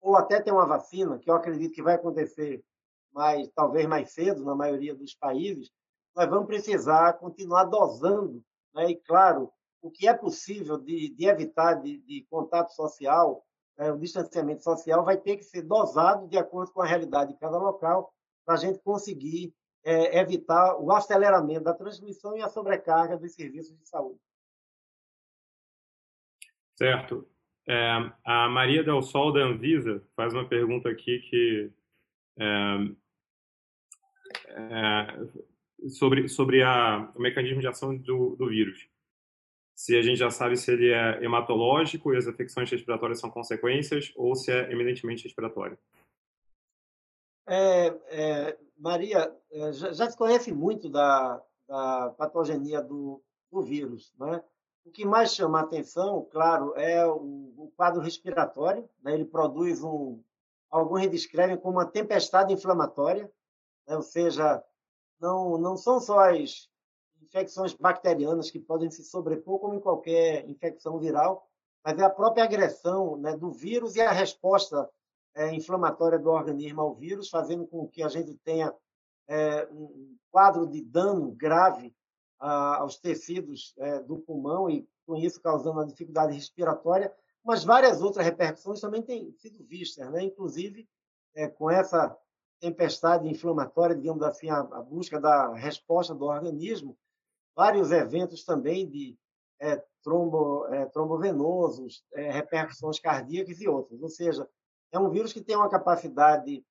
ou 0.01 0.15
até 0.15 0.41
ter 0.41 0.51
uma 0.51 0.65
vacina, 0.65 1.19
que 1.19 1.30
eu 1.30 1.36
acredito 1.36 1.74
que 1.74 1.84
vai 1.84 1.95
acontecer 1.95 2.63
mais, 3.11 3.49
talvez 3.53 3.86
mais 3.86 4.11
cedo 4.11 4.43
na 4.43 4.55
maioria 4.55 4.95
dos 4.95 5.13
países, 5.13 5.69
nós 6.16 6.30
vamos 6.30 6.47
precisar 6.47 7.14
continuar 7.14 7.66
dosando, 7.66 8.43
né? 8.74 8.91
e 8.91 8.95
claro, 8.95 9.51
o 9.82 9.89
que 9.89 10.07
é 10.07 10.14
possível 10.14 10.78
de, 10.78 11.09
de 11.09 11.26
evitar 11.26 11.76
de, 11.76 11.97
de, 11.99 12.26
contato 12.30 12.72
social, 12.72 13.45
né? 13.78 13.91
o 13.91 13.97
distanciamento 13.97 14.64
social, 14.64 15.03
vai 15.03 15.18
ter 15.18 15.38
que 15.38 15.43
ser 15.43 15.64
dosado 15.64 16.28
de 16.28 16.38
acordo 16.38 16.72
com 16.72 16.82
a 16.82 16.86
realidade 16.86 17.34
de 17.34 17.39
cada 17.39 17.57
local, 17.57 18.14
para 18.45 18.55
a 18.55 18.57
gente 18.57 18.80
conseguir 18.80 19.53
é, 19.84 20.20
evitar 20.20 20.78
o 20.78 20.91
aceleramento 20.91 21.64
da 21.64 21.74
transmissão 21.74 22.38
e 22.38 22.41
a 22.41 22.49
sobrecarga 22.49 23.18
dos 23.18 23.34
serviços 23.34 23.78
de 23.78 23.88
saúde. 23.88 24.20
Certo. 26.76 27.28
É, 27.68 27.91
a 28.26 28.49
Maria 28.49 28.84
Del 28.84 29.01
Sol 29.03 29.32
da 29.32 29.41
Anvisa 29.41 30.03
faz 30.16 30.34
uma 30.34 30.47
pergunta 30.47 30.89
aqui 30.89 31.20
que 31.20 31.72
é, 32.39 32.78
é, 34.47 35.07
sobre, 35.90 36.28
sobre 36.28 36.64
a, 36.64 37.12
o 37.16 37.22
mecanismo 37.22 37.62
de 37.62 37.68
ação 37.68 37.96
do, 37.96 38.36
do 38.36 38.48
vírus. 38.50 38.88
Se 39.76 39.98
a 39.98 40.02
gente 40.02 40.18
já 40.18 40.30
sabe 40.30 40.58
se 40.58 40.72
ele 40.72 40.92
é 40.92 41.24
hematológico 41.24 42.14
e 42.14 42.18
as 42.18 42.28
infecções 42.28 42.70
respiratórias 42.70 43.20
são 43.20 43.32
consequências 43.32 44.12
ou 44.16 44.36
se 44.36 44.52
é 44.52 44.72
eminentemente 44.72 45.24
respiratório. 45.24 45.78
É, 47.48 47.88
é, 48.10 48.58
Maria, 48.78 49.36
é, 49.52 49.74
já, 49.74 49.92
já, 49.92 50.10
se 50.10 50.18
conhece 50.18 50.54
muito 50.54 50.88
da, 50.90 51.42
da 51.68 52.14
patogenia 52.18 52.82
do, 52.82 53.22
do 53.52 53.62
vírus, 53.62 54.14
né? 54.20 54.44
O 54.84 54.92
que 54.92 55.06
mais 55.06 55.34
chama 55.34 55.60
a 55.60 55.64
atenção, 55.64 56.28
claro, 56.32 56.74
é 56.76 57.06
o, 57.06 57.54
o 57.56 57.72
quadro 57.76 58.02
respiratório. 58.02 58.90
Né? 59.04 59.14
Ele 59.14 59.26
produz 59.26 59.84
um, 59.84 60.20
alguns 60.70 61.08
descrevem 61.10 61.58
como 61.58 61.78
uma 61.78 61.86
tempestade 61.86 62.54
inflamatória, 62.54 63.32
né? 63.88 63.96
ou 63.96 64.02
seja, 64.02 64.64
não, 65.22 65.57
não 65.57 65.78
são 65.78 65.99
só 65.99 66.19
as 66.32 66.67
infecções 67.22 67.74
bacterianas 67.74 68.49
que 68.49 68.59
podem 68.59 68.89
se 68.89 69.03
sobrepor 69.03 69.59
como 69.59 69.76
em 69.76 69.80
qualquer 69.80 70.49
infecção 70.49 70.99
viral, 70.99 71.47
mas 71.84 71.97
é 71.97 72.03
a 72.03 72.09
própria 72.09 72.43
agressão 72.43 73.15
né, 73.17 73.38
do 73.38 73.51
vírus 73.51 73.95
e 73.95 74.01
a 74.01 74.11
resposta 74.11 74.89
é, 75.36 75.53
inflamatória 75.53 76.19
do 76.19 76.30
organismo 76.30 76.82
ao 76.82 76.93
vírus, 76.93 77.30
fazendo 77.30 77.65
com 77.67 77.88
que 77.88 78.03
a 78.03 78.09
gente 78.09 78.34
tenha 78.43 78.74
é, 79.28 79.65
um 79.72 80.17
quadro 80.30 80.67
de 80.67 80.82
dano 80.82 81.32
grave 81.32 81.93
aos 82.39 82.97
tecidos 82.97 83.72
é, 83.78 83.99
do 83.99 84.17
pulmão 84.17 84.67
e, 84.67 84.89
com 85.05 85.15
isso, 85.15 85.39
causando 85.39 85.78
uma 85.78 85.86
dificuldade 85.86 86.34
respiratória, 86.34 87.13
mas 87.43 87.63
várias 87.63 88.01
outras 88.01 88.26
repercussões 88.26 88.82
também 88.82 89.03
têm 89.03 89.32
sido 89.34 89.63
vistas, 89.63 90.09
né? 90.11 90.24
inclusive 90.24 90.89
com 91.55 91.69
essa 91.69 92.17
tempestade 92.62 93.28
inflamatória, 93.28 93.95
digamos 93.95 94.24
assim, 94.24 94.49
a, 94.49 94.59
a, 94.59 94.82
busca 94.82 95.20
da 95.20 95.53
resposta 95.53 96.14
do 96.16 96.26
organismo, 96.26 96.97
vários 97.55 97.91
eventos 97.91 98.45
também 98.45 98.88
de 98.88 99.18
é, 99.59 99.84
trombo, 100.03 100.66
é, 100.68 100.86
trombovenosos, 100.86 102.03
é, 102.14 102.32
repercussões 102.32 102.99
cardíacas 102.99 103.59
e 103.59 103.68
outras. 103.68 104.01
Ou 104.01 104.09
seja, 104.09 104.47
é 104.91 104.99
um 104.99 105.09
vírus 105.09 105.34
que 105.34 105.41
tem 105.41 105.55
uma 105.55 105.70
capacidade 105.70 106.64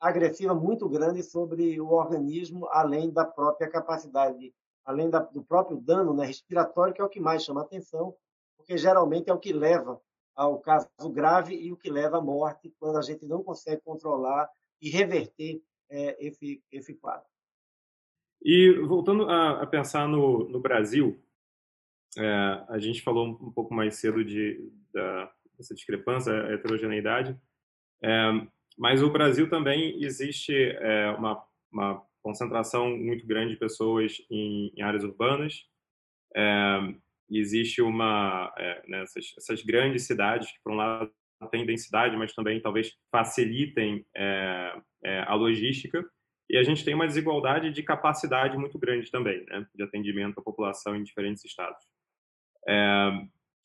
agressiva 0.00 0.54
muito 0.54 0.88
grande 0.88 1.22
sobre 1.22 1.80
o 1.80 1.92
organismo, 1.92 2.68
além 2.70 3.10
da 3.10 3.24
própria 3.24 3.70
capacidade 3.70 4.52
além 4.86 5.10
da, 5.10 5.18
do 5.18 5.42
próprio 5.42 5.78
dano 5.78 6.14
né, 6.14 6.24
respiratório, 6.24 6.94
que 6.94 7.00
é 7.00 7.04
o 7.04 7.08
que 7.08 7.18
mais 7.18 7.42
chama 7.42 7.60
atenção, 7.60 8.14
porque 8.56 8.78
geralmente 8.78 9.28
é 9.28 9.34
o 9.34 9.38
que 9.38 9.52
leva 9.52 10.00
ao 10.34 10.60
caso 10.60 10.88
grave 11.10 11.56
e 11.56 11.72
o 11.72 11.76
que 11.76 11.90
leva 11.90 12.18
à 12.18 12.20
morte 12.20 12.72
quando 12.78 12.96
a 12.96 13.02
gente 13.02 13.26
não 13.26 13.42
consegue 13.42 13.82
controlar 13.82 14.48
e 14.80 14.90
reverter 14.90 15.62
é, 15.90 16.26
esse, 16.26 16.62
esse 16.70 16.94
quadro. 16.94 17.26
E 18.42 18.72
voltando 18.86 19.28
a, 19.28 19.62
a 19.62 19.66
pensar 19.66 20.08
no, 20.08 20.48
no 20.48 20.60
Brasil, 20.60 21.20
é, 22.18 22.64
a 22.68 22.78
gente 22.78 23.02
falou 23.02 23.26
um 23.28 23.52
pouco 23.52 23.74
mais 23.74 23.96
cedo 23.96 24.24
de, 24.24 24.70
da, 24.92 25.32
dessa 25.56 25.74
discrepância, 25.74 26.32
a 26.32 26.52
heterogeneidade, 26.52 27.38
é, 28.02 28.30
mas 28.78 29.02
o 29.02 29.10
Brasil 29.10 29.48
também 29.48 30.02
existe 30.02 30.76
uma, 31.18 31.42
uma, 31.72 32.06
concentração 32.22 32.90
muito 32.90 33.24
grande 33.26 33.52
de 33.52 33.58
pessoas 33.58 34.20
em, 34.28 34.72
em 34.76 34.82
áreas 34.82 35.02
urbanas, 35.02 35.64
existe 37.30 37.80
uma 37.80 38.52
é, 38.58 38.82
né, 38.86 39.02
essas 39.02 39.62
grandes 39.62 40.06
cidades 40.06 40.50
que 40.50 40.58
por 40.62 40.72
um 40.72 40.76
lado 40.76 41.10
têm 41.50 41.66
densidade, 41.66 42.16
mas 42.16 42.34
também 42.34 42.60
talvez 42.60 42.92
facilitem 43.10 44.04
é, 44.14 44.80
é, 45.04 45.20
a 45.20 45.34
logística 45.34 46.04
e 46.48 46.56
a 46.56 46.62
gente 46.62 46.84
tem 46.84 46.94
uma 46.94 47.06
desigualdade 47.06 47.70
de 47.70 47.82
capacidade 47.82 48.56
muito 48.56 48.78
grande 48.78 49.10
também, 49.10 49.44
né, 49.46 49.66
de 49.74 49.82
atendimento 49.82 50.38
à 50.38 50.42
população 50.42 50.94
em 50.96 51.02
diferentes 51.02 51.44
estados. 51.44 51.82
É, 52.68 53.10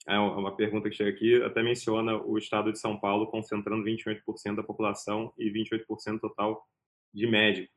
é 0.08 0.18
uma 0.18 0.56
pergunta 0.56 0.90
que 0.90 0.96
chega 0.96 1.12
aqui, 1.12 1.42
até 1.44 1.62
menciona 1.62 2.18
o 2.18 2.38
estado 2.38 2.72
de 2.72 2.80
São 2.80 3.00
Paulo 3.00 3.28
concentrando 3.28 3.84
28% 3.84 4.56
da 4.56 4.64
população 4.64 5.32
e 5.38 5.52
28% 5.52 6.20
total 6.20 6.66
de 7.14 7.28
médicos. 7.28 7.72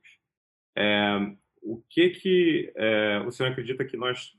É, 0.77 1.19
o 1.63 1.83
que 1.89 2.11
que 2.11 2.73
é, 2.77 3.23
o 3.27 3.31
senhor 3.31 3.53
acredita 3.53 3.85
que 3.85 3.97
nós 3.97 4.33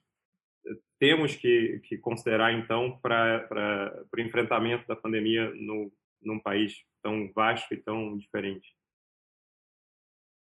temos 1.00 1.36
que, 1.36 1.80
que 1.84 1.98
considerar, 1.98 2.54
então, 2.54 3.00
para 3.00 4.06
o 4.16 4.20
enfrentamento 4.20 4.88
da 4.88 4.96
pandemia 4.96 5.54
no, 5.56 5.92
num 6.22 6.40
país 6.40 6.84
tão 7.02 7.32
vasto 7.34 7.74
e 7.74 7.82
tão 7.82 8.18
diferente? 8.18 8.76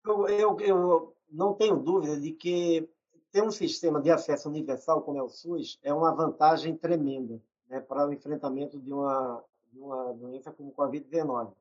Eu, 0.06 0.28
eu, 0.28 0.60
eu 0.60 1.18
não 1.30 1.54
tenho 1.54 1.78
dúvida 1.78 2.20
de 2.20 2.32
que 2.32 2.90
ter 3.32 3.42
um 3.42 3.52
sistema 3.52 4.02
de 4.02 4.12
acesso 4.12 4.50
universal 4.50 5.02
como 5.02 5.18
é 5.18 5.24
o 5.24 5.30
SUS 5.30 5.80
é 5.82 5.94
uma 5.94 6.14
vantagem 6.14 6.76
tremenda 6.76 7.42
né, 7.68 7.80
para 7.80 8.08
o 8.08 8.14
enfrentamento 8.14 8.80
de 8.80 8.92
uma, 8.92 9.44
de 9.72 9.80
uma 9.80 10.14
doença 10.14 10.52
como 10.52 10.70
o 10.70 10.76
Covid-19. 10.76 11.54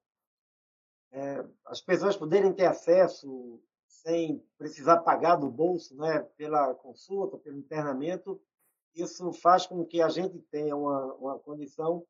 É, 1.13 1.45
as 1.67 1.81
pessoas 1.81 2.17
poderem 2.17 2.53
ter 2.53 2.67
acesso 2.67 3.61
sem 3.87 4.43
precisar 4.57 4.99
pagar 4.99 5.37
do 5.37 5.51
bolso 5.51 5.97
né, 5.97 6.21
pela 6.37 6.75
consulta, 6.75 7.37
pelo 7.37 7.59
internamento, 7.59 8.41
isso 8.95 9.33
faz 9.33 9.67
com 9.67 9.85
que 9.85 10.01
a 10.03 10.09
gente 10.09 10.39
tenha 10.51 10.77
uma, 10.77 11.15
uma 11.15 11.39
condição 11.39 12.05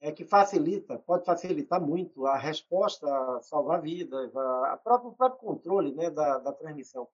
é, 0.00 0.10
que 0.10 0.24
facilita, 0.24 0.98
pode 0.98 1.24
facilitar 1.24 1.80
muito 1.80 2.26
a 2.26 2.36
resposta 2.36 3.06
a 3.06 3.42
salvar 3.42 3.82
vidas, 3.82 4.34
a, 4.34 4.72
a 4.72 4.76
próprio, 4.76 5.10
o 5.10 5.14
próprio 5.14 5.40
controle 5.40 5.94
né, 5.94 6.10
da, 6.10 6.38
da 6.38 6.52
transmissão. 6.52 7.06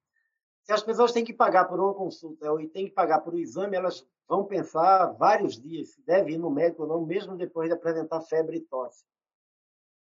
Se 0.62 0.72
as 0.72 0.82
pessoas 0.82 1.12
têm 1.12 1.24
que 1.24 1.32
pagar 1.32 1.66
por 1.66 1.78
uma 1.78 1.94
consulta 1.94 2.46
e 2.60 2.68
têm 2.68 2.86
que 2.86 2.92
pagar 2.92 3.20
por 3.20 3.34
um 3.34 3.38
exame, 3.38 3.76
elas 3.76 4.06
vão 4.28 4.44
pensar 4.44 5.12
vários 5.12 5.60
dias 5.60 5.90
se 5.90 6.02
deve 6.02 6.32
ir 6.32 6.38
no 6.38 6.50
médico 6.50 6.82
ou 6.82 6.88
não, 6.88 7.06
mesmo 7.06 7.36
depois 7.36 7.68
de 7.68 7.74
apresentar 7.74 8.20
febre 8.22 8.58
e 8.58 8.60
tosse. 8.60 9.04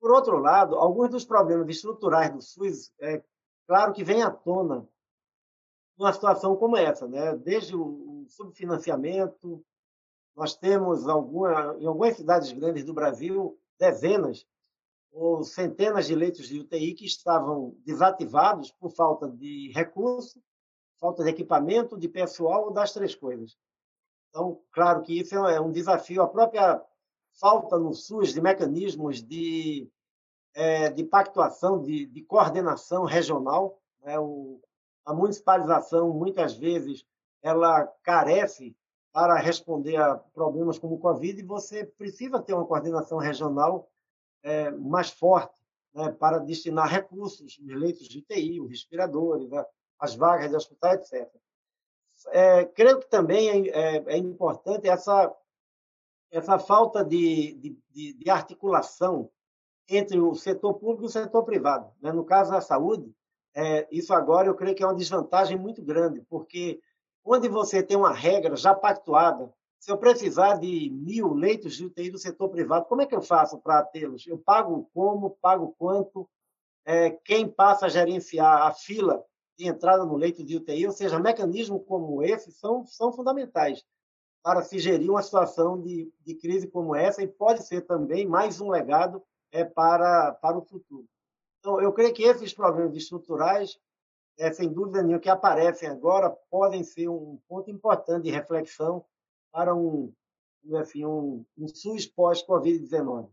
Por 0.01 0.11
outro 0.11 0.38
lado, 0.38 0.76
alguns 0.76 1.11
dos 1.11 1.24
problemas 1.24 1.68
estruturais 1.68 2.32
do 2.32 2.40
SUS, 2.40 2.93
é 3.01 3.22
claro 3.66 3.93
que 3.93 4.05
vem 4.05 4.22
à 4.22 4.30
tona 4.30 4.88
numa 5.97 6.12
situação 6.12 6.57
como 6.57 6.76
essa, 6.76 7.07
né? 7.07 7.36
Desde 7.36 7.76
o 7.76 8.11
subfinanciamento, 8.37 9.64
nós 10.35 10.57
temos 10.57 11.07
alguma, 11.09 11.76
em 11.78 11.87
algumas 11.87 12.16
cidades 12.16 12.51
grandes 12.53 12.85
do 12.85 12.95
Brasil 12.95 13.59
dezenas 13.78 14.47
ou 15.11 15.45
centenas 15.45 16.07
de 16.07 16.14
leitos 16.14 16.49
de 16.49 16.61
UTI 16.61 16.95
que 16.95 17.05
estavam 17.05 17.76
desativados 17.85 18.70
por 18.72 18.91
falta 18.91 19.28
de 19.28 19.70
recurso, 19.74 20.43
falta 20.99 21.22
de 21.22 21.30
equipamento, 21.30 21.99
de 21.99 22.09
pessoal 22.09 22.64
ou 22.66 22.72
das 22.72 22.93
três 22.93 23.14
coisas. 23.14 23.59
Então, 24.30 24.62
claro 24.72 25.03
que 25.03 25.18
isso 25.18 25.35
é 25.35 25.61
um 25.61 25.70
desafio. 25.70 26.22
A 26.22 26.28
própria 26.28 26.83
falta 27.39 27.78
no 27.78 27.93
SUS 27.93 28.33
de 28.33 28.41
mecanismos 28.41 29.22
de, 29.22 29.91
é, 30.55 30.89
de 30.89 31.05
pactuação, 31.05 31.83
de, 31.83 32.07
de 32.07 32.22
coordenação 32.22 33.05
regional, 33.05 33.78
né? 34.01 34.18
o, 34.18 34.59
a 35.05 35.12
municipalização, 35.12 36.11
muitas 36.14 36.55
vezes, 36.55 37.05
ela 37.43 37.86
carece 38.03 38.76
para 39.12 39.36
responder 39.36 39.97
a 39.97 40.14
problemas 40.14 40.78
como 40.78 40.95
o 40.95 40.99
Covid 40.99 41.38
e 41.38 41.45
você 41.45 41.84
precisa 41.84 42.40
ter 42.40 42.55
uma 42.55 42.64
coordenação 42.64 43.18
regional 43.18 43.90
é, 44.43 44.70
mais 44.70 45.11
forte 45.11 45.55
né, 45.95 46.11
para 46.12 46.38
destinar 46.38 46.88
recursos, 46.88 47.59
os 47.59 47.74
leitos 47.74 48.09
de 48.09 48.20
UTI, 48.20 48.61
os 48.61 48.70
respiradores, 48.70 49.49
né, 49.51 49.64
as 49.99 50.14
vagas 50.14 50.49
de 50.51 50.57
hospital, 50.57 50.95
etc. 50.95 51.28
É, 52.28 52.64
creio 52.64 53.01
que 53.01 53.09
também 53.09 53.49
é, 53.51 53.68
é, 53.68 54.05
é, 54.07 54.16
importante 54.16 54.88
essa, 54.88 55.34
essa 56.30 56.59
falta 56.59 57.05
de, 57.05 57.76
de, 57.90 58.14
de, 58.14 58.30
articulação 58.30 59.30
entre 59.88 60.18
o 60.20 60.34
setor 60.34 60.74
público 60.74 61.05
e 61.05 61.07
o 61.07 61.11
setor 61.11 61.43
privado. 61.45 61.93
Né? 62.01 62.12
No 62.12 62.24
caso 62.24 62.53
da 62.53 62.61
saúde, 62.61 63.12
é, 63.55 63.86
isso 63.90 64.14
agora 64.14 64.49
eu 64.49 64.55
creio 64.55 64.74
que 64.74 64.82
é 64.82 64.86
uma 64.86 64.95
desvantagem 64.95 65.59
muito 65.59 65.82
grande, 65.82 66.20
porque 66.22 66.80
onde 67.24 67.48
você 67.48 67.82
tem 67.82 67.96
uma 67.96 68.12
regra 68.12 68.56
já 68.56 68.74
pactuada, 68.74 69.52
se 69.78 69.90
eu 69.90 69.98
precisar 69.98 70.58
de 70.58 70.90
mil 70.90 71.32
leitos 71.32 71.74
de 71.74 71.86
UTI 71.86 72.10
do 72.10 72.18
setor 72.18 72.48
privado, 72.48 72.86
como 72.86 73.02
é 73.02 73.06
que 73.06 73.14
eu 73.14 73.22
faço 73.22 73.58
para 73.58 73.82
tê-los? 73.82 74.26
Eu 74.26 74.38
pago 74.38 74.88
como, 74.94 75.36
pago 75.40 75.74
quanto, 75.76 76.28
é, 76.84 77.10
quem 77.10 77.48
passa 77.48 77.86
a 77.86 77.88
gerenciar 77.88 78.62
a 78.62 78.72
fila 78.72 79.24
de 79.58 79.66
entrada 79.66 80.04
no 80.04 80.16
leito 80.16 80.44
de 80.44 80.56
UTI, 80.56 80.86
ou 80.86 80.92
seja, 80.92 81.18
mecanismos 81.18 81.82
como 81.86 82.22
esse 82.22 82.52
são, 82.52 82.86
são 82.86 83.12
fundamentais 83.12 83.84
para 84.42 84.62
se 84.62 84.78
gerir 84.78 85.10
uma 85.10 85.22
situação 85.22 85.80
de, 85.80 86.12
de 86.20 86.34
crise 86.34 86.66
como 86.66 86.94
essa 86.96 87.22
e 87.22 87.28
pode 87.28 87.64
ser 87.64 87.82
também 87.82 88.26
mais 88.26 88.60
um 88.60 88.70
legado 88.70 89.22
é, 89.52 89.64
para, 89.64 90.32
para 90.32 90.58
o 90.58 90.62
futuro. 90.62 91.06
Então, 91.60 91.80
eu 91.80 91.92
creio 91.92 92.12
que 92.12 92.24
esses 92.24 92.52
problemas 92.52 92.96
estruturais, 92.96 93.78
é, 94.39 94.53
sem 94.53 94.72
dúvida 94.72 95.03
nenhuma, 95.03 95.20
que 95.20 95.28
aparecem 95.28 95.89
agora, 95.89 96.30
podem 96.51 96.83
ser 96.83 97.09
um 97.09 97.39
ponto 97.49 97.70
importante 97.70 98.24
de 98.24 98.30
reflexão 98.30 99.05
para 99.53 99.74
um, 99.74 100.12
assim, 100.80 101.05
um, 101.05 101.45
um 101.57 101.68
SUS 101.68 102.07
pós-Covid-19. 102.07 103.28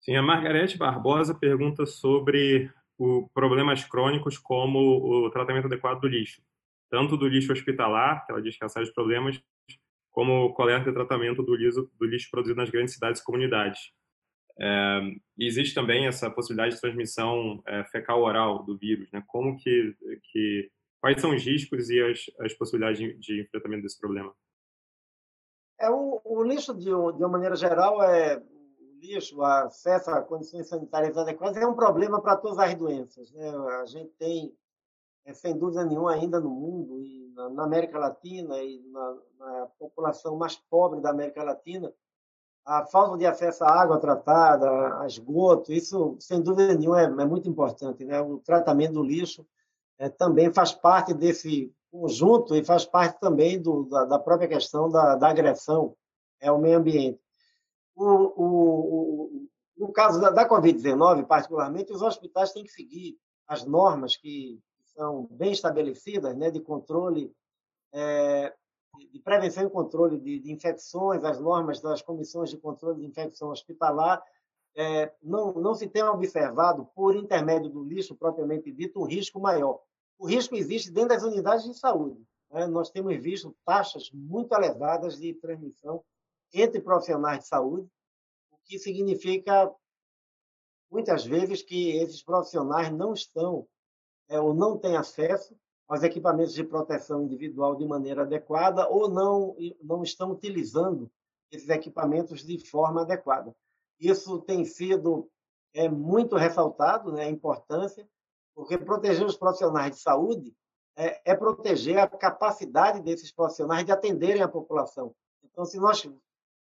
Sim, 0.00 0.16
a 0.16 0.22
Margarete 0.22 0.76
Barbosa 0.76 1.34
pergunta 1.34 1.86
sobre 1.86 2.70
o, 2.98 3.28
problemas 3.32 3.84
crônicos 3.84 4.38
como 4.38 4.78
o 4.78 5.30
tratamento 5.30 5.66
adequado 5.66 6.00
do 6.00 6.08
lixo, 6.08 6.42
tanto 6.90 7.16
do 7.16 7.26
lixo 7.26 7.52
hospitalar, 7.52 8.24
que 8.24 8.32
ela 8.32 8.42
diz 8.42 8.56
que 8.56 8.62
é 8.62 8.66
uma 8.66 8.70
série 8.70 8.86
de 8.86 8.92
problemas, 8.92 9.42
como 10.10 10.52
coleta 10.54 10.90
e 10.90 10.92
tratamento 10.92 11.42
do 11.42 11.54
lixo, 11.56 11.90
do 11.98 12.06
lixo 12.06 12.30
produzido 12.30 12.60
nas 12.60 12.70
grandes 12.70 12.94
cidades 12.94 13.20
e 13.20 13.24
comunidades. 13.24 13.92
É, 14.60 15.00
existe 15.38 15.74
também 15.74 16.06
essa 16.06 16.30
possibilidade 16.30 16.74
de 16.74 16.80
transmissão 16.80 17.62
é, 17.66 17.84
fecal-oral 17.84 18.62
do 18.62 18.76
vírus, 18.76 19.10
né? 19.12 19.22
Como 19.26 19.56
que, 19.56 19.96
que 20.30 20.70
quais 21.00 21.20
são 21.20 21.34
os 21.34 21.44
riscos 21.44 21.90
e 21.90 22.00
as, 22.00 22.24
as 22.40 22.54
possibilidades 22.54 22.98
de, 22.98 23.18
de 23.18 23.42
enfrentamento 23.42 23.82
desse 23.82 23.98
problema? 23.98 24.32
É 25.80 25.90
o, 25.90 26.20
o 26.24 26.42
lixo 26.44 26.72
de, 26.72 26.84
de, 26.84 26.92
uma 26.92 27.28
maneira 27.28 27.56
geral 27.56 28.00
é 28.02 28.38
o 28.38 28.98
lixo, 29.00 29.38
o 29.38 29.44
acesso 29.44 30.10
a 30.10 30.22
condições 30.22 30.68
sanitárias 30.68 31.18
adequadas 31.18 31.56
é 31.56 31.66
um 31.66 31.74
problema 31.74 32.22
para 32.22 32.36
todas 32.36 32.58
as 32.58 32.74
doenças, 32.76 33.32
né? 33.32 33.50
A 33.80 33.86
gente 33.86 34.12
tem 34.12 34.56
é, 35.24 35.34
sem 35.34 35.58
dúvida 35.58 35.84
nenhuma 35.84 36.12
ainda 36.12 36.38
no 36.38 36.50
mundo 36.50 37.00
e 37.00 37.32
na, 37.34 37.48
na 37.50 37.64
América 37.64 37.98
Latina 37.98 38.62
e 38.62 38.78
na, 38.86 39.18
na 39.38 39.66
população 39.78 40.36
mais 40.36 40.56
pobre 40.56 41.00
da 41.00 41.10
América 41.10 41.42
Latina 41.42 41.92
a 42.64 42.84
falta 42.86 43.18
de 43.18 43.26
acesso 43.26 43.62
à 43.64 43.70
água 43.70 43.98
tratada, 43.98 45.00
a 45.00 45.06
esgoto, 45.06 45.72
isso, 45.72 46.16
sem 46.18 46.40
dúvida 46.40 46.74
nenhuma, 46.74 47.00
é, 47.00 47.04
é 47.04 47.26
muito 47.26 47.48
importante. 47.48 48.04
Né? 48.04 48.20
O 48.20 48.38
tratamento 48.38 48.94
do 48.94 49.02
lixo 49.02 49.46
é, 49.98 50.08
também 50.08 50.52
faz 50.52 50.72
parte 50.72 51.12
desse 51.12 51.72
conjunto 51.90 52.56
e 52.56 52.64
faz 52.64 52.84
parte 52.84 53.20
também 53.20 53.60
do, 53.60 53.84
da, 53.84 54.04
da, 54.04 54.18
própria 54.18 54.48
questão 54.48 54.88
da, 54.88 55.14
da, 55.14 55.28
agressão 55.28 55.94
ao 56.42 56.58
meio 56.58 56.78
ambiente. 56.78 57.20
O, 57.94 58.04
o, 58.04 58.44
o, 58.44 59.48
no 59.76 59.92
caso 59.92 60.20
da, 60.20 60.30
da 60.30 60.48
Covid-19, 60.48 61.26
particularmente, 61.26 61.92
os 61.92 62.02
hospitais 62.02 62.52
têm 62.52 62.64
que 62.64 62.72
seguir 62.72 63.16
as 63.46 63.64
normas 63.64 64.16
que 64.16 64.58
são 64.96 65.28
bem 65.30 65.52
estabelecidas 65.52 66.36
né, 66.36 66.50
de 66.50 66.60
controle 66.60 67.32
é, 67.92 68.52
de 68.98 69.18
prevenção 69.18 69.66
e 69.66 69.70
controle 69.70 70.18
de, 70.18 70.38
de, 70.38 70.52
infecções, 70.52 71.24
as 71.24 71.40
normas 71.40 71.80
das 71.80 72.02
comissões 72.02 72.50
de 72.50 72.56
controle 72.56 73.00
de 73.00 73.06
infecção 73.06 73.50
hospitalar, 73.50 74.22
é, 74.76 75.12
não, 75.22 75.52
não 75.54 75.74
se 75.74 75.88
tem 75.88 76.02
observado, 76.02 76.86
por 76.94 77.14
intermédio 77.14 77.70
do 77.70 77.84
lixo 77.84 78.14
propriamente 78.14 78.72
dito, 78.72 79.00
um 79.00 79.04
risco 79.04 79.40
maior. 79.40 79.80
O 80.18 80.26
risco 80.26 80.56
existe 80.56 80.90
dentro 80.90 81.10
das 81.10 81.22
unidades 81.22 81.64
de 81.64 81.74
saúde. 81.74 82.20
né, 82.50 82.66
nós 82.66 82.90
temos 82.90 83.16
visto 83.16 83.56
taxas 83.64 84.10
muito 84.12 84.52
elevadas 84.54 85.16
de 85.16 85.34
transmissão 85.34 86.02
entre 86.52 86.80
profissionais 86.80 87.40
de 87.40 87.46
saúde, 87.46 87.88
o 88.50 88.56
que 88.64 88.78
significa 88.78 89.72
muitas 90.90 91.24
vezes 91.24 91.62
que 91.62 91.96
esses 91.96 92.22
profissionais 92.22 92.90
não 92.90 93.12
estão 93.12 93.66
é, 94.28 94.38
ou 94.40 94.54
não 94.54 94.78
têm 94.78 94.96
acesso 94.96 95.56
aos 95.88 96.02
equipamentos 96.02 96.54
de 96.54 96.64
proteção 96.64 97.22
individual 97.22 97.76
de 97.76 97.86
maneira 97.86 98.22
adequada 98.22 98.88
ou 98.88 99.08
não, 99.08 99.56
não 99.82 100.02
estão 100.02 100.30
utilizando 100.30 101.10
esses 101.50 101.68
equipamentos 101.68 102.44
de 102.44 102.58
forma 102.58 103.02
adequada. 103.02 103.54
Isso 104.00 104.40
tem 104.40 104.64
sido 104.64 105.28
é, 105.72 105.88
muito 105.88 106.36
ressaltado, 106.36 107.12
né, 107.12 107.24
a 107.24 107.30
importância, 107.30 108.08
porque 108.54 108.78
proteger 108.78 109.26
os 109.26 109.36
profissionais 109.36 109.96
de 109.96 110.00
saúde 110.00 110.54
é, 110.96 111.32
é 111.32 111.34
proteger 111.34 111.98
a 111.98 112.08
capacidade 112.08 113.00
desses 113.02 113.32
profissionais 113.32 113.84
de 113.84 113.92
atenderem 113.92 114.42
a 114.42 114.48
população. 114.48 115.14
Então, 115.42 115.64
se 115.64 115.78
nós 115.78 116.08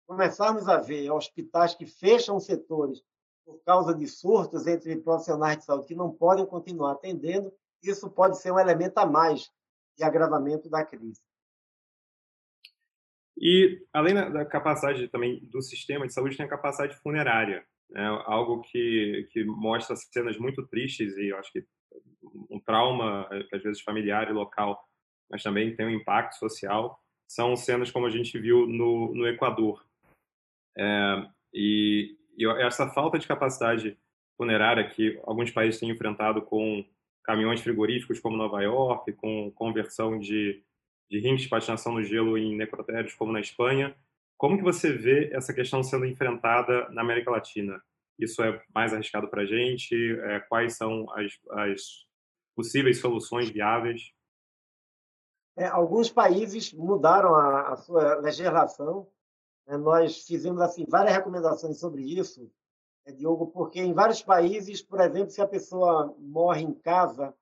começarmos 0.07 0.69
a 0.69 0.79
ver 0.79 1.11
hospitais 1.11 1.75
que 1.75 1.87
fecham 1.87 2.41
setores 2.41 3.03
por 3.45 3.59
causa 3.65 3.95
de 3.95 4.07
surtos 4.07 4.67
entre 4.67 4.97
profissionais 4.97 5.59
de 5.59 5.65
saúde 5.65 5.87
que 5.87 5.95
não 5.95 6.11
podem 6.11 6.47
continuar 6.47 6.93
atendendo, 6.93 7.53
isso 7.83 8.11
pode 8.11 8.41
ser 8.41 8.53
um 8.53 8.59
elemento 8.59 8.99
a 8.99 9.07
mais 9.07 9.51
de 9.97 10.05
agravamento 10.05 10.69
da 10.71 10.85
crise. 10.85 11.21
E, 13.37 13.85
além 13.93 14.15
da 14.15 14.45
capacidade 14.45 15.09
também 15.09 15.41
do 15.47 15.61
sistema 15.63 16.07
de 16.07 16.13
saúde, 16.13 16.37
tem 16.37 16.47
a 16.47 16.49
capacidade 16.49 16.97
funerária. 16.97 17.67
Né? 17.91 18.07
Algo 18.25 18.63
que, 18.63 19.29
que 19.33 19.45
mostra 19.45 19.97
cenas 19.97 20.39
muito 20.39 20.67
tristes 20.67 21.17
e 21.17 21.29
eu 21.29 21.39
acho 21.39 21.53
que 21.53 21.65
um 22.51 22.61
trauma, 22.61 23.29
às 23.53 23.63
vezes 23.63 23.83
familiar 23.83 24.29
e 24.31 24.33
local, 24.33 24.83
mas 25.31 25.43
também 25.43 25.75
tem 25.75 25.87
um 25.87 25.91
impacto 25.91 26.35
social, 26.37 26.99
são 27.29 27.57
cenas 27.57 27.91
como 27.91 28.07
a 28.07 28.11
gente 28.11 28.39
viu 28.39 28.67
no, 28.67 29.15
no 29.15 29.27
Equador. 29.27 29.85
É, 30.77 31.27
e, 31.53 32.17
e 32.37 32.47
essa 32.63 32.89
falta 32.91 33.19
de 33.19 33.27
capacidade 33.27 33.99
funerária 34.37 34.89
que 34.89 35.21
alguns 35.25 35.51
países 35.51 35.81
têm 35.81 35.91
enfrentado 35.91 36.43
com 36.43 36.85
caminhões 37.25 37.61
frigoríficos 37.61 38.21
como 38.21 38.37
Nova 38.37 38.63
York, 38.63 39.13
com 39.13 39.51
conversão 39.53 40.19
de, 40.19 40.63
de 41.11 41.19
rings 41.19 41.43
de 41.43 41.49
patinação 41.49 41.93
no 41.93 42.03
gelo 42.03 42.37
em 42.37 42.57
necrotérios 42.57 43.15
como 43.15 43.33
na 43.33 43.41
Espanha. 43.41 43.97
Como 44.37 44.57
que 44.57 44.65
você 44.65 44.93
vê 44.93 45.31
essa 45.33 45.55
questão 45.55 45.83
sendo 45.83 46.05
enfrentada 46.05 46.89
na 46.91 47.03
América 47.03 47.31
Latina? 47.31 47.81
Isso 48.19 48.43
é 48.43 48.63
mais 48.75 48.93
arriscado 48.93 49.29
para 49.29 49.43
a 49.43 49.47
gente? 49.47 49.95
É, 49.95 50.41
quais 50.41 50.77
são 50.77 51.07
as, 51.13 51.33
as, 51.51 51.83
possíveis 52.55 52.99
soluções 52.99 53.51
viáveis? 53.51 54.13
É, 55.57 55.67
alguns 55.67 56.11
países 56.11 56.73
mudaram 56.73 57.35
a, 57.35 57.73
a 57.73 57.77
sua 57.77 58.17
legislação. 58.17 59.09
É, 59.69 59.77
nós 59.77 60.27
fizemos 60.27 60.61
assim 60.61 60.85
várias 60.89 61.15
recomendações 61.15 61.79
sobre 61.79 62.03
isso 62.03 62.51
Diogo, 63.11 63.49
porque 63.49 63.81
em 63.81 63.93
vários 63.93 64.23
países, 64.23 64.81
por 64.81 65.01
exemplo, 65.01 65.31
se 65.31 65.41
a 65.41 65.49
pessoa 65.49 66.15
morre 66.19 66.63
em 66.63 66.73
casa, 66.73 67.35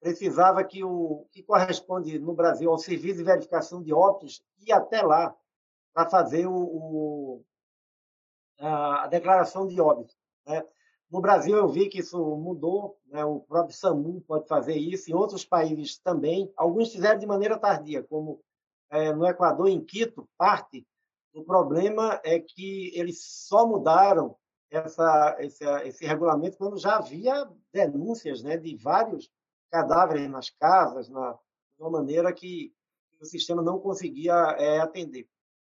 precisava 0.00 0.62
que 0.62 0.84
o 0.84 1.26
que 1.30 1.42
corresponde 1.42 2.18
no 2.18 2.34
Brasil 2.34 2.70
ao 2.70 2.78
serviço 2.78 3.18
de 3.18 3.24
verificação 3.24 3.82
de 3.82 3.92
óbitos 3.92 4.42
ir 4.60 4.72
até 4.72 5.02
lá 5.02 5.34
para 5.94 6.08
fazer 6.08 6.46
o, 6.46 6.54
o, 6.54 7.44
a 8.58 9.06
declaração 9.08 9.66
de 9.66 9.80
óbito. 9.80 10.14
Né? 10.46 10.62
No 11.10 11.20
Brasil, 11.20 11.56
eu 11.56 11.68
vi 11.68 11.88
que 11.88 12.00
isso 12.00 12.18
mudou, 12.36 12.98
né? 13.06 13.24
o 13.24 13.40
próprio 13.40 13.74
SAMU 13.74 14.20
pode 14.20 14.46
fazer 14.46 14.76
isso, 14.76 15.10
em 15.10 15.14
outros 15.14 15.44
países 15.44 15.98
também. 15.98 16.52
Alguns 16.56 16.92
fizeram 16.92 17.18
de 17.18 17.26
maneira 17.26 17.58
tardia, 17.58 18.02
como 18.02 18.40
é, 18.90 19.12
no 19.12 19.26
Equador, 19.26 19.68
em 19.68 19.84
Quito, 19.84 20.28
parte 20.36 20.86
do 21.32 21.44
problema 21.44 22.20
é 22.24 22.38
que 22.38 22.92
eles 22.94 23.22
só 23.22 23.66
mudaram 23.66 24.36
essa, 24.70 25.36
esse, 25.40 25.64
esse 25.86 26.06
regulamento 26.06 26.58
quando 26.58 26.78
já 26.78 26.96
havia 26.96 27.48
denúncias 27.72 28.42
né, 28.42 28.56
de 28.56 28.76
vários 28.76 29.30
cadáveres 29.70 30.28
nas 30.28 30.50
casas, 30.50 31.08
na, 31.08 31.32
de 31.32 31.82
uma 31.82 31.90
maneira 31.90 32.32
que 32.32 32.72
o 33.20 33.24
sistema 33.24 33.62
não 33.62 33.78
conseguia 33.78 34.34
é, 34.58 34.80
atender. 34.80 35.28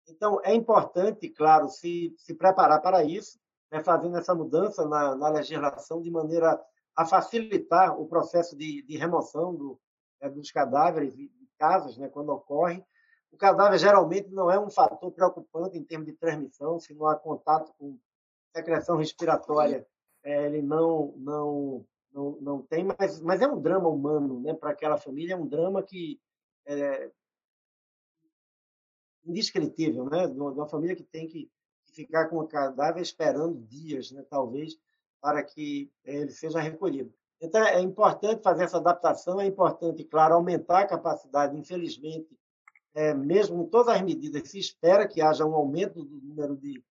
Então, 0.08 0.40
é 0.44 0.54
importante, 0.54 1.30
claro, 1.30 1.70
se, 1.70 2.14
se 2.18 2.34
preparar 2.34 2.82
para 2.82 3.04
isso, 3.04 3.40
né, 3.72 3.84
fazendo 3.84 4.18
essa 4.18 4.36
mudança 4.36 4.88
na, 4.88 5.16
na 5.16 5.30
legislação 5.30 6.02
de 6.02 6.12
maneira 6.12 6.60
a 6.96 7.06
facilitar 7.06 8.00
o 8.00 8.08
processo 8.08 8.56
de, 8.56 8.84
de 8.84 8.98
remoção 8.98 9.56
do, 9.56 9.80
é, 10.22 10.30
dos 10.30 10.52
cadáveres 10.52 11.16
de 11.16 11.32
casas, 11.58 11.98
né, 11.98 12.08
quando 12.10 12.30
ocorre. 12.30 12.84
O 13.32 13.38
cadáver 13.38 13.80
geralmente 13.80 14.30
não 14.30 14.52
é 14.52 14.60
um 14.60 14.70
fator 14.70 15.12
preocupante 15.12 15.78
em 15.78 15.84
termos 15.84 16.08
de 16.08 16.14
transmissão, 16.14 16.80
se 16.80 16.94
não 16.94 17.08
há 17.08 17.16
contato 17.16 17.74
com 17.80 17.98
secreção 18.56 18.98
respiratória 18.98 19.86
é, 20.24 20.46
ele 20.46 20.62
não, 20.62 21.14
não, 21.18 21.86
não, 22.14 22.38
não 22.40 22.62
tem, 22.62 22.84
mas, 22.84 23.20
mas 23.20 23.42
é 23.42 23.48
um 23.48 23.62
drama 23.62 23.90
humano, 23.90 24.40
né? 24.40 24.54
Para 24.54 24.70
aquela 24.70 24.98
família 24.98 25.34
é 25.34 25.38
um 25.38 25.46
drama 25.46 25.84
que 25.84 26.20
é 26.66 27.12
indescritível, 29.26 30.06
né? 30.06 30.28
De 30.28 30.40
uma, 30.40 30.68
família 30.68 30.96
que 30.96 31.04
tem 31.04 31.28
que 31.28 31.52
ficar 31.94 32.30
com 32.30 32.40
o 32.40 32.48
cadáver 32.48 33.02
esperando 33.02 33.60
dias, 33.66 34.12
né? 34.12 34.24
Talvez 34.30 34.80
para 35.20 35.44
que 35.44 35.92
ele 36.06 36.32
seja 36.32 36.60
recolhido. 36.60 37.14
Então 37.42 37.62
é 37.62 37.82
importante 37.82 38.42
fazer 38.42 38.64
essa 38.64 38.78
adaptação, 38.78 39.42
é 39.42 39.46
importante, 39.46 40.04
claro, 40.06 40.36
aumentar 40.36 40.80
a 40.80 40.88
capacidade. 40.88 41.58
Infelizmente, 41.58 42.38
é, 42.96 43.14
mesmo 43.14 43.68
todas 43.68 43.96
as 43.96 44.02
medidas, 44.02 44.50
se 44.50 44.58
espera 44.58 45.08
que 45.08 45.22
haja 45.22 45.46
um 45.46 45.54
aumento 45.54 46.04
do 46.04 46.22
número 46.22 46.56
de 46.56 46.82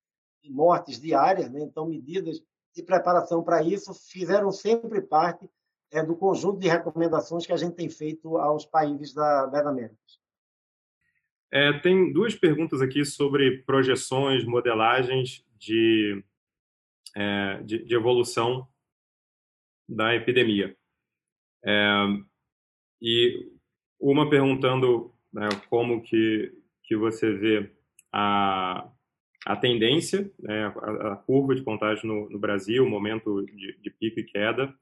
mortes 0.51 1.01
diárias, 1.01 1.51
né? 1.51 1.61
então 1.61 1.87
medidas 1.87 2.43
de 2.75 2.83
preparação 2.83 3.43
para 3.43 3.63
isso 3.63 3.93
fizeram 3.95 4.51
sempre 4.51 5.01
parte 5.01 5.49
é, 5.91 6.03
do 6.03 6.17
conjunto 6.17 6.59
de 6.59 6.69
recomendações 6.69 7.47
que 7.47 7.53
a 7.53 7.57
gente 7.57 7.75
tem 7.75 7.89
feito 7.89 8.39
aos 8.39 8.65
países 8.65 9.13
da, 9.13 9.47
das 9.47 9.67
Américas. 9.67 10.21
É, 11.53 11.79
tem 11.81 12.11
duas 12.13 12.35
perguntas 12.35 12.81
aqui 12.81 13.05
sobre 13.05 13.59
projeções, 13.65 14.43
modelagens 14.45 15.45
de, 15.59 16.25
é, 17.15 17.63
de, 17.63 17.85
de, 17.85 17.95
evolução 17.95 18.67
da 19.87 20.15
epidemia. 20.15 20.75
É, 21.63 22.07
e 23.03 23.53
uma 24.01 24.31
perguntando 24.31 25.15
né, 25.31 25.49
como 25.69 26.03
que, 26.03 26.53
que 26.85 26.97
você 26.97 27.31
vê 27.33 27.71
a, 28.11 28.91
a 29.45 29.57
tendência, 29.57 30.31
né, 30.39 30.67
a, 30.67 31.13
a, 31.13 31.17
curva 31.17 31.55
de 31.55 31.63
contágio 31.63 32.07
no, 32.07 32.29
no 32.31 32.39
Brasil, 32.39 32.85
o 32.85 32.89
momento 32.89 33.45
de, 33.47 33.77
de, 33.81 33.91
pico 33.91 34.21
e 34.21 34.25
queda. 34.25 34.73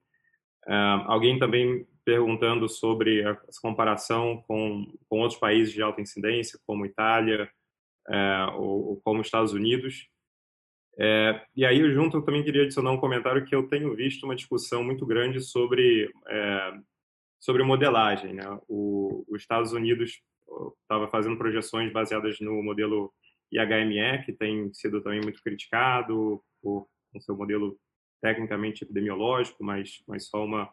Uh, 0.67 1.03
alguém 1.07 1.39
também 1.39 1.87
perguntando 2.05 2.69
sobre 2.69 3.25
a, 3.25 3.33
a 3.33 3.39
comparação 3.63 4.43
com, 4.47 4.93
com 5.09 5.21
outros 5.21 5.41
países 5.41 5.73
de 5.73 5.81
alta 5.81 6.03
incidência, 6.03 6.61
como 6.67 6.85
Itália 6.85 7.51
uh, 8.09 8.57
ou, 8.57 8.89
ou, 8.89 9.01
como 9.03 9.23
Estados 9.23 9.53
Unidos. 9.55 10.09
Uh, 10.95 11.41
e 11.57 11.65
aí, 11.65 11.91
junto, 11.95 12.19
eu 12.19 12.23
também 12.23 12.45
queria 12.45 12.65
adicionar 12.65 12.93
um 12.93 13.01
comentário 13.01 13.45
que 13.47 13.55
eu 13.55 13.67
tenho 13.67 13.95
visto 13.97 14.25
uma 14.25 14.37
discussão 14.37 14.85
muito 14.85 15.07
grande 15.07 15.41
sobre, 15.41 16.13
sobre 17.39 17.63
modelagem. 17.63 18.35
Né? 18.35 18.45
O, 18.69 19.25
os 19.27 19.41
Estados 19.41 19.73
Unidos 19.73 20.21
estava 20.83 21.09
fazendo 21.09 21.39
projeções 21.39 21.91
baseadas 21.91 22.39
no 22.41 22.63
modelo 22.63 23.11
e 23.51 23.59
HME, 23.59 24.25
que 24.25 24.33
tem 24.33 24.73
sido 24.73 25.03
também 25.03 25.21
muito 25.21 25.43
criticado 25.43 26.43
por 26.63 26.89
o 27.15 27.21
seu 27.21 27.37
modelo 27.37 27.79
tecnicamente 28.21 28.85
epidemiológico, 28.85 29.65
mas, 29.65 30.03
mas 30.07 30.27
só 30.27 30.45
uma, 30.45 30.73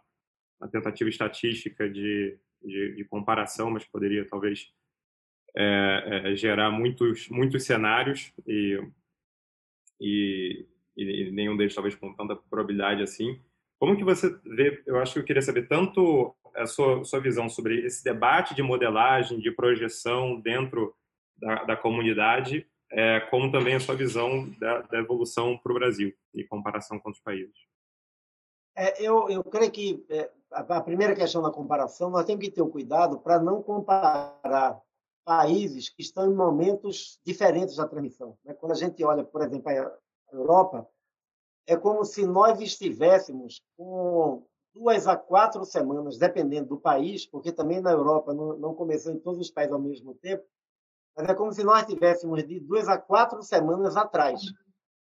uma 0.60 0.70
tentativa 0.70 1.10
estatística 1.10 1.90
de, 1.90 2.38
de, 2.62 2.96
de, 2.96 3.06
comparação, 3.06 3.72
mas 3.72 3.86
poderia 3.86 4.28
talvez 4.28 4.72
é, 5.56 6.32
é, 6.32 6.36
gerar 6.36 6.70
muitos, 6.72 7.30
muitos 7.30 7.64
cenários 7.64 8.32
e, 8.46 8.80
e, 10.00 10.66
e, 10.96 11.32
nenhum 11.32 11.56
deles 11.56 11.74
talvez 11.74 11.96
com 11.96 12.14
tanta 12.14 12.36
probabilidade 12.36 13.02
assim. 13.02 13.42
Como 13.80 13.96
que 13.96 14.04
você 14.04 14.36
vê, 14.44 14.84
eu 14.86 14.98
acho 15.00 15.14
que 15.14 15.20
eu 15.20 15.24
queria 15.24 15.42
saber 15.42 15.68
tanto 15.68 16.36
a 16.56 16.66
sua, 16.66 17.04
sua 17.04 17.20
visão 17.20 17.48
sobre 17.48 17.86
esse 17.86 18.04
debate 18.04 18.56
de 18.56 18.64
modelagem, 18.64 19.40
de 19.40 19.52
projeção 19.52 20.40
dentro 20.42 20.96
da, 21.38 21.64
da 21.64 21.78
comunidade, 21.78 22.68
é, 22.92 23.20
como 23.30 23.52
também 23.52 23.76
a 23.76 23.80
sua 23.80 23.96
visão 23.96 24.50
da, 24.60 24.82
da 24.82 25.00
evolução 25.00 25.58
para 25.58 25.72
o 25.72 25.76
Brasil, 25.76 26.14
em 26.34 26.48
comparação 26.48 27.00
com 27.00 27.10
outros 27.10 27.24
países. 27.24 27.56
É, 28.76 29.02
eu, 29.02 29.30
eu 29.30 29.44
creio 29.44 29.72
que 29.72 30.06
é, 30.10 30.30
a 30.52 30.82
primeira 30.82 31.16
questão 31.16 31.42
da 31.42 31.52
comparação, 31.52 32.10
nós 32.10 32.26
temos 32.26 32.46
que 32.46 32.52
ter 32.52 32.62
o 32.62 32.70
cuidado 32.70 33.20
para 33.20 33.40
não 33.40 33.62
comparar 33.62 34.80
países 35.26 35.90
que 35.90 36.02
estão 36.02 36.32
em 36.32 36.36
momentos 36.36 37.20
diferentes 37.26 37.76
da 37.76 37.88
transmissão. 37.88 38.38
Né? 38.46 38.54
Quando 38.54 38.72
a 38.72 38.76
gente 38.76 39.04
olha, 39.04 39.24
por 39.24 39.42
exemplo, 39.42 39.70
a 39.70 39.98
Europa, 40.32 40.88
é 41.66 41.76
como 41.76 42.06
se 42.06 42.26
nós 42.26 42.62
estivéssemos 42.62 43.62
com 43.76 44.46
duas 44.74 45.08
a 45.08 45.18
quatro 45.18 45.66
semanas, 45.66 46.18
dependendo 46.18 46.70
do 46.70 46.80
país, 46.80 47.26
porque 47.26 47.52
também 47.52 47.82
na 47.82 47.92
Europa 47.92 48.34
não, 48.34 48.58
não 48.58 48.74
começou 48.74 49.12
em 49.12 49.20
todos 49.20 49.40
os 49.42 49.52
países 49.52 49.74
ao 49.74 49.82
mesmo 49.82 50.14
tempo, 50.16 50.46
mas 51.18 51.28
é 51.28 51.34
como 51.34 51.52
se 51.52 51.64
nós 51.64 51.84
tivéssemos 51.88 52.46
de 52.46 52.60
duas 52.60 52.88
a 52.88 52.96
quatro 52.96 53.42
semanas 53.42 53.98
atrás. 53.98 54.40
Ou 54.40 54.54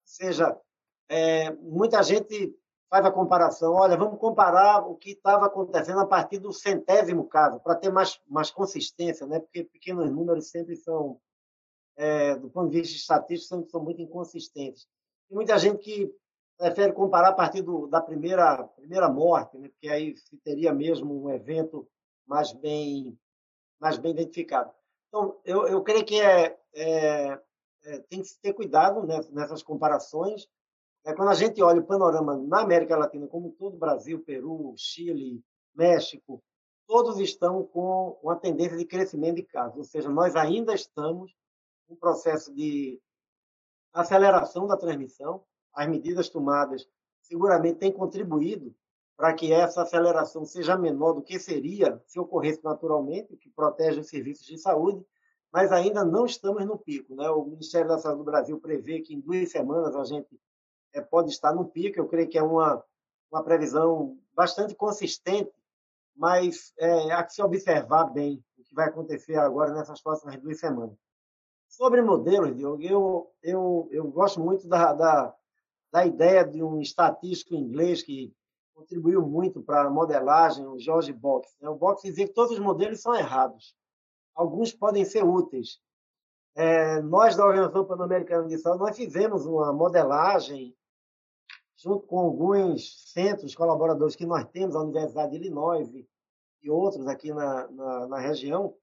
seja, 0.04 0.60
é, 1.08 1.52
muita 1.52 2.02
gente 2.02 2.58
faz 2.90 3.06
a 3.06 3.12
comparação. 3.12 3.74
Olha, 3.74 3.96
vamos 3.96 4.20
comparar 4.20 4.88
o 4.88 4.96
que 4.96 5.12
estava 5.12 5.46
acontecendo 5.46 6.00
a 6.00 6.08
partir 6.08 6.40
do 6.40 6.52
centésimo 6.52 7.28
caso, 7.28 7.60
para 7.60 7.76
ter 7.76 7.92
mais, 7.92 8.20
mais 8.28 8.50
consistência, 8.50 9.28
né? 9.28 9.40
porque 9.40 9.64
pequenos 9.64 10.10
números 10.10 10.50
sempre 10.50 10.76
são, 10.76 11.22
é, 11.96 12.36
do 12.36 12.50
ponto 12.50 12.72
de 12.72 12.82
vista 12.82 12.98
estatístico, 12.98 13.56
sempre 13.56 13.70
são 13.70 13.84
muito 13.84 14.02
inconsistentes. 14.02 14.88
Tem 15.30 15.36
muita 15.36 15.56
gente 15.60 15.78
que 15.78 16.12
prefere 16.58 16.94
comparar 16.94 17.30
a 17.30 17.34
partir 17.34 17.62
do, 17.62 17.86
da 17.86 18.02
primeira, 18.02 18.64
primeira 18.64 19.08
morte, 19.08 19.56
né? 19.56 19.70
porque 19.70 19.88
aí 19.88 20.16
teria 20.44 20.74
mesmo 20.74 21.26
um 21.26 21.30
evento 21.30 21.88
mais 22.26 22.52
bem, 22.52 23.16
mais 23.80 24.00
bem 24.00 24.14
identificado. 24.14 24.74
Então, 25.12 25.38
eu, 25.44 25.68
eu 25.68 25.84
creio 25.84 26.06
que 26.06 26.22
é, 26.22 26.58
é, 26.74 27.38
é 27.84 28.00
tem 28.10 28.22
que 28.22 28.34
ter 28.42 28.54
cuidado 28.54 29.06
nessas 29.32 29.62
comparações. 29.62 30.48
É, 31.04 31.14
quando 31.14 31.28
a 31.28 31.34
gente 31.34 31.62
olha 31.62 31.82
o 31.82 31.86
panorama 31.86 32.38
na 32.38 32.62
América 32.62 32.98
Latina, 32.98 33.28
como 33.28 33.52
todo 33.52 33.78
Brasil, 33.78 34.24
Peru, 34.24 34.74
Chile, 34.78 35.44
México, 35.76 36.42
todos 36.88 37.20
estão 37.20 37.62
com 37.62 38.18
uma 38.24 38.38
tendência 38.38 38.78
de 38.78 38.86
crescimento 38.86 39.36
de 39.36 39.44
casos, 39.44 39.78
ou 39.78 39.84
seja, 39.84 40.10
nós 40.10 40.36
ainda 40.36 40.74
estamos 40.74 41.36
em 41.90 41.96
processo 41.96 42.54
de 42.54 43.02
aceleração 43.92 44.66
da 44.66 44.78
transmissão. 44.78 45.44
As 45.74 45.90
medidas 45.90 46.30
tomadas 46.30 46.88
seguramente 47.22 47.80
têm 47.80 47.92
contribuído 47.92 48.74
para 49.16 49.34
que 49.34 49.54
essa 49.54 49.84
aceleração 49.84 50.46
seja 50.46 50.78
menor 50.78 51.14
do 51.14 51.22
que 51.22 51.38
seria 51.40 52.02
se 52.06 52.20
ocorresse 52.20 52.64
naturalmente, 52.64 53.34
o 53.34 53.38
que 53.38 53.50
protege 53.50 54.00
os 54.00 54.10
serviços 54.10 54.46
de 54.46 54.58
saúde, 54.58 55.06
mas 55.52 55.72
ainda 55.72 56.04
não 56.04 56.26
estamos 56.26 56.66
no 56.66 56.78
pico. 56.78 57.16
Né? 57.16 57.30
O 57.30 57.46
Ministério 57.46 57.88
da 57.88 58.00
Saúde 58.00 58.20
do 58.20 58.24
Brasil 58.24 58.60
prevê 58.60 59.02
que 59.02 59.14
em 59.14 59.20
duas 59.20 59.52
semanas 59.52 59.96
a 59.96 60.04
gente 60.06 60.40
é, 60.94 61.02
pode 61.02 61.30
estar 61.30 61.54
no 61.54 61.66
pico, 61.66 62.00
eu 62.00 62.08
creio 62.08 62.30
que 62.30 62.38
é 62.38 62.44
uma, 62.44 62.84
uma 63.32 63.44
previsão 63.44 64.18
bastante 64.34 64.74
consistente, 64.76 65.52
mas 66.16 66.74
é, 66.78 67.12
há 67.12 67.24
que 67.24 67.34
se 67.34 67.42
observar 67.42 68.06
bem 68.06 68.44
o 68.58 68.64
que 68.64 68.74
vai 68.74 68.88
acontecer 68.88 69.36
agora 69.38 69.74
nessas 69.74 70.02
próximas 70.02 70.38
duas 70.38 70.60
semanas. 70.60 70.98
Sobre 71.68 72.02
modelos, 72.02 72.56
Diogo, 72.56 72.82
eu, 72.82 73.32
eu, 73.42 73.88
eu 73.92 74.08
gosto 74.10 74.42
muito 74.42 74.68
da, 74.68 74.94
da, 74.94 75.34
da 75.92 76.06
ideia 76.06 76.44
de 76.44 76.62
um 76.62 76.82
estatístico 76.82 77.56
inglês 77.56 78.04
que 78.04 78.34
contribuiu 78.74 79.22
muito 79.22 79.62
para 79.62 79.84
a 79.84 79.90
modelagem, 79.90 80.66
o 80.66 80.80
George 80.80 81.14
Box. 81.14 81.56
Né? 81.60 81.70
O 81.70 81.76
Box 81.76 82.04
dizia 82.04 82.28
que 82.28 82.34
todos 82.34 82.52
os 82.52 82.60
modelos 82.60 83.02
são 83.02 83.16
errados. 83.16 83.76
Alguns 84.34 84.74
podem 84.74 85.06
ser 85.06 85.24
úteis. 85.24 85.80
É, 86.56 87.02
nós, 87.02 87.36
da 87.36 87.46
Organização 87.46 87.86
Pan-Americana 87.86 88.48
de 88.48 88.58
Saúde, 88.58 88.80
nós 88.80 88.96
fizemos 88.96 89.46
uma 89.46 89.72
modelagem 89.72 90.76
junto 91.78 92.06
com 92.06 92.20
alguns 92.20 93.12
centros 93.12 93.56
colaboradores 93.56 94.16
que 94.16 94.26
nós 94.26 94.46
temos, 94.50 94.76
a 94.76 94.82
Universidade 94.82 95.32
de 95.32 95.38
Illinois 95.38 95.90
e 96.62 96.70
outros 96.70 97.08
aqui 97.08 97.34
na, 97.34 97.68
na, 97.72 98.08
na 98.08 98.20
região, 98.20 98.76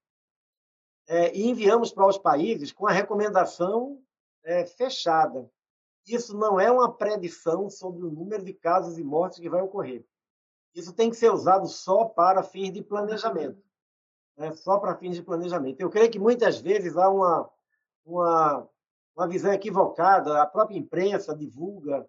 é, 1.07 1.33
e 1.35 1.47
enviamos 1.47 1.91
para 1.91 2.07
os 2.07 2.17
países 2.17 2.71
com 2.71 2.87
a 2.87 2.91
recomendação 2.91 4.01
é, 4.43 4.65
fechada 4.65 5.49
isso 6.13 6.37
não 6.37 6.59
é 6.59 6.71
uma 6.71 6.91
predição 6.91 7.69
sobre 7.69 8.05
o 8.05 8.11
número 8.11 8.43
de 8.43 8.53
casos 8.53 8.97
e 8.97 9.03
mortes 9.03 9.39
que 9.39 9.49
vai 9.49 9.61
ocorrer. 9.61 10.05
Isso 10.73 10.93
tem 10.93 11.09
que 11.09 11.15
ser 11.15 11.31
usado 11.31 11.67
só 11.67 12.05
para 12.05 12.43
fins 12.43 12.71
de 12.71 12.83
planejamento. 12.83 13.61
Né? 14.37 14.51
Só 14.53 14.77
para 14.77 14.95
fins 14.95 15.15
de 15.15 15.23
planejamento. 15.23 15.81
Eu 15.81 15.89
creio 15.89 16.09
que 16.09 16.19
muitas 16.19 16.59
vezes 16.59 16.95
há 16.95 17.09
uma, 17.09 17.49
uma, 18.05 18.67
uma 19.15 19.27
visão 19.27 19.51
equivocada, 19.51 20.41
a 20.41 20.45
própria 20.45 20.77
imprensa 20.77 21.35
divulga, 21.35 22.07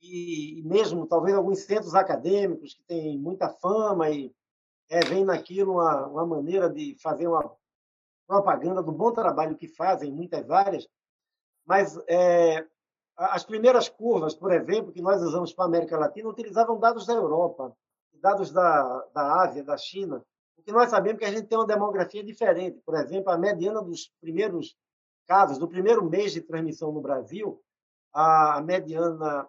e, 0.00 0.58
e 0.58 0.62
mesmo 0.62 1.06
talvez 1.06 1.36
alguns 1.36 1.60
centros 1.60 1.94
acadêmicos 1.94 2.74
que 2.74 2.82
têm 2.84 3.18
muita 3.18 3.48
fama 3.48 4.10
e 4.10 4.34
é, 4.90 5.00
vem 5.00 5.24
naquilo 5.24 5.74
uma, 5.74 6.06
uma 6.08 6.26
maneira 6.26 6.68
de 6.68 6.96
fazer 7.00 7.28
uma 7.28 7.56
propaganda 8.26 8.82
do 8.82 8.92
bom 8.92 9.12
trabalho 9.12 9.56
que 9.56 9.68
fazem 9.68 10.10
em 10.10 10.14
muitas 10.14 10.50
áreas, 10.50 10.88
mas 11.64 11.96
é, 12.08 12.66
as 13.30 13.44
primeiras 13.44 13.88
curvas, 13.88 14.34
por 14.34 14.52
exemplo, 14.52 14.92
que 14.92 15.02
nós 15.02 15.22
usamos 15.22 15.52
para 15.52 15.64
a 15.64 15.68
América 15.68 15.98
Latina, 15.98 16.28
utilizavam 16.28 16.78
dados 16.78 17.06
da 17.06 17.14
Europa, 17.14 17.76
dados 18.14 18.50
da, 18.50 19.06
da 19.14 19.42
Ásia, 19.42 19.64
da 19.64 19.76
China, 19.76 20.24
porque 20.54 20.72
nós 20.72 20.90
sabemos 20.90 21.18
que 21.18 21.24
a 21.24 21.30
gente 21.30 21.46
tem 21.46 21.58
uma 21.58 21.66
demografia 21.66 22.22
diferente. 22.22 22.80
Por 22.84 22.94
exemplo, 22.94 23.30
a 23.32 23.38
mediana 23.38 23.82
dos 23.82 24.12
primeiros 24.20 24.76
casos, 25.26 25.58
do 25.58 25.68
primeiro 25.68 26.04
mês 26.04 26.32
de 26.32 26.40
transmissão 26.40 26.92
no 26.92 27.00
Brasil, 27.00 27.60
a 28.12 28.60
mediana 28.60 29.48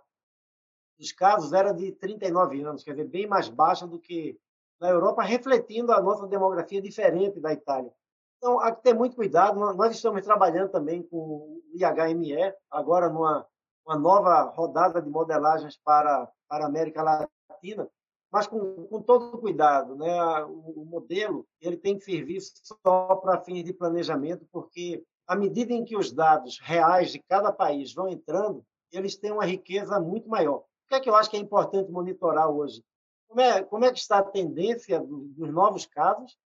dos 0.98 1.12
casos 1.12 1.54
era 1.54 1.72
de 1.72 1.92
39 1.94 2.64
anos, 2.64 2.84
quer 2.84 2.92
dizer, 2.92 3.08
bem 3.08 3.28
mais 3.28 3.50
baixa 3.50 3.86
do 3.86 4.00
que 4.00 4.40
na 4.80 4.90
Europa, 4.90 5.22
refletindo 5.22 5.92
a 5.92 6.02
nossa 6.02 6.28
demografia 6.28 6.82
diferente 6.82 7.40
da 7.40 7.54
Itália. 7.54 7.92
Então, 8.38 8.60
há 8.60 8.72
que 8.72 8.84
ter 8.84 8.94
muito 8.94 9.16
cuidado. 9.16 9.58
Nós 9.58 9.96
estamos 9.96 10.22
trabalhando 10.22 10.70
também 10.70 11.02
com 11.04 11.18
o 11.18 11.62
IHME, 11.74 12.54
agora 12.70 13.10
numa 13.10 13.48
uma 13.86 13.98
nova 13.98 14.44
rodada 14.44 15.02
de 15.02 15.10
modelagens 15.10 15.78
para, 15.78 16.30
para 16.48 16.66
a 16.66 16.68
América 16.68 17.04
Latina, 17.52 17.90
mas 18.32 18.48
com, 18.48 18.88
com 18.88 19.02
todo 19.02 19.38
cuidado. 19.38 19.96
Né? 19.96 20.44
O, 20.46 20.82
o, 20.82 20.86
modelo 20.86 21.46
ele 21.62 21.78
tem 21.78 21.98
que 21.98 22.04
servir 22.04 22.42
só 22.42 23.16
para 23.18 23.42
fins 23.42 23.64
de 23.64 23.74
planejamento, 23.74 24.48
porque 24.52 25.04
à 25.28 25.36
medida 25.36 25.74
em 25.74 25.86
que 25.86 25.96
os 25.96 26.12
dados 26.12 26.60
reais 26.60 27.12
de 27.12 27.20
cada 27.20 27.52
país 27.52 27.94
vão 27.94 28.10
entrando, 28.10 28.66
eles 28.92 29.16
têm 29.16 29.32
uma 29.32 29.46
riqueza 29.46 30.00
muito 30.00 30.30
maior. 30.30 30.60
O 30.60 30.66
que 30.90 30.96
é 30.96 31.00
que 31.00 31.10
eu 31.10 31.16
acho 31.16 31.30
que 31.30 31.38
é 31.38 31.40
importante 31.40 31.92
monitorar 31.92 32.50
hoje? 32.50 32.84
Como 33.28 33.42
é, 33.42 33.64
como 33.64 33.86
é 33.86 33.92
que 33.92 34.00
está 34.00 34.20
a 34.20 34.24
tendência 34.24 35.00
do, 35.00 35.28
dos 35.30 35.52
novos 35.52 35.86
casos? 35.86 36.38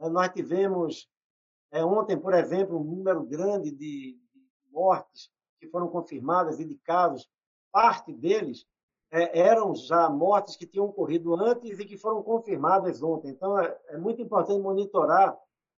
É, 0.00 0.08
nós 0.08 0.28
tivemos 0.30 1.08
é, 1.72 1.84
ontem, 1.84 2.16
por 2.18 2.34
exemplo, 2.34 2.78
um 2.78 2.84
número 2.84 3.22
grande 3.24 3.70
de, 3.70 4.18
de 4.34 4.70
mortes 4.70 5.30
que 5.58 5.68
foram 5.68 5.88
confirmadas 5.88 6.60
e 6.60 6.64
de 6.64 6.76
casos, 6.76 7.28
parte 7.72 8.12
deles 8.12 8.66
é, 9.10 9.38
eram 9.38 9.74
já 9.74 10.08
mortes 10.08 10.56
que 10.56 10.66
tinham 10.66 10.86
ocorrido 10.86 11.34
antes 11.34 11.78
e 11.78 11.84
que 11.84 11.96
foram 11.96 12.22
confirmadas 12.22 13.02
ontem. 13.02 13.30
Então, 13.30 13.58
é, 13.58 13.76
é 13.88 13.98
muito 13.98 14.20
importante 14.20 14.60
monitorar 14.60 15.36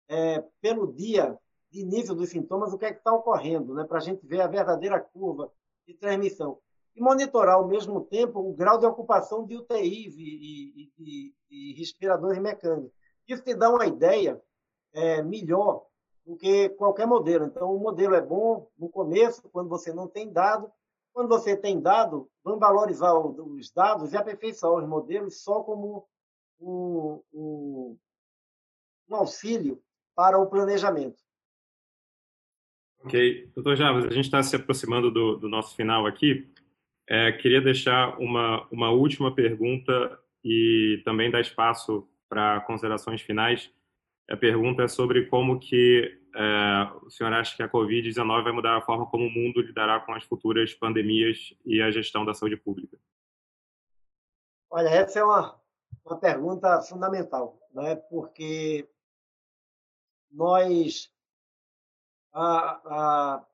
é, 0.09 0.45
pelo 0.61 0.93
dia 0.93 1.39
de 1.71 1.81
início 1.81 2.15
dos 2.15 2.31
sintomas 2.31 2.73
o 2.73 2.79
que 2.79 2.87
é 2.87 2.93
que 2.93 2.99
está 2.99 3.13
ocorrendo, 3.13 3.75
né, 3.75 3.85
para 3.85 3.99
a 3.99 4.01
gente 4.01 4.27
ver 4.27 4.41
a 4.41 4.47
verdadeira 4.47 4.99
curva 5.01 5.53
de 5.87 5.95
transmissão. 5.95 6.59
E 6.97 7.01
monitorar, 7.01 7.57
ao 7.57 7.69
mesmo 7.69 8.01
tempo, 8.01 8.41
o 8.41 8.55
grau 8.55 8.79
de 8.79 8.87
ocupação 8.87 9.45
de 9.45 9.57
UTIs 9.57 10.17
e, 10.17 10.23
e, 10.23 10.93
e, 10.99 11.35
e 11.51 11.75
respiradores 11.75 12.39
mecânicos. 12.39 12.91
Isso 13.27 13.45
te 13.45 13.55
dá 13.55 13.71
uma 13.71 13.87
ideia 13.87 14.41
é, 14.93 15.23
melhor 15.23 15.87
do 16.29 16.37
que 16.37 16.69
qualquer 16.69 17.07
modelo. 17.07 17.47
Então, 17.47 17.75
o 17.75 17.81
modelo 17.81 18.15
é 18.15 18.21
bom 18.21 18.71
no 18.79 18.91
começo, 18.91 19.49
quando 19.49 19.71
você 19.71 19.95
não 19.95 20.07
tem 20.07 20.31
dado. 20.31 20.71
Quando 21.11 21.27
você 21.27 21.57
tem 21.57 21.81
dado, 21.81 22.29
vamos 22.45 22.61
valorizar 22.61 23.15
os 23.15 23.73
dados 23.73 24.13
e 24.13 24.17
aperfeiçoar 24.17 24.75
os 24.75 24.89
modelos 24.89 25.43
só 25.43 25.63
como 25.63 26.07
um, 26.61 27.23
um, 27.33 27.99
um 29.09 29.17
auxílio 29.17 29.83
para 30.15 30.39
o 30.39 30.47
planejamento. 30.47 31.17
Ok. 33.03 33.51
Doutor 33.55 33.75
Javas, 33.75 34.05
a 34.05 34.11
gente 34.11 34.27
está 34.27 34.43
se 34.43 34.55
aproximando 34.55 35.11
do, 35.11 35.37
do, 35.37 35.49
nosso 35.49 35.75
final 35.75 36.07
aqui. 36.07 36.53
É, 37.09 37.33
queria 37.33 37.63
deixar 37.63 38.19
uma, 38.21 38.69
uma 38.71 38.91
última 38.91 39.35
pergunta 39.35 40.21
e 40.45 41.01
também 41.07 41.31
dar 41.31 41.41
espaço 41.41 42.07
para 42.29 42.61
considerações 42.61 43.23
finais. 43.23 43.73
A 44.29 44.37
pergunta 44.37 44.83
é 44.83 44.89
sobre 44.89 45.25
como 45.27 45.59
que 45.59 46.18
é, 46.41 46.93
o 47.03 47.11
senhor 47.11 47.33
acha 47.33 47.57
que 47.57 47.65
a 47.65 47.69
Covid-19 47.69 48.45
vai 48.45 48.53
mudar 48.53 48.77
a 48.77 48.81
forma 48.81 49.05
como 49.07 49.27
o 49.27 49.31
mundo 49.31 49.61
lidará 49.61 49.99
com 49.99 50.15
as 50.15 50.23
futuras 50.23 50.73
pandemias 50.73 51.53
e 51.67 51.83
a 51.83 51.91
gestão 51.91 52.25
da 52.25 52.33
saúde 52.33 52.57
pública? 52.57 52.97
Olha, 54.71 54.89
essa 54.89 55.19
é 55.19 55.25
uma, 55.25 55.61
uma 56.05 56.17
pergunta 56.17 56.81
fundamental, 56.83 57.59
né? 57.75 57.97
porque 57.97 58.89
nós, 60.31 61.13
a, 62.33 62.71
a, 62.87 63.47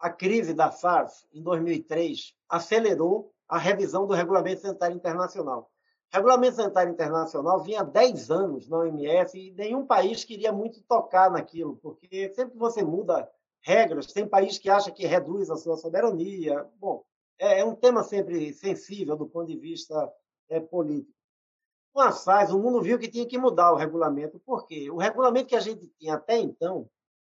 a 0.00 0.10
crise 0.10 0.52
da 0.52 0.72
SARS, 0.72 1.24
em 1.32 1.40
2003, 1.40 2.34
acelerou 2.48 3.32
a 3.48 3.58
revisão 3.58 4.08
do 4.08 4.14
Regulamento 4.14 4.62
Sanitário 4.62 4.96
Internacional. 4.96 5.70
Regulamento 6.10 6.56
Sanitário 6.56 6.92
Internacional 6.92 7.62
vinha 7.62 7.80
há 7.80 7.84
10 7.84 8.30
anos 8.30 8.68
na 8.68 8.78
OMS 8.78 9.38
e 9.38 9.52
nenhum 9.52 9.86
país 9.86 10.24
queria 10.24 10.50
muito 10.50 10.82
tocar 10.82 11.30
naquilo, 11.30 11.76
porque 11.76 12.32
sempre 12.32 12.52
que 12.52 12.58
você 12.58 12.82
muda 12.82 13.30
regras, 13.60 14.12
tem 14.12 14.26
país 14.26 14.58
que 14.58 14.70
acha 14.70 14.90
que 14.90 15.06
reduz 15.06 15.50
a 15.50 15.56
sua 15.56 15.76
soberania. 15.76 16.66
Bom, 16.76 17.04
é, 17.38 17.60
é 17.60 17.64
um 17.64 17.74
tema 17.74 18.02
sempre 18.02 18.52
sensível 18.54 19.16
do 19.16 19.26
ponto 19.26 19.48
de 19.48 19.58
vista 19.58 20.10
é, 20.48 20.58
político. 20.58 21.12
Com 21.92 22.00
a 22.00 22.10
SAIS, 22.10 22.50
o 22.50 22.58
mundo 22.58 22.80
viu 22.80 22.98
que 22.98 23.08
tinha 23.08 23.26
que 23.26 23.36
mudar 23.36 23.72
o 23.72 23.76
regulamento. 23.76 24.38
Por 24.40 24.66
quê? 24.66 24.90
O 24.90 24.96
regulamento 24.96 25.48
que 25.48 25.56
a 25.56 25.60
gente 25.60 25.88
tinha 25.98 26.14
até 26.14 26.38
então, 26.38 26.88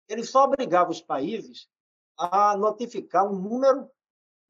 ele 0.09 0.25
só 0.25 0.45
obrigava 0.45 0.91
os 0.91 1.01
países 1.01 1.69
a 2.17 2.57
notificar 2.57 3.27
um 3.27 3.37
número 3.37 3.91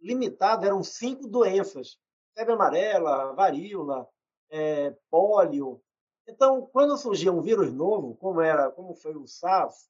limitado, 0.00 0.66
eram 0.66 0.82
cinco 0.82 1.26
doenças: 1.26 1.98
febre 2.34 2.52
amarela, 2.52 3.32
varíola, 3.32 4.08
é, 4.50 4.94
pólio. 5.10 5.80
Então, 6.26 6.68
quando 6.72 6.96
surgia 6.96 7.32
um 7.32 7.40
vírus 7.40 7.72
novo, 7.72 8.16
como 8.16 8.40
era, 8.40 8.70
como 8.70 8.94
foi 8.94 9.14
o 9.16 9.26
SARS, 9.26 9.88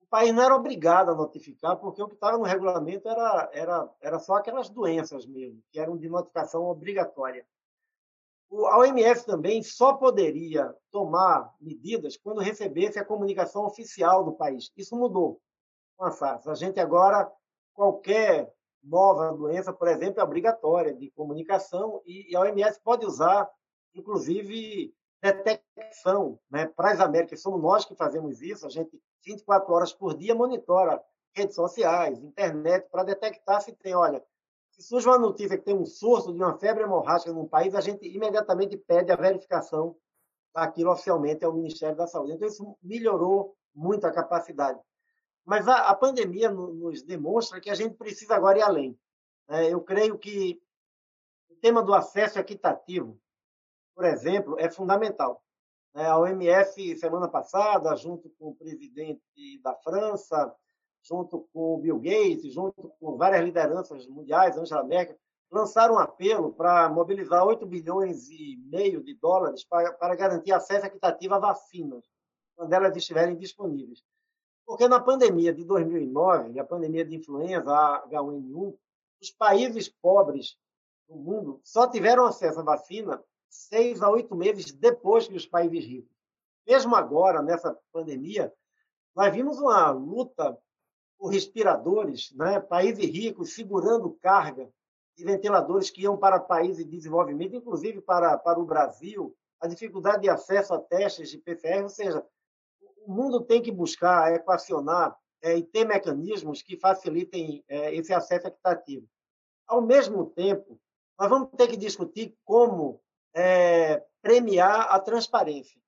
o 0.00 0.06
país 0.08 0.34
não 0.34 0.42
era 0.42 0.56
obrigado 0.56 1.10
a 1.10 1.14
notificar, 1.14 1.76
porque 1.76 2.02
o 2.02 2.08
que 2.08 2.14
estava 2.14 2.38
no 2.38 2.44
regulamento 2.44 3.08
era, 3.08 3.50
era, 3.52 3.90
era 4.00 4.18
só 4.18 4.34
aquelas 4.34 4.70
doenças 4.70 5.26
mesmo, 5.26 5.62
que 5.70 5.78
eram 5.78 5.96
de 5.96 6.08
notificação 6.08 6.64
obrigatória. 6.64 7.46
A 8.50 8.78
OMS 8.78 9.26
também 9.26 9.62
só 9.62 9.92
poderia 9.92 10.74
tomar 10.90 11.54
medidas 11.60 12.16
quando 12.16 12.40
recebesse 12.40 12.98
a 12.98 13.04
comunicação 13.04 13.66
oficial 13.66 14.24
do 14.24 14.32
país. 14.32 14.72
Isso 14.74 14.96
mudou 14.96 15.38
com 15.98 16.06
a 16.06 16.10
SARS. 16.10 16.48
A 16.48 16.54
gente 16.54 16.80
agora, 16.80 17.30
qualquer 17.74 18.50
nova 18.82 19.32
doença, 19.32 19.72
por 19.72 19.88
exemplo, 19.88 20.20
é 20.20 20.24
obrigatória 20.24 20.94
de 20.94 21.10
comunicação 21.10 22.00
e 22.06 22.34
a 22.34 22.40
OMS 22.40 22.80
pode 22.82 23.04
usar, 23.04 23.48
inclusive, 23.94 24.94
detecção. 25.20 26.38
Né? 26.50 26.66
Para 26.66 26.92
as 26.92 27.00
Américas, 27.00 27.42
somos 27.42 27.60
nós 27.60 27.84
que 27.84 27.94
fazemos 27.94 28.40
isso, 28.42 28.66
a 28.66 28.70
gente, 28.70 29.00
24 29.24 29.72
horas 29.72 29.92
por 29.92 30.16
dia, 30.16 30.34
monitora 30.34 31.02
redes 31.34 31.54
sociais, 31.54 32.18
internet, 32.22 32.88
para 32.90 33.04
detectar 33.04 33.60
se 33.60 33.72
tem, 33.72 33.94
olha, 33.94 34.24
se 34.70 34.82
surge 34.82 35.06
uma 35.06 35.18
notícia 35.18 35.56
que 35.56 35.64
tem 35.64 35.74
um 35.74 35.86
surto 35.86 36.32
de 36.32 36.38
uma 36.38 36.58
febre 36.58 36.84
hemorrágica 36.84 37.32
num 37.32 37.46
país, 37.46 37.74
a 37.74 37.80
gente 37.80 38.06
imediatamente 38.06 38.76
pede 38.76 39.12
a 39.12 39.16
verificação 39.16 39.96
daquilo 40.54 40.90
oficialmente 40.90 41.44
ao 41.44 41.52
Ministério 41.52 41.96
da 41.96 42.06
Saúde. 42.06 42.32
Então, 42.32 42.48
isso 42.48 42.76
melhorou 42.82 43.56
muito 43.74 44.06
a 44.06 44.12
capacidade. 44.12 44.80
Mas 45.44 45.66
a, 45.68 45.88
a 45.88 45.94
pandemia 45.94 46.50
no, 46.50 46.74
nos 46.74 47.02
demonstra 47.02 47.60
que 47.60 47.70
a 47.70 47.74
gente 47.74 47.94
precisa 47.94 48.34
agora 48.34 48.58
ir 48.58 48.62
além. 48.62 48.98
É, 49.48 49.72
eu 49.72 49.80
creio 49.80 50.18
que 50.18 50.60
o 51.50 51.54
tema 51.56 51.82
do 51.82 51.94
acesso 51.94 52.38
equitativo, 52.38 53.18
por 53.98 54.04
exemplo, 54.04 54.54
é 54.60 54.70
fundamental. 54.70 55.42
É, 55.92 56.06
a 56.06 56.16
OMS, 56.16 56.96
semana 56.98 57.26
passada, 57.26 57.96
junto 57.96 58.30
com 58.38 58.50
o 58.50 58.54
presidente 58.54 59.20
da 59.60 59.74
França, 59.74 60.54
junto 61.02 61.48
com 61.52 61.74
o 61.74 61.78
Bill 61.78 61.98
Gates, 61.98 62.52
junto 62.52 62.92
com 63.00 63.16
várias 63.16 63.44
lideranças 63.44 64.06
mundiais, 64.06 64.56
Angela 64.56 64.84
Merkel, 64.84 65.18
lançaram 65.50 65.96
um 65.96 65.98
apelo 65.98 66.52
para 66.52 66.88
mobilizar 66.88 67.44
8 67.44 67.66
bilhões 67.66 68.28
e 68.28 68.56
meio 68.70 69.02
de 69.02 69.14
dólares 69.14 69.64
para, 69.64 69.92
para 69.94 70.14
garantir 70.14 70.52
acesso 70.52 70.86
equitativo 70.86 71.34
a 71.34 71.40
vacinas, 71.40 72.04
quando 72.54 72.72
elas 72.72 72.96
estiverem 72.96 73.36
disponíveis. 73.36 74.04
Porque 74.64 74.86
na 74.86 75.00
pandemia 75.00 75.52
de 75.52 75.64
2009, 75.64 76.56
a 76.60 76.64
pandemia 76.64 77.04
de 77.04 77.16
influenza 77.16 77.72
H1N1, 78.08 78.78
os 79.20 79.30
países 79.32 79.88
pobres 79.88 80.56
do 81.08 81.16
mundo 81.16 81.60
só 81.64 81.88
tiveram 81.88 82.26
acesso 82.26 82.60
à 82.60 82.62
vacina 82.62 83.20
seis 83.48 84.02
a 84.02 84.10
oito 84.10 84.34
meses 84.34 84.72
depois 84.72 85.26
que 85.26 85.36
os 85.36 85.46
países 85.46 85.84
ricos. 85.84 86.16
Mesmo 86.66 86.94
agora, 86.94 87.42
nessa 87.42 87.76
pandemia, 87.92 88.52
nós 89.14 89.32
vimos 89.32 89.58
uma 89.58 89.90
luta 89.90 90.56
por 91.18 91.28
respiradores, 91.28 92.32
né? 92.32 92.60
países 92.60 93.04
ricos 93.04 93.54
segurando 93.54 94.16
carga 94.20 94.70
de 95.16 95.24
ventiladores 95.24 95.90
que 95.90 96.02
iam 96.02 96.16
para 96.16 96.38
países 96.38 96.84
de 96.84 96.96
desenvolvimento, 96.96 97.56
inclusive 97.56 98.00
para, 98.00 98.38
para 98.38 98.60
o 98.60 98.64
Brasil, 98.64 99.34
a 99.60 99.66
dificuldade 99.66 100.22
de 100.22 100.28
acesso 100.28 100.72
a 100.72 100.78
testes 100.78 101.30
de 101.30 101.38
PCR, 101.38 101.82
ou 101.82 101.88
seja, 101.88 102.24
o 103.04 103.12
mundo 103.12 103.40
tem 103.40 103.60
que 103.60 103.72
buscar 103.72 104.32
equacionar 104.32 105.18
é, 105.42 105.56
e 105.56 105.62
ter 105.62 105.84
mecanismos 105.84 106.62
que 106.62 106.78
facilitem 106.78 107.64
é, 107.68 107.94
esse 107.94 108.12
acesso 108.12 108.46
equitativo. 108.46 109.08
Ao 109.66 109.82
mesmo 109.82 110.26
tempo, 110.26 110.78
nós 111.18 111.28
vamos 111.28 111.48
ter 111.56 111.66
que 111.68 111.76
discutir 111.76 112.36
como 112.44 113.00
é, 113.38 114.04
premiar 114.20 114.88
a 114.90 114.98
transparência. 114.98 115.80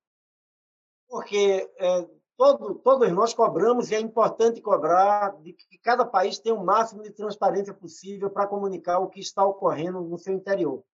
Porque 1.09 1.68
é, 1.76 2.09
todo, 2.36 2.76
todos 2.76 3.11
nós 3.12 3.34
cobramos, 3.34 3.90
e 3.90 3.96
é 3.96 4.01
importante 4.01 4.61
cobrar, 4.61 5.36
de 5.42 5.53
que 5.53 5.78
cada 5.78 6.05
país 6.05 6.38
tenha 6.38 6.55
o 6.55 6.64
máximo 6.64 7.03
de 7.03 7.11
transparência 7.11 7.74
possível 7.74 8.30
para 8.30 8.46
comunicar 8.46 9.01
o 9.01 9.09
que 9.09 9.18
está 9.18 9.44
ocorrendo 9.44 10.01
no 10.01 10.16
seu 10.16 10.32
interior. 10.32 10.84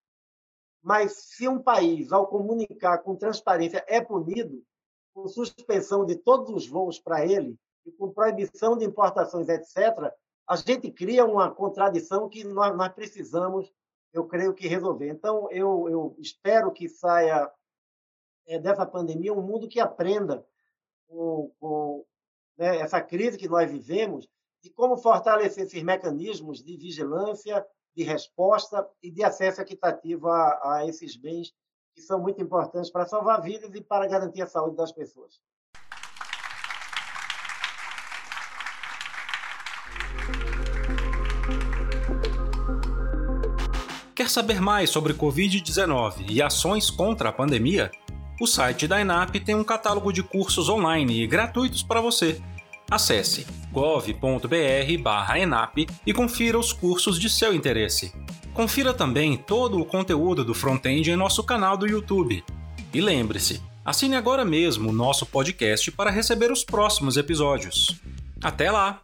Mas 0.81 1.13
se 1.13 1.47
um 1.47 1.61
país, 1.61 2.11
ao 2.11 2.27
comunicar 2.27 2.99
com 2.99 3.15
transparência, 3.15 3.83
é 3.87 4.01
punido, 4.01 4.63
com 5.13 5.27
suspensão 5.27 6.05
de 6.05 6.15
todos 6.15 6.49
os 6.49 6.67
voos 6.67 6.99
para 6.99 7.23
ele, 7.23 7.55
e 7.85 7.91
com 7.91 8.11
proibição 8.11 8.77
de 8.77 8.85
importações, 8.85 9.47
etc., 9.47 10.11
a 10.49 10.55
gente 10.55 10.91
cria 10.91 11.25
uma 11.25 11.51
contradição 11.51 12.27
que 12.29 12.43
nós, 12.43 12.75
nós 12.75 12.93
precisamos, 12.93 13.71
eu 14.13 14.25
creio 14.25 14.53
que, 14.53 14.67
resolver. 14.67 15.09
Então, 15.09 15.49
eu, 15.51 15.87
eu 15.89 16.15
espero 16.19 16.71
que 16.71 16.87
saia 16.87 17.51
é, 18.47 18.59
dessa 18.59 18.85
pandemia 18.85 19.33
um 19.33 19.41
mundo 19.41 19.67
que 19.67 19.79
aprenda 19.79 20.45
com, 21.07 21.51
com 21.59 22.05
né, 22.57 22.77
essa 22.77 23.01
crise 23.01 23.37
que 23.37 23.47
nós 23.47 23.69
vivemos, 23.69 24.27
de 24.61 24.69
como 24.71 24.97
fortalecer 24.97 25.65
esses 25.65 25.83
mecanismos 25.83 26.63
de 26.63 26.75
vigilância, 26.75 27.65
de 27.95 28.03
resposta 28.03 28.87
e 29.01 29.11
de 29.11 29.23
acesso 29.23 29.61
equitativo 29.61 30.27
a, 30.29 30.77
a 30.77 30.85
esses 30.87 31.15
bens 31.15 31.53
que 31.93 32.01
são 32.01 32.19
muito 32.19 32.41
importantes 32.41 32.91
para 32.91 33.07
salvar 33.07 33.41
vidas 33.41 33.73
e 33.73 33.81
para 33.81 34.07
garantir 34.07 34.41
a 34.41 34.47
saúde 34.47 34.75
das 34.75 34.91
pessoas. 34.91 35.41
Quer 44.27 44.33
saber 44.33 44.59
mais 44.59 44.89
sobre 44.89 45.13
Covid-19 45.13 46.25
e 46.29 46.41
ações 46.41 46.89
contra 46.89 47.29
a 47.29 47.31
pandemia? 47.31 47.89
O 48.41 48.45
site 48.45 48.85
da 48.85 48.99
ENAP 48.99 49.35
tem 49.39 49.55
um 49.55 49.63
catálogo 49.63 50.11
de 50.11 50.21
cursos 50.21 50.67
online 50.67 51.23
e 51.23 51.27
gratuitos 51.27 51.81
para 51.81 52.01
você. 52.01 52.41
Acesse 52.91 53.47
gov.br/enap 53.71 54.27
e 56.05 56.13
confira 56.13 56.59
os 56.59 56.73
cursos 56.73 57.17
de 57.17 57.29
seu 57.29 57.53
interesse. 57.53 58.13
Confira 58.53 58.93
também 58.93 59.37
todo 59.37 59.79
o 59.79 59.85
conteúdo 59.85 60.43
do 60.43 60.53
Frontend 60.53 61.09
em 61.09 61.15
nosso 61.15 61.41
canal 61.41 61.77
do 61.77 61.87
YouTube. 61.87 62.43
E 62.93 62.99
lembre-se, 62.99 63.63
assine 63.85 64.17
agora 64.17 64.43
mesmo 64.43 64.89
o 64.89 64.93
nosso 64.93 65.25
podcast 65.25 65.89
para 65.89 66.11
receber 66.11 66.51
os 66.51 66.65
próximos 66.65 67.15
episódios. 67.15 67.95
Até 68.43 68.69
lá! 68.69 68.99